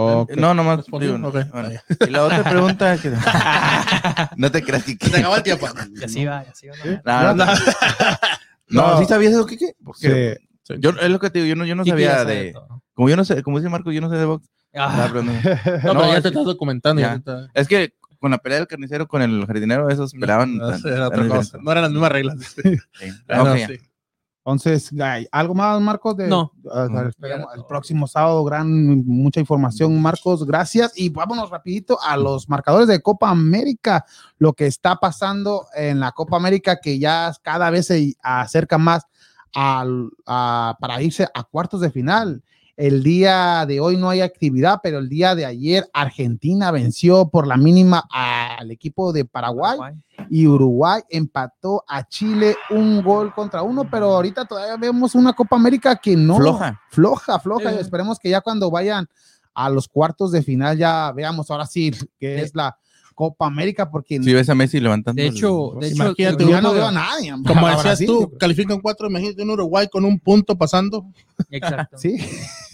[0.00, 0.32] Ok.
[0.36, 0.76] No, nomás.
[0.78, 1.14] ¿Respondió?
[1.16, 1.68] digo, Ok, bueno.
[1.88, 3.10] está Y la otra pregunta que.
[4.36, 4.92] no te creas que.
[4.92, 5.66] Se te acabó el tiempo.
[6.00, 6.74] Y así va, y así va.
[6.84, 7.34] ¿no?
[7.34, 7.52] No, no,
[8.68, 8.98] no, No.
[8.98, 9.74] ¿sí sabías eso, Kike?
[9.84, 10.74] Porque Sí.
[10.78, 12.54] yo, es lo que te digo, yo no, yo no ya sabía de.
[12.94, 14.46] Como yo no sé, como dice Marco, yo no sé de box.
[14.74, 15.08] Ah.
[15.14, 17.00] No, No, pero ya es te estás documentando.
[17.00, 17.08] Ya.
[17.08, 20.56] ya te está- Es que con la pelea del carnicero con el jardinero, esos peleaban.
[20.56, 21.58] No, tan- eso era otra cosa.
[21.62, 22.36] No eran las mismas reglas.
[22.40, 22.76] Sí.
[23.28, 23.66] Ah, no, Ok, ya.
[23.68, 23.78] sí.
[24.44, 24.90] Entonces,
[25.30, 26.16] ¿algo más, Marcos?
[26.16, 26.52] De, No.
[26.72, 27.06] Ah, No.
[27.06, 30.92] esperemos el próximo sábado, gran, mucha información, Marcos, gracias.
[30.96, 34.06] Y vámonos rapidito a los marcadores de Copa América,
[34.38, 39.04] lo que está pasando en la Copa América, que ya cada vez se acerca más
[39.54, 42.42] al- a- para irse a cuartos de final.
[42.78, 47.44] El día de hoy no hay actividad, pero el día de ayer Argentina venció por
[47.48, 49.76] la mínima al equipo de Paraguay
[50.30, 55.56] y Uruguay empató a Chile un gol contra uno, pero ahorita todavía vemos una Copa
[55.56, 56.80] América que no Floja.
[56.90, 57.70] floja, floja.
[57.70, 57.76] Sí.
[57.78, 59.08] y esperemos que ya cuando vayan
[59.54, 62.42] a los cuartos de final ya veamos ahora sí que Sí.
[62.44, 62.78] es la
[63.18, 65.20] Copa América, porque Si ves a Messi levantando.
[65.20, 67.32] De el- hecho, de hecho, Imagínate, ya no veo a nadie.
[67.44, 71.04] Como a decías Brasil, tú, califican cuatro, imagínate un Uruguay con un punto pasando.
[71.50, 71.98] Exacto.
[71.98, 72.16] Sí,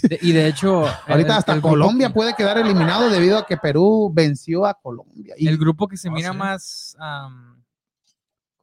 [0.03, 3.47] De- y de hecho, ahorita el- hasta el Colombia que- puede quedar eliminado debido a
[3.47, 5.35] que Perú venció a Colombia.
[5.39, 6.37] Y el grupo que se Ah, mira sí.
[6.37, 7.63] más am,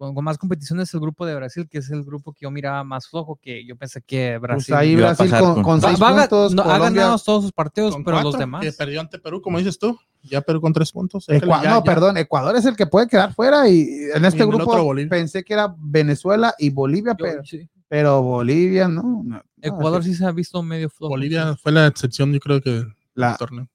[0.02, 2.50] con, con más competición es el grupo de Brasil, que es el grupo que yo
[2.50, 5.80] miraba más flojo, que yo pensé que pues Brasil ahí iba a Brasil con, con-
[5.80, 8.62] seis va a ga- puntos, no, ha ganado todos sus partidos, pero los demás.
[8.64, 9.96] Que perdió ante Perú, como dices tú.
[10.24, 11.30] Ya Perú con tres puntos.
[11.30, 13.88] Es que Ecua- ya- no, ya- perdón, Ecuador es el que puede quedar fuera y
[14.16, 17.70] en este Y el grupo pensé que era Venezuela y Bolivia, Yo- pero, sí.
[17.88, 19.22] pero Bolivia no.
[19.24, 21.10] no, Ecuador sí se ha visto medio flojo.
[21.12, 23.68] Bolivia fue la excepción, yo creo que del la, torneo.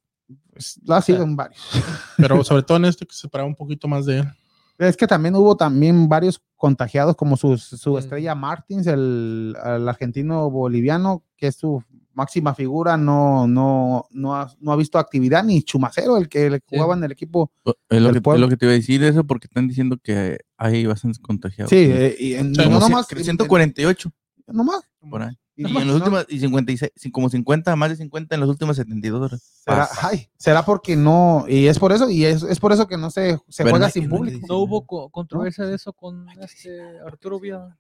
[0.53, 1.61] pues, lo ha sido en varios.
[2.17, 4.29] Pero sobre todo en este que se esperaba un poquito más de él.
[4.79, 7.99] Es que también hubo también varios contagiados como su, su Mm.
[7.99, 14.51] estrella Martins, el, el argentino boliviano, que es su máxima figura, no, no, no, ha,
[14.61, 16.63] no ha visto actividad, ni Chumacero, el que le Sí.
[16.71, 17.51] jugaba en el equipo.
[17.91, 18.37] Es lo, que, pueblo.
[18.37, 21.69] es lo que te iba a decir eso porque están diciendo que hay bastantes contagiados.
[21.69, 24.11] Sí, eh, y en- Sí, no Como nomás, cien- 148
[24.49, 24.81] no más.
[25.11, 25.37] por ahí.
[25.59, 25.95] Y, No, en los no.
[26.05, 29.43] últimos, y 56, sí, como 50, más de 50 en las últimas 72 horas.
[29.65, 32.99] Será, ay, será porque no, y es por eso, y es, es por eso que
[32.99, 34.47] no se, se Pero juega no sin público.
[34.49, 37.75] No hubo co- controversia de eso con este Arturo Vidal.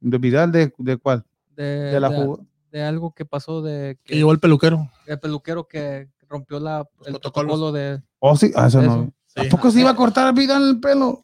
[0.00, 1.24] ¿De Vidal de, de cuál?
[1.54, 2.44] De, De la de- jugada.
[2.72, 4.90] de algo que pasó de Que que llevó el peluquero.
[5.06, 8.96] el peluquero que rompió la, el protocolo de Oh, sí, ah, eso Eso.
[8.96, 9.12] no.
[9.26, 9.46] Sí.
[9.46, 11.22] ¿A poco se iba a cortar Vidal el pelo?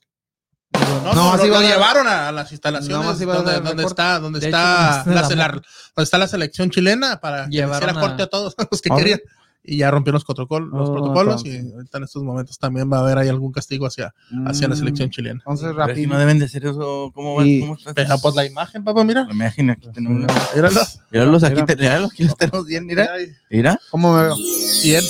[0.72, 4.40] No, no, No, lo, a llevaron a, a las instalaciones a donde, donde está, donde
[4.40, 5.62] De está, hecho, la, la- la- donde
[6.04, 9.20] está la selección chilena para hiciera a- corte a todos los que querían.
[9.62, 11.46] Y ya rompieron los, protocol- los Oh, protocolos ok.
[11.46, 14.14] y ahorita en estos momentos también va a haber ahí algún castigo hacia,
[14.46, 15.40] hacia la Mm, selección chilena.
[15.44, 16.08] Entonces, rápido.
[16.14, 17.10] no deben de hacer eso.
[17.14, 17.92] ¿Cómo, va- Y- cómo estás?
[17.92, 19.24] Pero pues la imagen, papá, mira.
[19.24, 20.24] La imagen aquí tenemos.
[20.24, 20.80] una- Míralo.
[21.10, 23.10] Míralos aquí, míralos, aquí los tenemos bien, mira.
[23.50, 23.78] Mira.
[23.90, 24.36] ¿Cómo me veo?
[24.82, 25.04] Bien.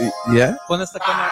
[0.00, 0.58] y- ¿Ya?
[0.66, 1.30] pon esta cámara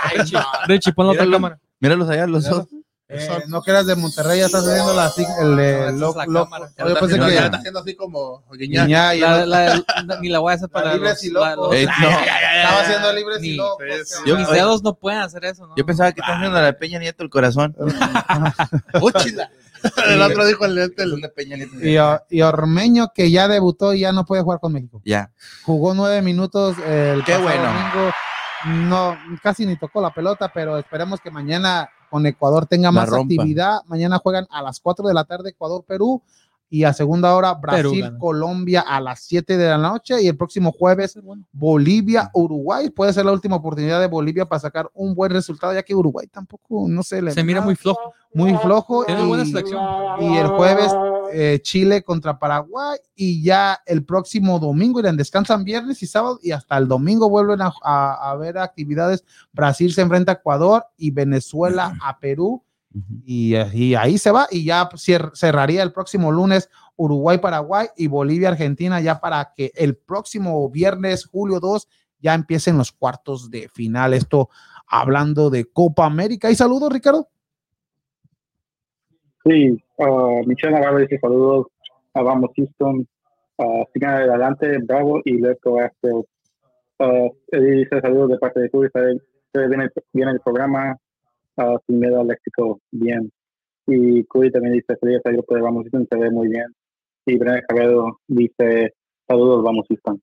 [0.67, 2.67] Richie, pon la otra cámara Míralos allá, los dos.
[3.11, 6.27] Eh, no que eras de Monterrey, ya estás haciendo la, sig- el es lo- la
[6.27, 6.69] lo- cámara.
[6.77, 8.45] Yo pensé que ya está haciendo así como.
[8.53, 11.31] Guiñá y La- el- la- la- ni la voy a hacer para libres los- y
[11.31, 11.75] locos.
[11.75, 12.09] Eh, no.
[12.11, 13.77] estaba haciendo libres y locos.
[13.79, 14.21] pues.
[14.27, 15.75] Yo- mis dedos no pueden hacer eso ¿no?
[15.75, 17.75] Yo pensaba que estás haciendo la de Peña Nieto el corazón.
[19.01, 19.51] Úchila.
[20.09, 21.77] El otro dijo el, este, el- El de Peña Nieto.
[21.81, 25.01] y, Or- y Ormeño, que ya debutó y ya no puede jugar con México.
[25.05, 25.31] Ya.
[25.65, 27.63] Jugó nueve minutos el Qué bueno.
[27.63, 28.13] domingo.
[28.89, 33.81] No, casi ni tocó la pelota, pero esperemos que mañana con Ecuador tenga más actividad.
[33.87, 36.23] Mañana juegan a las 4 de la tarde Ecuador-Perú
[36.71, 38.01] y a segunda hora Perú gana.
[38.09, 41.19] Brasil-Colombia a las 7 de la noche y el próximo jueves
[41.53, 42.91] Bolivia-Uruguay.
[42.91, 46.27] Puede ser la última oportunidad de Bolivia para sacar un buen resultado, ya que Uruguay
[46.27, 49.05] tampoco, no sé, le se mira muy flojo muy flojo.
[49.07, 49.81] tiene buena y- selección
[50.21, 50.93] y el jueves
[51.33, 56.53] eh, Chile contra Paraguay y ya el próximo domingo irán descansan viernes y sábado y
[56.53, 61.11] hasta el domingo vuelven a, a- a ver actividades Brasil se enfrenta a Ecuador y
[61.11, 62.63] Venezuela a Perú
[63.25, 68.07] y, y ahí se va y ya cier- cerraría el próximo lunes Uruguay Paraguay y
[68.07, 71.87] Bolivia Argentina ya para que el próximo viernes julio 2
[72.21, 74.15] ya empiecen los cuartos de final.
[74.15, 74.49] Esto
[74.89, 76.51] hablando de Copa América.
[76.51, 77.29] Y saludos Ricardo.
[79.45, 81.67] Sí, uh, Michelle Navarro dice saludos.
[82.15, 83.07] ah, vamos Houston,
[83.59, 85.77] ah, sigan adelante, bravo y let's go.
[87.01, 90.99] Uh, Eddie dice saludos de parte de tú, viene, viene el programa
[91.59, 93.31] ah, sin miedo al éxito, bien.
[93.87, 96.67] Y Curi también dice feliz al grupo de Vamos Houston, se ve muy bien.
[97.27, 98.95] Y Brené Cabello dice
[99.27, 100.21] saludos, Vamos Houston.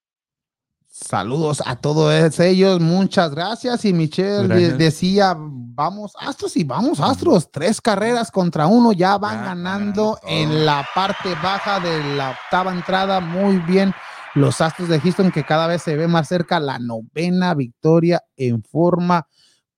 [0.88, 3.84] Saludos a todos ellos, muchas gracias.
[3.84, 4.78] Y Michelle de- Gracias.
[4.78, 10.32] decía, vamos Astros y vamos Astros, tres carreras contra uno, ya van Ya ganando todo.
[10.32, 13.94] en la parte baja de la octava entrada, muy bien.
[14.36, 18.64] Los Astros de Houston que cada vez se ve más cerca, la novena victoria en
[18.64, 19.28] forma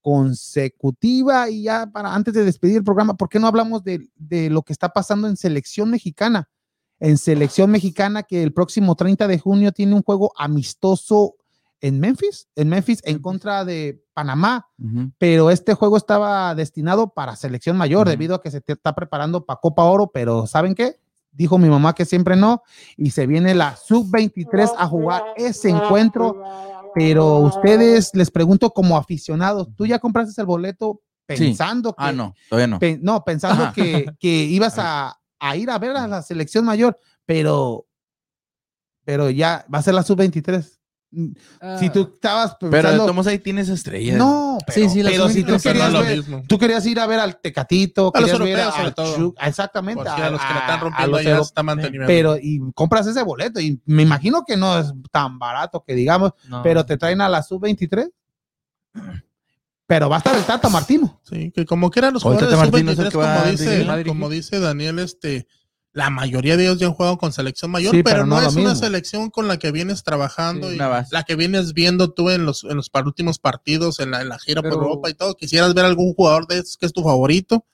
[0.08, 1.50] consecutiva.
[1.50, 4.62] Y ya para antes de despedir el programa, ¿por qué no hablamos de, de lo
[4.62, 6.48] que está pasando en selección mexicana?
[7.00, 11.36] en selección mexicana que el próximo 30 de junio tiene un juego amistoso
[11.80, 14.68] en Memphis, en Memphis en contra de Panamá,
[15.20, 19.46] pero este juego estaba destinado para selección mayor debido a que se te está preparando
[19.46, 21.00] para Copa Oro, pero ¿saben qué?
[21.32, 22.64] Dijo mi mamá que siempre no
[22.96, 26.42] y se viene la sub-23 a jugar ese encuentro,
[26.94, 31.36] pero ustedes les pregunto como aficionados, ¿tú ya compraste el boleto Sí.
[31.40, 32.80] pensando que Ah, no, todavía no.
[32.80, 36.98] Pe- no, pensando que, que ibas a, a ir a ver a la selección mayor,
[37.26, 37.86] pero,
[39.04, 40.77] pero ya va a ser la sub-23.
[41.80, 44.18] Si tú estabas Pero de pensando, todos modos ahí tienes estrellas.
[44.18, 46.18] no, pero, Sí, sí, la pero si tú sub-23 Pero no querías es lo ver,
[46.18, 46.44] mismo.
[46.50, 49.16] tú querías ir a ver al Tecatito, A los querías ver europeos, a sobre todo.
[49.16, 52.08] Chu- exactamente, a los que la a- están a rompiendo los allá euro- está manteniendo.
[52.08, 56.34] pero y compras ese boleto y me imagino que no es tan barato que digamos,
[56.50, 56.62] No.
[56.62, 58.10] pero te traen a la sub-23.
[59.86, 61.22] Pero va a estar el Tata Martino.
[61.24, 63.34] Sí, que como quieran los O el jugadores Tata Martino es el sub-23, que va
[63.36, 63.90] como a dice, dirigir.
[63.90, 64.12] Va a dirigir.
[64.20, 65.48] como dice Daniel, este,
[65.98, 68.48] la mayoría de ellos ya han jugado con selección mayor, Sí, pero, pero no, no
[68.48, 68.76] es una mismo.
[68.76, 72.64] selección con la que vienes trabajando Sí, y la que vienes viendo tú en los,
[72.66, 75.34] en los par- últimos partidos, en la, en la gira Pero- por Europa y todo.
[75.36, 77.66] Quisieras ver algún jugador de esos que es tu favorito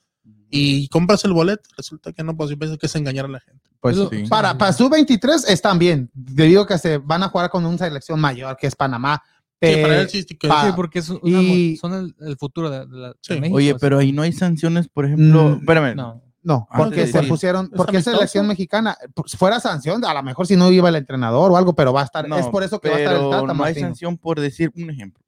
[0.50, 3.40] y compras el boleto, resulta que no, pues yo pienso que es engañar a la
[3.42, 3.70] gente.
[3.82, 4.24] Pues sí.
[4.30, 7.78] para, para su 23 están bien, debido a que se van a jugar con una
[7.78, 9.22] selección mayor que es Panamá.
[9.62, 12.38] Sí, para él sí, que- pa- Sí, porque es una y- mo- son el, el
[12.38, 13.34] futuro de, de la- de Sí.
[13.40, 13.58] México.
[13.58, 13.80] Oye, así.
[13.82, 15.50] pero ahí no hay sanciones, por ejemplo.
[15.50, 15.96] Mm, espérame.
[15.96, 16.22] No.
[16.44, 18.98] No, Ah, porque se pusieron, ¿Es porque es selección mexicana,
[19.38, 22.06] fuera sanción, a lo mejor si no iba el entrenador o algo, pero va a
[22.06, 24.40] estar, No, es por eso que va a estar el Tata no hay sanción por
[24.40, 25.24] decir un ejemplo.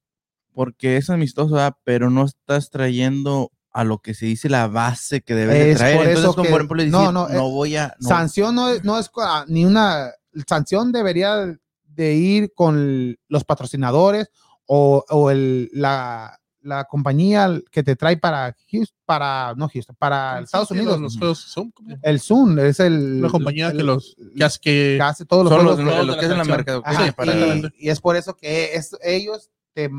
[0.54, 1.76] Porque es amistoso, ¿verdad?
[1.84, 5.78] pero no estás trayendo a lo que se dice la base que debes de Es
[5.78, 5.98] traer.
[5.98, 7.94] por Entonces, eso como que- por ejemplo, decir, no, no, no, eh, voy a.
[8.00, 10.12] no- Sanción no es, no es cua- ni una
[10.48, 14.30] sanción debería de ir con los patrocinadores
[14.66, 20.40] o, o el, la, la compañía que te trae para Houston, para no Houston, para
[20.40, 21.00] Estados Sí, Unidos.
[21.00, 24.44] Los, los juegos son como El Zoom es el una compañía el- que los que
[24.44, 25.78] hace que que hace todos los son juegos.
[25.80, 28.74] los, juegos lo que la es en la Ajá, para- y, es por eso que
[28.76, 29.90] es, ellos te,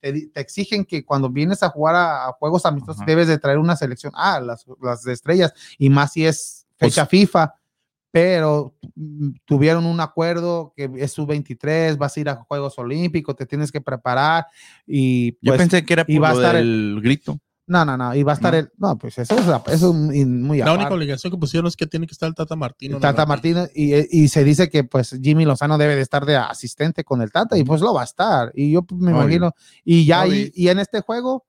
[0.00, 3.06] te exigen que cuando vienes a jugar a, a juegos amistosos Ajá.
[3.06, 6.94] debes de traer una selección, ah, las, las de estrellas, y más si es Pues
[6.94, 7.54] fecha FIFA,
[8.14, 8.76] pero
[9.44, 13.72] tuvieron un acuerdo que es su 23, vas a ir a Juegos Olímpicos, te tienes
[13.72, 14.46] que preparar
[14.86, 17.40] y Yo pues, pensé que era y por va a lo estar del grito.
[17.66, 18.58] no, no, no, y va a estar No.
[18.60, 19.40] el, no, pues eso es,
[19.74, 20.78] eso es muy, la aparte.
[20.82, 23.00] única obligación que pusieron es que tiene que estar el Tata Martino.
[23.00, 23.26] Tata ¿no?
[23.30, 27.20] Martino y, y se dice que pues Jimmy Lozano debe de estar de asistente con
[27.20, 29.22] el Tata y pues lo va a estar y yo pues, me Obvio.
[29.22, 29.50] imagino
[29.84, 31.46] y ya ahí y en este juego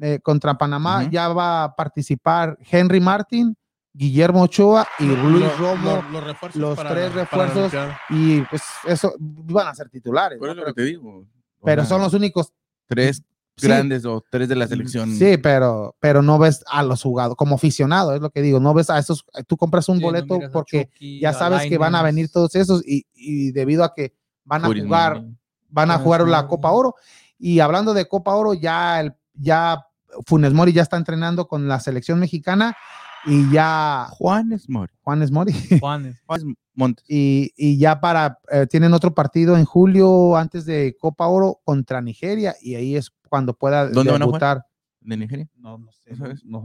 [0.00, 1.10] eh, contra Panamá Ujú.
[1.10, 3.56] ya va a participar Henry Martin,
[3.96, 7.72] Guillermo Ochoa y Luis Lo- Romo lo- los, refuerzos los para- tres refuerzos
[8.10, 10.46] y pues eso van a ser titulares, ¿no?
[10.48, 11.24] lo pero, que te digo.
[11.64, 12.52] Pero son los únicos
[12.86, 13.22] tres
[13.56, 13.68] Sí.
[13.68, 15.14] grandes o tres de la selección.
[15.14, 18.74] Sí, pero pero no ves a los jugadores como aficionado, es lo que digo, no
[18.74, 22.02] ves a esos tú compras un Sí, boleto porque Chucky, ya sabes que van a
[22.02, 24.12] venir todos esos y, y debido a que
[24.44, 25.24] van a jugar,
[25.68, 26.48] van a Funes jugar la.
[26.48, 26.96] Copa Oro.
[27.38, 29.86] Y hablando de Copa Oro, ya el, ya
[30.26, 32.76] Funes Mori ya está entrenando con la selección mexicana
[33.26, 34.92] y ya Juanes Mori.
[35.02, 36.20] Juanes Mori Juanes.
[36.26, 37.04] Juanes Montes.
[37.08, 42.00] y, y ya para eh, tienen otro partido en julio antes de Copa Oro contra
[42.00, 44.40] Nigeria y ahí es cuando pueda ¿Dónde van a jugar?
[44.40, 44.66] debutar.
[45.00, 45.48] de Nigeria.
[45.56, 46.12] No, no sé,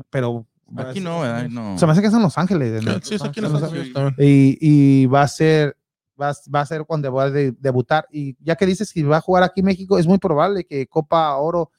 [0.09, 0.45] pero
[0.77, 1.47] Aquí no, ¿verdad?
[1.49, 1.77] No.
[1.79, 2.83] se me hace que es en Los Ángeles.
[2.83, 2.93] ¿no?
[2.93, 3.91] Sí, sí, es aquí en Los Ángeles.
[4.19, 5.75] Y, y va a ser
[6.19, 9.03] va, a- va a ser cuando va a de- debutar y ya que dices que
[9.03, 11.71] va a jugar aquí en México es muy probable que Copa Oro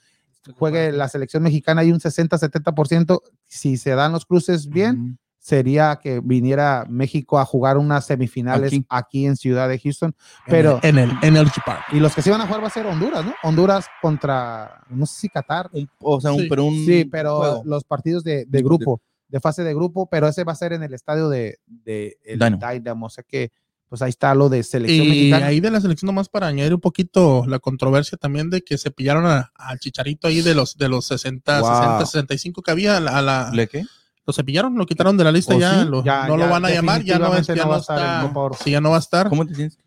[0.57, 6.21] juegue la selección mexicana hay un 60-70% si se dan los cruces bien sería que
[6.23, 9.27] viniera México a jugar unas semifinales aquí, Aquí.
[9.27, 10.15] en Ciudad de Houston
[10.47, 11.85] pero en el Energy Park.
[11.93, 13.33] y los que se van a jugar va a ser Honduras ¿no?
[13.43, 16.47] Honduras contra no sé si Qatar Un- o sea, un, Sí.
[16.49, 17.63] pero un sí pero juego.
[17.65, 20.83] los partidos de, de grupo de fase de grupo pero ese va a ser en
[20.83, 22.69] el estadio de, de el Dynamo.
[22.73, 23.51] Dynamo o sea que
[23.91, 26.73] pues ahí está lo de selección Y mexicana ahí de la selección nomás para añadir
[26.73, 30.77] un poquito la controversia también de que se pillaron a- al chicharito ahí de los
[30.79, 31.69] de los 60, Wow.
[31.71, 33.85] 60, 65 que había a la, a la- ¿Le qué?
[34.27, 35.89] Lo cepillaron, lo quitaron de la lista, ¿O ya, sí?
[35.91, 37.81] lo- Ya- no lo van a llamar, ya no, es- ya no no va a
[37.81, 38.57] estar está, Oro.
[38.63, 39.29] sí, ya no va a estar.
[39.29, 39.79] ¿Cómo te sientes?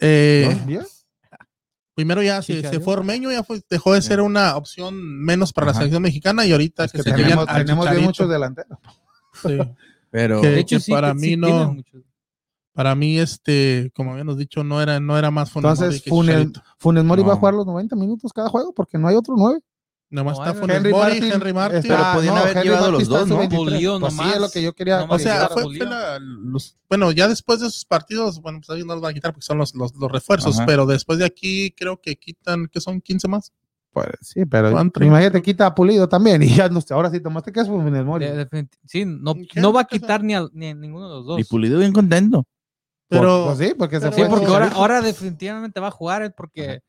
[0.00, 0.80] Eh, ¿No?
[1.94, 5.68] Primero ya se, se fue Ormeño, ya fue, dejó de ser una opción menos para
[5.68, 8.78] la selección mexicana y ahorita Es que, que se tenemos, tenemos muchos delanteros.
[9.42, 9.58] Sí.
[10.10, 12.02] Pero Que- De hecho, que sí, para que mí sí no- muchos.
[12.76, 16.10] Para mí, este, como habíamos dicho, no era, no era más Funes Mori Entonces, que
[16.78, 17.38] Funes, Mori va a No.
[17.38, 19.60] jugar los 90 minutos cada juego porque no hay otro 9.
[20.10, 21.78] Nomás No, está Funes Henry Mori, Martin, Henry Martin.
[21.78, 23.38] está- Pero podían haber llevado los dos, ¿no?
[23.38, 23.64] 23.
[23.72, 24.34] Pulido Pues sí, nomás.
[24.34, 24.98] es lo que yo quería.
[25.00, 28.76] Nomás O sea, fue, fue la- los- bueno, ya después de esos partidos, bueno, pues
[28.76, 30.66] ahí no los van a quitar porque son los, los, los refuerzos, Ajá.
[30.66, 33.52] pero después de aquí creo que quitan, que son 15 más.
[33.90, 34.68] Pues, sí, pero
[35.00, 38.04] imagínate, quita a Pulido también y ya no sé, ahora sí tomaste que es Funes
[38.04, 38.26] Mori.
[38.84, 41.40] Sí, no, ¿Y no va a quitar ni a, ni a ninguno de los dos.
[41.40, 42.46] y Pulido bien contento.
[43.08, 44.28] Pero, Pues sí, porque se Sí, fue.
[44.28, 46.82] porque ahora, definitivamente va a jugar eh, porque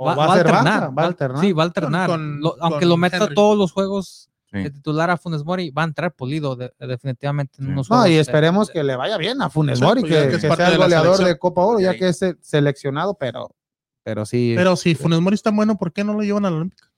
[0.00, 0.98] va, va a alternar.
[0.98, 1.40] va a alternar.
[1.40, 2.08] Sí, va a alternar.
[2.10, 3.34] Con- Lo- aunque con lo meta Henry.
[3.34, 4.58] todos los juegos Sí.
[4.64, 7.72] de titular a Funes Mori, va a entrar pulido de- definitivamente en Sí.
[7.72, 10.18] unos No, juegos y esperemos de- que le vaya bien a Funes Mori, que, que
[10.34, 13.54] es que sea el goleador de Copa Oro, ya que es se- seleccionado, pero,
[14.02, 14.54] pero sí.
[14.56, 16.90] pero si Funes Mori es tan bueno, ¿por qué no lo llevan a la Olímpica?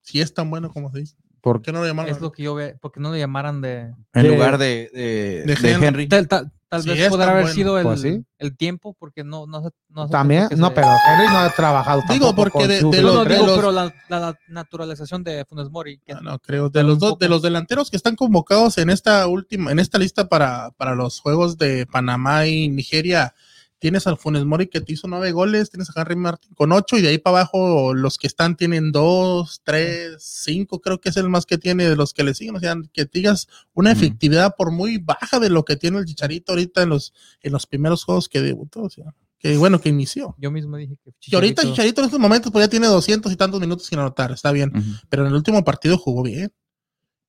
[0.00, 1.16] Si es tan bueno como se dice.
[1.46, 2.10] ¿Por porque qué no lo llamaron?
[2.12, 3.92] Es lo que yo veo, porque no le llamaran de...
[4.14, 5.86] En De- lugar de, de, de de Henry.
[5.86, 6.08] Henry.
[6.08, 7.54] Tal, tal- tal Sí, vez podrá haber bueno.
[7.54, 8.24] sido el, Pues sí.
[8.38, 12.50] el tiempo, porque no, no, no también, no, pero Henry no ha trabajado Digo, tampoco
[12.50, 15.44] porque con de- No, los- no, de digo, los- pero la, la- la naturalización de
[15.44, 16.00] Funes Mori.
[16.04, 16.68] que- Ah, no, creo.
[16.68, 20.28] De los dos, de los delanteros que están convocados en esta última, en esta lista
[20.28, 23.34] para, para los juegos de Panamá y Nigeria,
[23.78, 26.96] tienes al Funes Mori que te hizo nueve goles, tienes a Henry Martin con ocho,
[26.96, 31.16] y de ahí para abajo los que están tienen dos, tres, cinco, creo que es
[31.16, 32.56] el más que tiene de los que le siguen.
[32.56, 36.52] O sea, que digas una efectividad por muy baja de lo que tiene el Chicharito
[36.52, 37.12] ahorita en los,
[37.42, 40.34] en los primeros juegos que debutó, o sea, que bueno, que inició.
[40.38, 43.36] Yo mismo dije que Y ahorita Chicharito- en estos momentos pues ya tiene doscientos y
[43.36, 44.72] tantos minutos sin anotar, está bien
[45.10, 46.50] pero en el último partido jugó bien.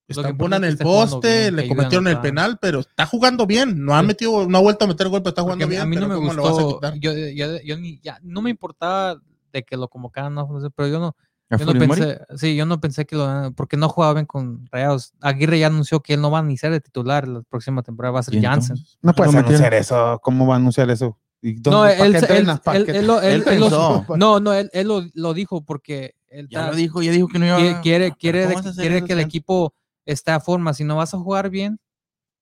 [0.10, 3.46] Lo que Estambulan importa es el poste, bien, le cometieron el penal, pero está jugando
[3.46, 3.84] bien.
[3.84, 5.82] No ha metido, no ha vuelto a meter gol, pero está jugando bien.
[5.82, 6.76] a mí no me ¿cómo lo vas a gustó.
[6.76, 6.94] quitar?
[7.00, 9.22] Yo, yo- yo ni, ya, no me importaba
[9.52, 11.16] de que lo convocaran, no, no sé, pero yo no,
[11.50, 12.02] ¿A yo no Funes Mori?
[12.02, 15.14] pensé, sí, yo no pensé que lo, porque no jugaba bien con Rayados.
[15.22, 18.12] Aguirre ya anunció que él no va a ni ser de titular la próxima temporada,
[18.14, 18.78] va a ser ¿Y Jansen.
[19.02, 20.20] No puedes anunciar eso.
[20.24, 21.18] ¿Cómo va a anunciar eso?
[21.42, 22.16] ¿Y dónde- No, él,
[24.18, 27.40] no, no, él, él lo, lo dijo porque él Ya lo dijo, ya dijo que
[27.40, 29.20] no iba quiere, a- quiere, quiere, ¿cómo de- vas a hacer quiere eso, que el
[29.20, 29.74] equipo
[30.08, 30.74] esté a forma.
[30.74, 31.80] Si no vas a jugar bien,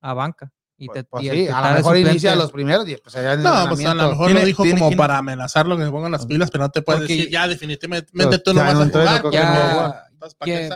[0.02, 0.52] a banca.
[0.78, 3.38] Y te, Pues y sí, a lo mejor suplente- inicia los primeros y pues allá
[3.38, 6.12] No, pues a lo mejor lo dijo tiene- como tiene- para amenazarlo que se pongan
[6.12, 8.76] las pilas, pero no te puedes Porque- decir ya definitivamente Pues, tú no ya vas
[8.82, 9.32] a jugar.
[9.32, 10.05] ya,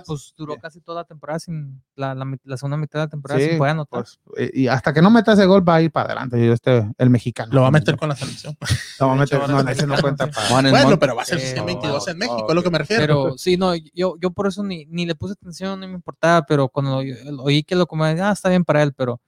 [0.05, 3.49] pues duró casi toda la temporada sin la, la, segunda mitad de la temporada Sí,
[3.49, 4.03] sin poder anotar.
[4.03, 6.51] pues, eh, y hasta que no meta ese gol va a ir para adelante.
[6.51, 7.51] Este, el mexicano.
[7.53, 8.57] Lo va a meter con la selección.
[8.99, 10.49] Lo va a meter, no, ese no cuenta para.
[10.71, 13.01] Bueno, pero va a ser Eh, 122 en México, es lo que me refiero.
[13.23, 16.45] Pero sí, no, yo, yo por eso ni, ni le puse atención, no me importaba,
[16.45, 19.19] pero cuando lo- oí que lo como, ah, está bien para él, pero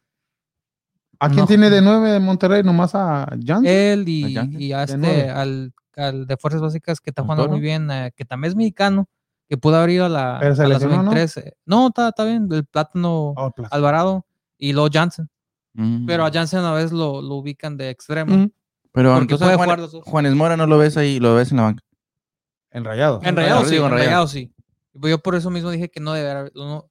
[1.20, 1.46] ¿A quién No.
[1.46, 2.64] tiene de nueve de Monterrey?
[2.64, 3.64] Nomás a Jan.
[3.64, 7.48] él y, A y a este, al, al de Fuerzas Básicas que está ¿Al jugando
[7.48, 9.08] muy bien, eh, que también es mexicano,
[9.52, 11.12] que pudo haber ido a la, Pero se a la lesionó, ¿no?
[11.12, 11.54] sub-23.
[11.66, 14.26] No, está, está bien, el plátano Oh, Alvarado
[14.58, 15.28] y luego Jansen.
[15.74, 16.06] Mm.
[16.06, 18.34] Pero a Jansen a veces lo, lo ubican de extremo.
[18.34, 18.52] Mm.
[18.94, 20.04] Pero entonces puede Juan- jugar los dos.
[20.06, 21.84] Juanes Mora no lo ves ahí, lo ves en la banca.
[22.72, 23.20] En Rayado.
[23.24, 24.54] En Rayados sí, digo, en en Rayados sí.
[24.94, 26.90] Yo por eso mismo dije que no debería haber- no-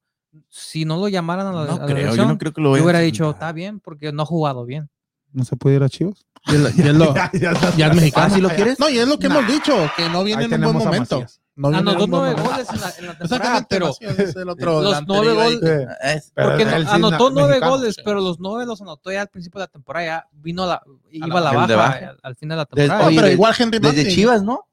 [0.51, 2.61] si no lo llamaran a la, No a la creo, yo elección, no creo que
[2.61, 4.91] lo yo vaya a hubiera dicho, está bien, porque no ha jugado bien.
[5.33, 6.27] ¿No se puede ir a Chivos?
[6.47, 7.15] Y es, y es lo-
[7.77, 8.27] ya es mexicano.
[8.27, 8.79] Ah, ¿sí lo quieres?
[8.81, 9.39] No, y es lo que Nah.
[9.39, 11.27] hemos dicho, que no viene Ahí en un buen a momento.
[11.57, 12.43] No nueve momento.
[12.43, 16.91] goles en la, en la temporada, Exactamente, pero el otro los nueve goles- porque no-
[16.91, 17.73] anotó nueve mexicano.
[17.77, 18.03] goles, sí.
[18.03, 21.27] pero los nueve los anotó ya al principio de la temporada, ya vino la, iba
[21.41, 21.99] la a la baja.
[22.11, 23.03] Al, al fin de la Desde- temporada.
[23.03, 24.09] No, Oye, pero de- igual Henry Desde.
[24.09, 24.67] Chivas, ¿no?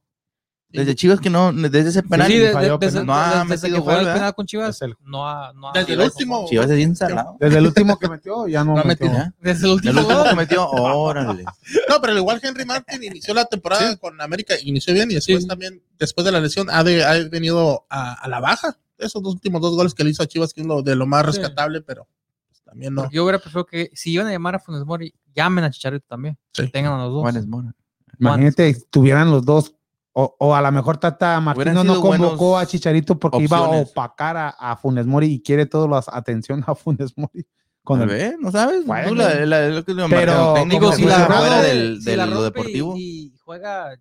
[0.69, 2.27] Desde Chivas que no, desde ese penal.
[2.27, 3.05] sí, de- de- falló desde, penal.
[3.07, 4.13] No ha desde- metido gol, el ¿verdad?
[4.15, 6.45] penal con Chivas, Es el- no ha, no ha- Desde el último.
[6.49, 7.37] Chivas es bien salado.
[7.39, 9.09] Desde el último que metió, ya no, No ha metió.
[9.39, 10.29] Desde el El último gol.
[10.29, 11.45] que metió, órale.
[11.89, 15.47] No, pero igual Henry Martin inició la temporada con América, inició bien y después Sí.
[15.47, 18.77] también, después de la lesión, ha, de- ha venido a, a la baja.
[18.97, 21.05] Esos dos últimos dos goles que le hizo a Chivas, que es lo de lo
[21.05, 21.27] más Sí.
[21.27, 22.07] rescatable, pero
[22.49, 23.03] pues, también no.
[23.03, 26.05] Porque yo hubiera preferido que si iban a llamar a Funes Mori, llamen a Chicharito
[26.09, 26.37] también.
[26.51, 26.63] Sí.
[26.63, 27.21] Que tengan a los dos.
[27.21, 27.73] Juanes Mora.
[28.19, 29.73] Imagínate, tuvieran los dos.
[30.19, 33.91] O, o a lo mejor Tata Martino no convocó a Chicharito porque iba a opciones.
[33.91, 37.45] opacar a, a Funes Mori y quiere toda la atención a Funes Mori.
[37.83, 38.83] Con Tal el- ¿no sabes?
[38.83, 39.13] Bueno.
[39.13, 42.17] La- la- lo que es lo Pero, Digo, si pues, la fuera del, si de
[42.17, 42.95] la lo deportivo.
[42.97, 43.95] Y, y juega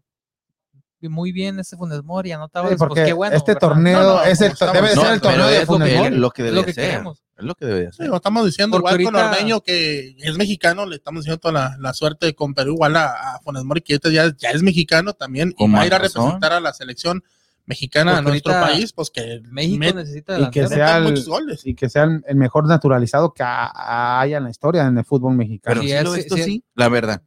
[1.03, 3.37] muy bien ese Funes Mori, anota Sí, goles, porque pues qué bueno.
[3.37, 3.69] este ¿verdad?
[3.69, 6.17] torneo No, no, es el, debe ser el torneo de Funes Mori.
[6.17, 7.23] lo que lo que queremos.
[7.39, 8.09] Es lo que debería Sí, ser.
[8.09, 11.53] lo estamos diciendo Porque igual ahorita- con Ormeño que es mexicano, le estamos diciendo toda
[11.53, 15.13] la, la suerte con Perú, igual a, a Funes Mori que ya, ya es mexicano
[15.13, 17.23] también y va a ir a representar a la selección
[17.67, 21.03] mexicana a Porque nuestro ahorita país, pues que México met- necesita y que sea el-
[21.05, 21.61] muchos goles.
[21.67, 25.05] y que sea el, el mejor naturalizado que ha- haya en la historia en el
[25.05, 25.81] fútbol mexicano.
[25.85, 27.23] Pero Sí, sí, esto sí, sí, la verdad.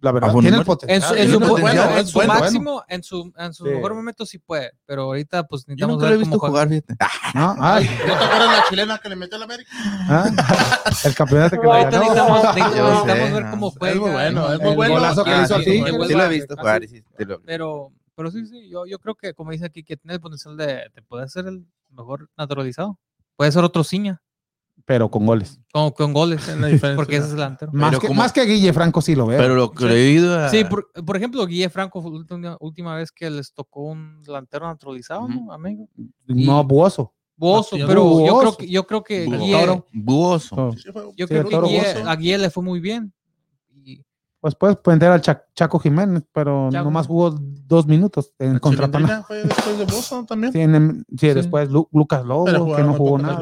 [0.00, 0.96] La verdad, tiene el potencial.
[0.96, 1.48] En su, en su, el es bueno,
[1.82, 1.98] potencial.
[1.98, 2.34] en su bueno.
[2.34, 3.70] máximo, en su, en su Sí.
[3.70, 6.50] mejor momento sí puede, pero ahorita pues Yo necesitamos nunca lo he ver visto cómo
[6.52, 6.96] jugar, fíjate.
[7.34, 7.56] ¿No?
[7.58, 9.70] Ay, ¿No te acuerdas la chilena que le metió a la América?
[9.74, 10.30] ah,
[11.04, 12.02] el campeonato que le Ahorita ganó.
[12.04, 13.50] necesitamos, Yo necesitamos sé, ver ah.
[13.50, 14.00] cómo Es juega.
[14.00, 14.94] muy bueno, es muy El bueno.
[14.94, 16.86] golazo que Ah, le hizo sí, que Sí vuelva- lo he visto jugar.
[16.86, 17.02] sí,
[17.44, 20.56] Pero, pero sí, sí, yo, yo creo que como dice aquí, que tiene el potencial
[20.56, 22.98] de, de poder ser el mejor naturalizado.
[23.36, 24.22] Puede ser otro Ciña,
[24.86, 25.58] Pero con goles.
[25.72, 26.96] con, con goles, Es la diferencia.
[26.96, 27.72] porque ese es el delantero.
[27.72, 29.38] Más que, como- más que Guille Franco sí lo veo.
[29.38, 29.72] Pero lo
[30.34, 30.48] a...
[30.50, 34.22] Sí, por, por ejemplo, Guille Franco fue la última, última vez que les tocó un
[34.22, 35.88] delantero naturalizado, ¿no, amigo?
[36.26, 37.12] no, Buoso.
[37.36, 38.56] Bozo, Yo- pero yo creo Buoso.
[38.58, 39.82] que, yo creo que Guille.
[39.92, 40.54] Buoso.
[40.56, 40.70] Oh.
[41.16, 42.08] Yo Sí, creo que Guille- Bozo.
[42.10, 43.12] a Guille le fue muy bien.
[43.72, 44.02] Y
[44.40, 46.84] Pues puedes meter al Cha- Chaco Jiménez, pero Chaco.
[46.84, 48.86] nomás jugó dos minutos en contra
[49.24, 50.52] fue después de Bozo también.
[50.52, 50.76] Sí, en
[51.34, 53.40] después Lu- Lucas Lobo, Pero que no jugó nada.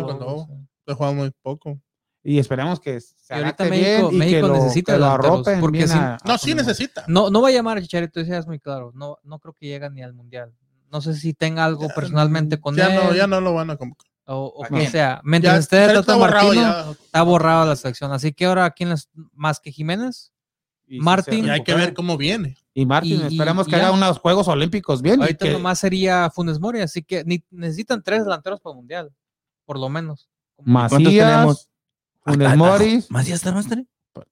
[0.87, 1.79] He jugado muy poco.
[2.25, 5.05] Y esperemos que se Y ahorita México- bien y México que lo, necesita que lo
[5.07, 7.05] delanteros, arropen porque si- a- No, a sí necesita.
[7.09, 8.93] no, no va a llamar a Chicharito, eso ya es muy claro.
[8.95, 10.53] No, no creo que llega ni al mundial.
[10.91, 13.77] No sé si tenga algo personalmente con ya él No, ya no lo van a
[13.77, 14.09] convocar.
[14.27, 15.17] o, o ¿A que sea.
[15.17, 16.91] Ya, Mientras esté Tata está borrado Martino, ya.
[16.93, 18.13] está borrado la selección.
[18.13, 20.33] Así que ahora, ¿quién es más que Jiménez?
[20.87, 21.47] Y Martín.
[21.47, 22.57] Y hay que ver cómo viene.
[22.75, 25.19] Y Martín, y que haga unos Juegos Olímpicos bien.
[25.19, 28.77] y Ahorita que- nomás sería Funes Mori, así que ni, necesitan tres delanteros para el
[28.77, 29.13] mundial,
[29.65, 30.29] por lo menos.
[30.65, 31.69] ¿Cuántos Macías, tenemos?
[32.25, 33.85] Funes Mori, ¿Más ya está, Master?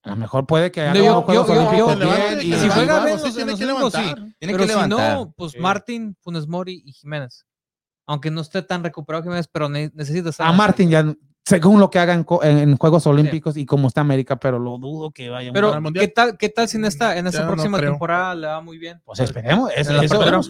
[0.03, 2.59] a lo mejor puede que haga yo- yo- yo- bien.
[2.59, 3.99] si juega bien sí los- tiene los que domingos, sí.
[3.99, 4.15] levantar.
[4.15, 5.15] Tiene Pero que si levantar.
[5.17, 5.59] no, pues Sí.
[5.59, 7.45] Martín, Funes Mori y Jiménez.
[8.05, 11.03] Aunque no esté tan recuperado Jiménez, pero ne- necesita estar a en Martín ya,
[11.43, 14.77] según lo que haga en, co- en- Juegos Olímpicos y como está América, pero lo
[14.77, 15.51] dudo que vaya.
[15.51, 16.05] Pero, el Mundial.
[16.05, 18.77] ¿qué tal, ¿qué tal si en esta, en esta Ya próxima temporada le va muy
[18.77, 19.01] bien?
[19.03, 19.71] pues esperemos.
[19.75, 20.49] es- eso-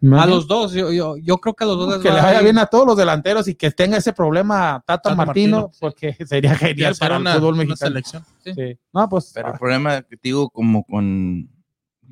[0.00, 0.20] como.
[0.20, 2.20] A los dos, yo, yo, yo creo que a los dos les que va le
[2.20, 5.56] a vaya bien a todos los delanteros y que tenga ese problema Tata, Tata Martino,
[5.62, 5.78] Martino, sí.
[5.80, 7.76] porque sería genial para una, el fútbol mexicano.
[7.76, 8.24] selección.
[8.44, 8.78] Sí.
[8.92, 11.48] No, pues Pero ah, el problema que digo, como con,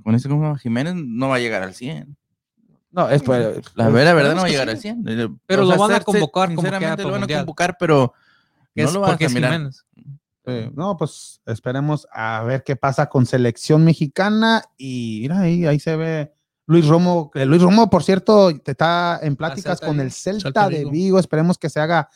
[0.05, 0.59] con este ¿cómo se llama?
[0.59, 2.17] Jiménez, no va a llegar al 100.
[2.93, 4.89] No, es pues, La pues, verdad, verdad, no va a llegar sí.
[4.89, 5.41] al 100.
[5.47, 8.13] Pero O lo van a convocar Sinceramente lo van a convocar, pero
[8.75, 9.71] no es lo porque a mirar.
[10.47, 15.79] Sí, no, pues esperemos a ver qué pasa con selección mexicana y mira ahí, ahí
[15.79, 16.33] se ve
[16.67, 20.79] Luis Romo, Luis Romo, por cierto, te está en pláticas con el Celta, Celta de
[20.79, 20.91] Vigo.
[20.91, 21.19] Vigo.
[21.19, 22.09] Esperemos que se haga,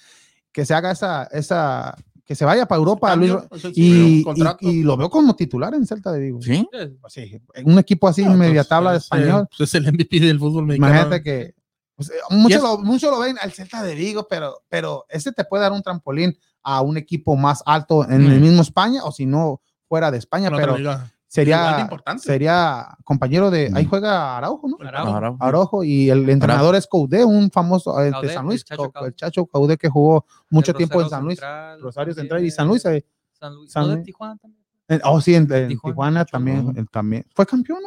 [0.52, 4.24] que se haga esa, esa, que se vaya para Europa, Luis sí, y,
[4.60, 6.40] y- y lo veo como titular en Celta de Vigo.
[6.40, 6.66] ¿Sí?
[7.00, 9.48] Pues sí, en un equipo así, pues, media tabla de es, eh, español.
[9.56, 10.92] pues, es el MVP del fútbol mexicano.
[10.94, 11.54] Imagínate que
[11.96, 15.44] pues, eh, muchos, lo, muchos lo ven al Celta de Vigo, pero, pero ese te
[15.44, 18.42] puede dar un trampolín a un equipo más alto en el Mm.
[18.42, 20.76] mismo España o si no fuera de España, pero
[21.34, 22.22] sería, importante.
[22.22, 24.76] sería compañero de, ahí juega Araujo, ¿no?
[24.86, 25.36] Araujo.
[25.40, 29.48] Araujo y el entrenador es Coudet, un famoso eh, de San Luis, el Chacho el
[29.48, 32.68] Coudet que jugó mucho El tiempo en San Luis, Central, Rosario Central y de- San
[32.68, 32.84] Luis.
[32.86, 33.72] eh, San Luis.
[33.72, 34.06] San ¿No de Luis.
[34.06, 34.62] Tijuana también?
[34.88, 37.26] eh, oh, sí, en, en Tijuana, también, también.
[37.34, 37.80] ¿Fue campeón?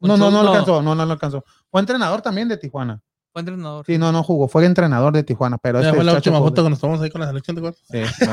[0.00, 1.44] No, no, no, no alcanzó, no, no lo alcanzó.
[1.70, 3.02] Fue entrenador también de Tijuana.
[3.38, 3.86] Fue entrenador.
[3.86, 6.64] Sí, no, no jugó, fue entrenador de Tijuana, pero Ya este fue la última foto
[6.64, 8.10] que nos tomamos ahí con la selección de Guatemala.
[8.10, 8.24] Sí.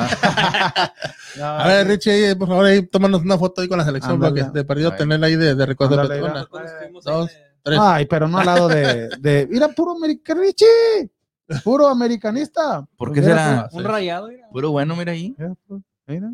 [1.42, 4.64] A ver, Richie, por favor, ahí tómanos una foto ahí con la selección, porque de
[4.64, 4.98] perdido Ay.
[4.98, 6.02] tenerla ahí de, de recuerdo.
[6.04, 6.28] Mira.
[6.30, 7.80] Nosotros estuvimos dos, ahí de- tres.
[7.82, 12.86] Ay, pero no al lado de, de mira, puro americanista, Richie, puro americanista.
[12.98, 13.70] ¿Por Pues qué mira, será?
[13.72, 14.48] Un rayado, mira.
[14.52, 15.36] Puro bueno, mira ahí.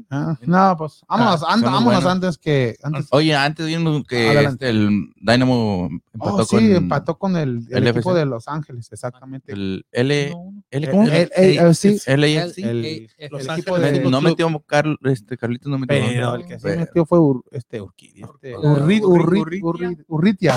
[0.10, 2.06] Ah, no, pues vámonos, Ah, an- vámonos buenos.
[2.06, 3.08] antes que antes.
[3.12, 7.78] Oye, antes vimos que este, el Dynamo empató Oh, sí, con empató con el, el
[7.78, 8.20] el equipo FC.
[8.20, 9.54] de Los Ángeles, exactamente.
[9.54, 10.26] el L.
[10.28, 10.36] L,
[10.72, 11.04] El- ¿cómo?
[11.04, 12.58] el- el- el- sí, LAFC.
[12.64, 15.96] el- el- Los el Ángeles equipo de- Fútbol no metió Carlos, este, Carlitos no metió.
[16.06, 20.06] pero el que sí metió fue Ur- este Urquidi, este, Urri- Urri- Urri- Urri- Urri-
[20.10, 20.56] Urritia.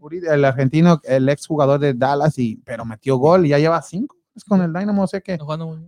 [0.00, 3.82] Urritia, el argentino, el ex jugador de Dallas, y, pero metió gol y ya lleva
[3.82, 4.16] cinco
[4.48, 5.38] con el Dynamo, o sea que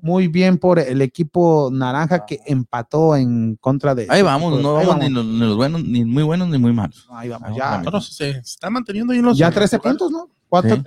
[0.02, 0.58] muy bien.
[0.58, 4.06] por el equipo naranja que empató en contra de.
[4.10, 6.72] Ahí vamos, no ahí vamos ni los, ni los buenos, ni muy buenos, ni muy
[6.72, 7.06] malos.
[7.10, 7.64] Ahí vamos, Ahí ya.
[7.64, 7.78] vamos.
[7.80, 9.98] Nosotros se, se está manteniendo ahí en los Ya 13 lugares.
[9.98, 10.30] puntos, ¿no?
[10.46, 10.82] Cuatro, Sí.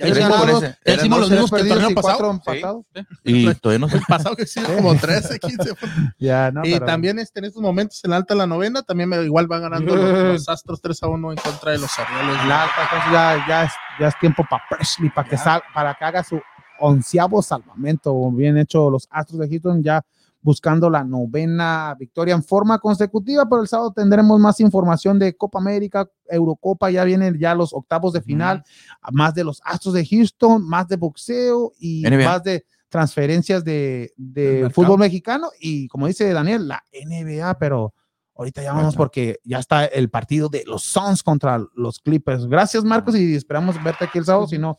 [0.00, 2.30] Ya hicimos- ganados, ya tres hicimos los mismos que el torneo pasado.
[2.32, 2.84] empatados.
[3.22, 3.96] Y todavía no sé.
[3.98, 5.56] El pasado que sí, como 13, 15.
[5.74, 5.88] puntos.
[6.18, 9.22] Ya, no, y pero- también este, en estos momentos en alta la novena, también me-
[9.22, 12.46] igual van ganando los, los Astros 3 a 1 en contra de los Orioles.
[12.48, 15.94] La alta, entonces ya, ya, es, ya es tiempo para Presley, para que, sal, para
[15.94, 16.40] que haga su
[16.82, 18.30] onceavo salvamento.
[18.32, 20.04] Bien hecho los Astros de Houston, ya
[20.42, 25.60] buscando la novena victoria en forma consecutiva, pero el sábado tendremos más información de Copa
[25.60, 28.64] América, Eurocopa, ya vienen ya los octavos de final,
[29.12, 32.24] más de los Astros de Houston, más de boxeo y NBA.
[32.24, 37.94] más de transferencias de, de fútbol mexicano y como dice Daniel, la NBA, pero
[38.34, 42.46] ahorita ya vamos porque ya está el partido de los Suns contra los Clippers.
[42.46, 44.46] Gracias, Marcos, y esperamos verte aquí el sábado.
[44.46, 44.76] Si no,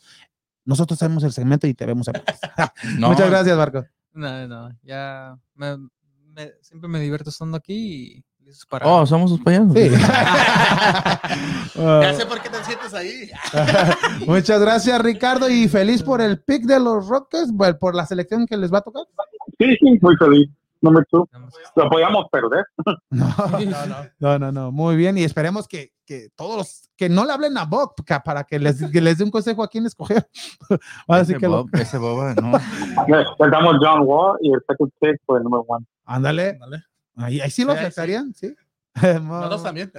[0.66, 2.08] nosotros hacemos el segmento y te vemos.
[2.98, 3.86] No, Muchas gracias, Marcos.
[4.14, 5.78] No, no, ya me,
[6.36, 7.74] me- siempre me divierto estando aquí
[8.40, 8.86] y listos para.
[8.88, 9.74] Oh, somos sus payasos.
[9.74, 9.90] Sí.
[11.76, 13.30] Ya sé por qué te sientes ahí.
[14.28, 18.58] Muchas gracias, Ricardo, y feliz por el pick de los Rockets, por la selección que
[18.58, 19.04] les va a tocar.
[19.58, 20.50] Sí, sí, muy feliz.
[20.84, 21.30] Número two.
[21.78, 22.66] Lo podíamos perder.
[24.20, 27.32] No, no, no, no, muy bien, y esperemos que, que todos los que no le
[27.32, 27.94] hablen a Bob
[28.26, 30.28] para que les, que les dé un consejo a quién escoger.
[31.08, 32.52] Así Ese que lo- Bob, ese Boba, no.
[33.08, 35.86] Le damos John Wall y el second pick fue el número one.
[36.06, 36.60] ándale,
[37.16, 38.54] ahí, ahí sí lo aceptarían, sí.
[39.02, 39.92] Nosotros también.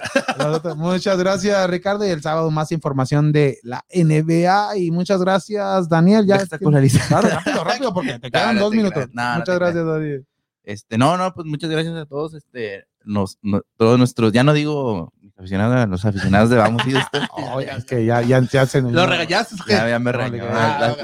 [0.77, 2.06] Muchas gracias, Ricardo.
[2.06, 4.77] Y el sábado más información de la NBA.
[4.77, 6.24] Y muchas gracias, Daniel.
[6.27, 7.24] Ya Espectacularizar.
[7.24, 9.09] Rápido, rápido, porque te quedan no dos te minutos.
[9.12, 10.27] No, no muchas gracias, Daniel.
[10.65, 14.55] Este, no, no, pues muchas gracias a todos, este, nos, no- todos nuestros, ya no
[14.55, 17.19] digo mis aficionados, los aficionados de Vamos y este,
[17.53, 19.57] Oye, es que ya, ya, ya se ¿Lo regañaste?
[19.69, 20.45] ya, ya me regañó.
[20.49, 20.97] Ah,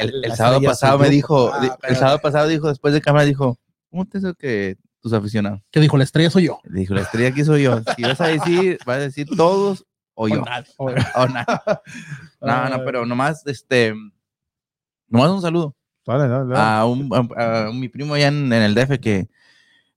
[0.00, 3.58] el, sábado pasado me dijo, Ah, el sábado pasado dijo, después de cámara dijo,
[3.90, 5.60] ¿cómo te eso que tus aficionados?
[5.70, 5.98] ¿Qué dijo?
[5.98, 6.60] La estrella soy yo.
[6.64, 7.82] Le dijo, la estrella aquí soy yo.
[7.96, 9.84] Si vas a decir, vas a decir todos
[10.14, 10.42] o yo.
[10.78, 11.46] O nada.
[12.40, 13.94] No, no, pero nomás, este,
[15.08, 15.74] nomás un saludo
[16.06, 16.60] Dale, dale, dale.
[16.80, 19.16] a, un, a, a mi primo allá en, en el DF que,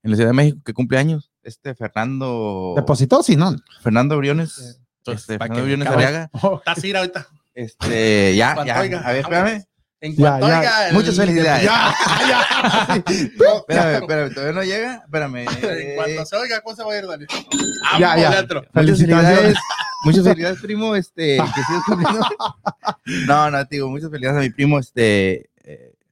[0.02, 3.22] en la Ciudad de México, que cumple años, este Fernando, ¿Depositó?
[3.22, 3.54] Sí, no.
[3.82, 6.04] Fernando Briones, Entonces, este, para Fernando que Briones cabrón.
[6.04, 7.26] Ariaga, Estás ir ahorita.
[7.54, 9.64] este, ya, ya, oiga, a ver, espérame,
[10.00, 10.58] En Ya, cuanto ya.
[10.60, 11.64] oiga el- Muchas felicidades.
[11.64, 11.94] Ya,
[12.28, 12.96] ya.
[12.96, 17.06] espérame, espérame, todavía no llega, espérame, En cuanto se oiga, ¿cómo se va a ir,
[17.06, 17.26] Dani?
[17.98, 18.30] Ya, ya.
[18.72, 19.56] Muchas felicidades,
[20.04, 22.26] muchas felicidades, primo, este, que sigas.
[23.26, 25.48] No, no, te digo, muchas felicidades a mi primo, este, eh,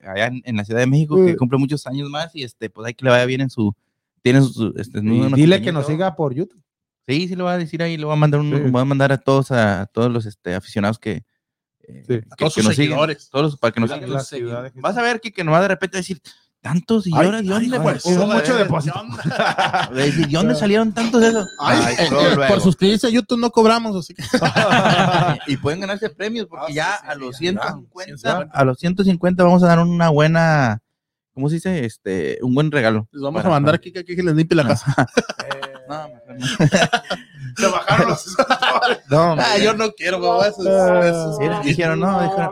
[0.01, 1.37] allá en, en la Ciudad de México, que Mm.
[1.37, 3.75] cumple muchos años más y este, pues hay que le vaya bien en su,
[4.23, 6.61] tiene su, este, dile que nos siga por YouTube.
[7.09, 8.71] Sí, sí lo voy a decir ahí, le voy a mandar un, Sí.
[8.71, 11.25] voy a mandar a todos, a, todos los este, aficionados que,
[11.87, 12.03] eh, Sí.
[12.07, 13.29] que- A todos que sus nos siguen, seguidores.
[13.31, 14.73] todos los- para que nos sigan.
[14.77, 16.21] Vas a ver que, que nomás de repente va a decir,
[16.67, 17.79] tantos y ahora, ¿de dónde?
[17.81, 18.17] pues, fue?
[18.17, 19.01] hubo mucho depósito.
[19.93, 21.49] ¿de dónde salieron tantos de esos?
[21.61, 22.47] Ay, Ay, Eh, eh, luego.
[22.49, 24.23] Por suscribirse a YouTube no cobramos, así que.
[25.47, 28.59] y pueden ganarse premios porque Ah, ya sí, sí, a los ya, 150, 150.
[28.59, 30.81] a los 150 vamos a dar una buena,
[31.35, 31.85] ¿cómo se dice?
[31.85, 33.09] Este, un buen regalo.
[33.13, 34.67] Les vamos Para- a mandar aquí que, les limpie la Ah.
[34.69, 35.07] casa.
[35.89, 36.47] No, mejor no.
[37.57, 38.37] Se bajaron los
[39.09, 40.49] No, Ah, yo no quiero, mamá.
[40.49, 41.61] Esos, Ah.
[41.65, 42.51] dijeron, no, dijeron,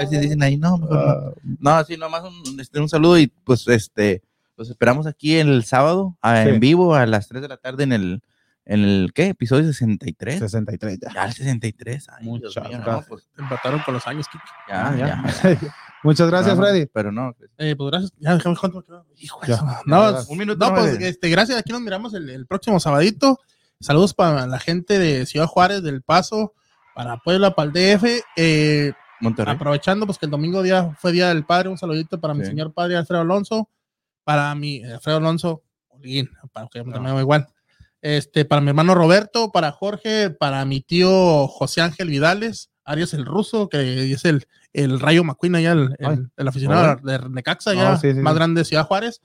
[0.00, 1.76] a si dicen ahí, no, mejor no.
[1.78, 4.22] No, sí, nomás un, este, un saludo y pues este,
[4.56, 6.48] los esperamos aquí el sábado ah, Sí.
[6.50, 8.22] en vivo a las 3 de la tarde en el,
[8.66, 9.28] en el, ¿qué?
[9.28, 10.38] Episodio 63.
[10.38, 11.12] 63 ya.
[11.12, 12.06] Ya el 63.
[12.08, 13.06] Ay, Dios Muchas mío, no, gracias.
[13.08, 14.26] pues, Empataron con los años,
[14.68, 15.06] ya, Ah, ya.
[15.42, 15.74] ya.
[16.02, 16.86] Muchas gracias, No, Freddy.
[16.86, 18.12] Pero no, pues, Eh, pues gracias.
[18.18, 18.84] Ya, déjame cuánto.
[19.16, 19.56] Hijo de
[19.86, 20.64] No, un minuto.
[20.68, 21.58] no, pues este, gracias.
[21.58, 23.38] Aquí nos miramos el, el próximo sabadito.
[23.80, 26.52] Saludos para la gente de Ciudad Juárez, del Paso,
[26.94, 28.04] para Puebla, para el DF.
[28.36, 28.92] Eh,
[29.24, 29.54] Monterrey.
[29.54, 32.72] aprovechando pues que el domingo día fue Día del Padre, un saludito para mi señor
[32.72, 33.68] padre Alfredo Alonso,
[34.24, 35.62] para mi eh, Alfredo Alonso,
[36.52, 37.46] para que también me llamo igual.
[38.02, 43.24] Este, para mi hermano Roberto, para Jorge, para mi tío José Ángel Vidales, Arias el
[43.24, 45.96] ruso, que es el, el Rayo McQueen allá, el,
[46.36, 49.22] el- aficionado de Necaxa, Oh, sí, sí, más grande de Ciudad Juárez.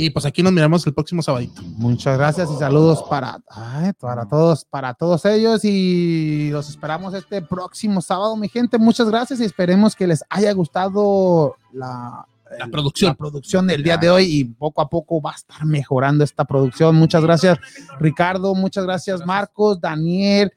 [0.00, 1.60] Y pues aquí nos miramos el próximo sabadito.
[1.76, 7.42] Muchas gracias y saludos para, ay, para todos, para todos ellos y los esperamos este
[7.42, 8.78] próximo sábado, mi gente.
[8.78, 12.24] Muchas gracias y esperemos que les haya gustado la,
[12.56, 13.08] La el- producción.
[13.10, 16.44] la producción del día de hoy y poco a poco va a estar mejorando esta
[16.44, 16.94] producción.
[16.94, 17.58] Muchas gracias,
[17.98, 18.54] Ricardo.
[18.54, 20.52] Muchas gracias, Marcos, Daniel,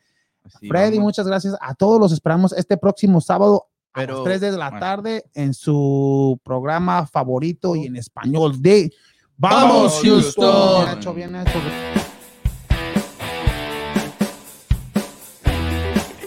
[0.60, 0.98] Sí, Freddy.
[0.98, 1.06] vamos.
[1.08, 2.00] Muchas gracias a todos.
[2.00, 4.80] Los esperamos este próximo sábado a las 3 de la bueno.
[4.80, 8.92] tarde en su programa favorito y en español de
[9.42, 10.86] ¡Vamos, Houston!
[10.86, 11.91] Bien hecho, bien hecho.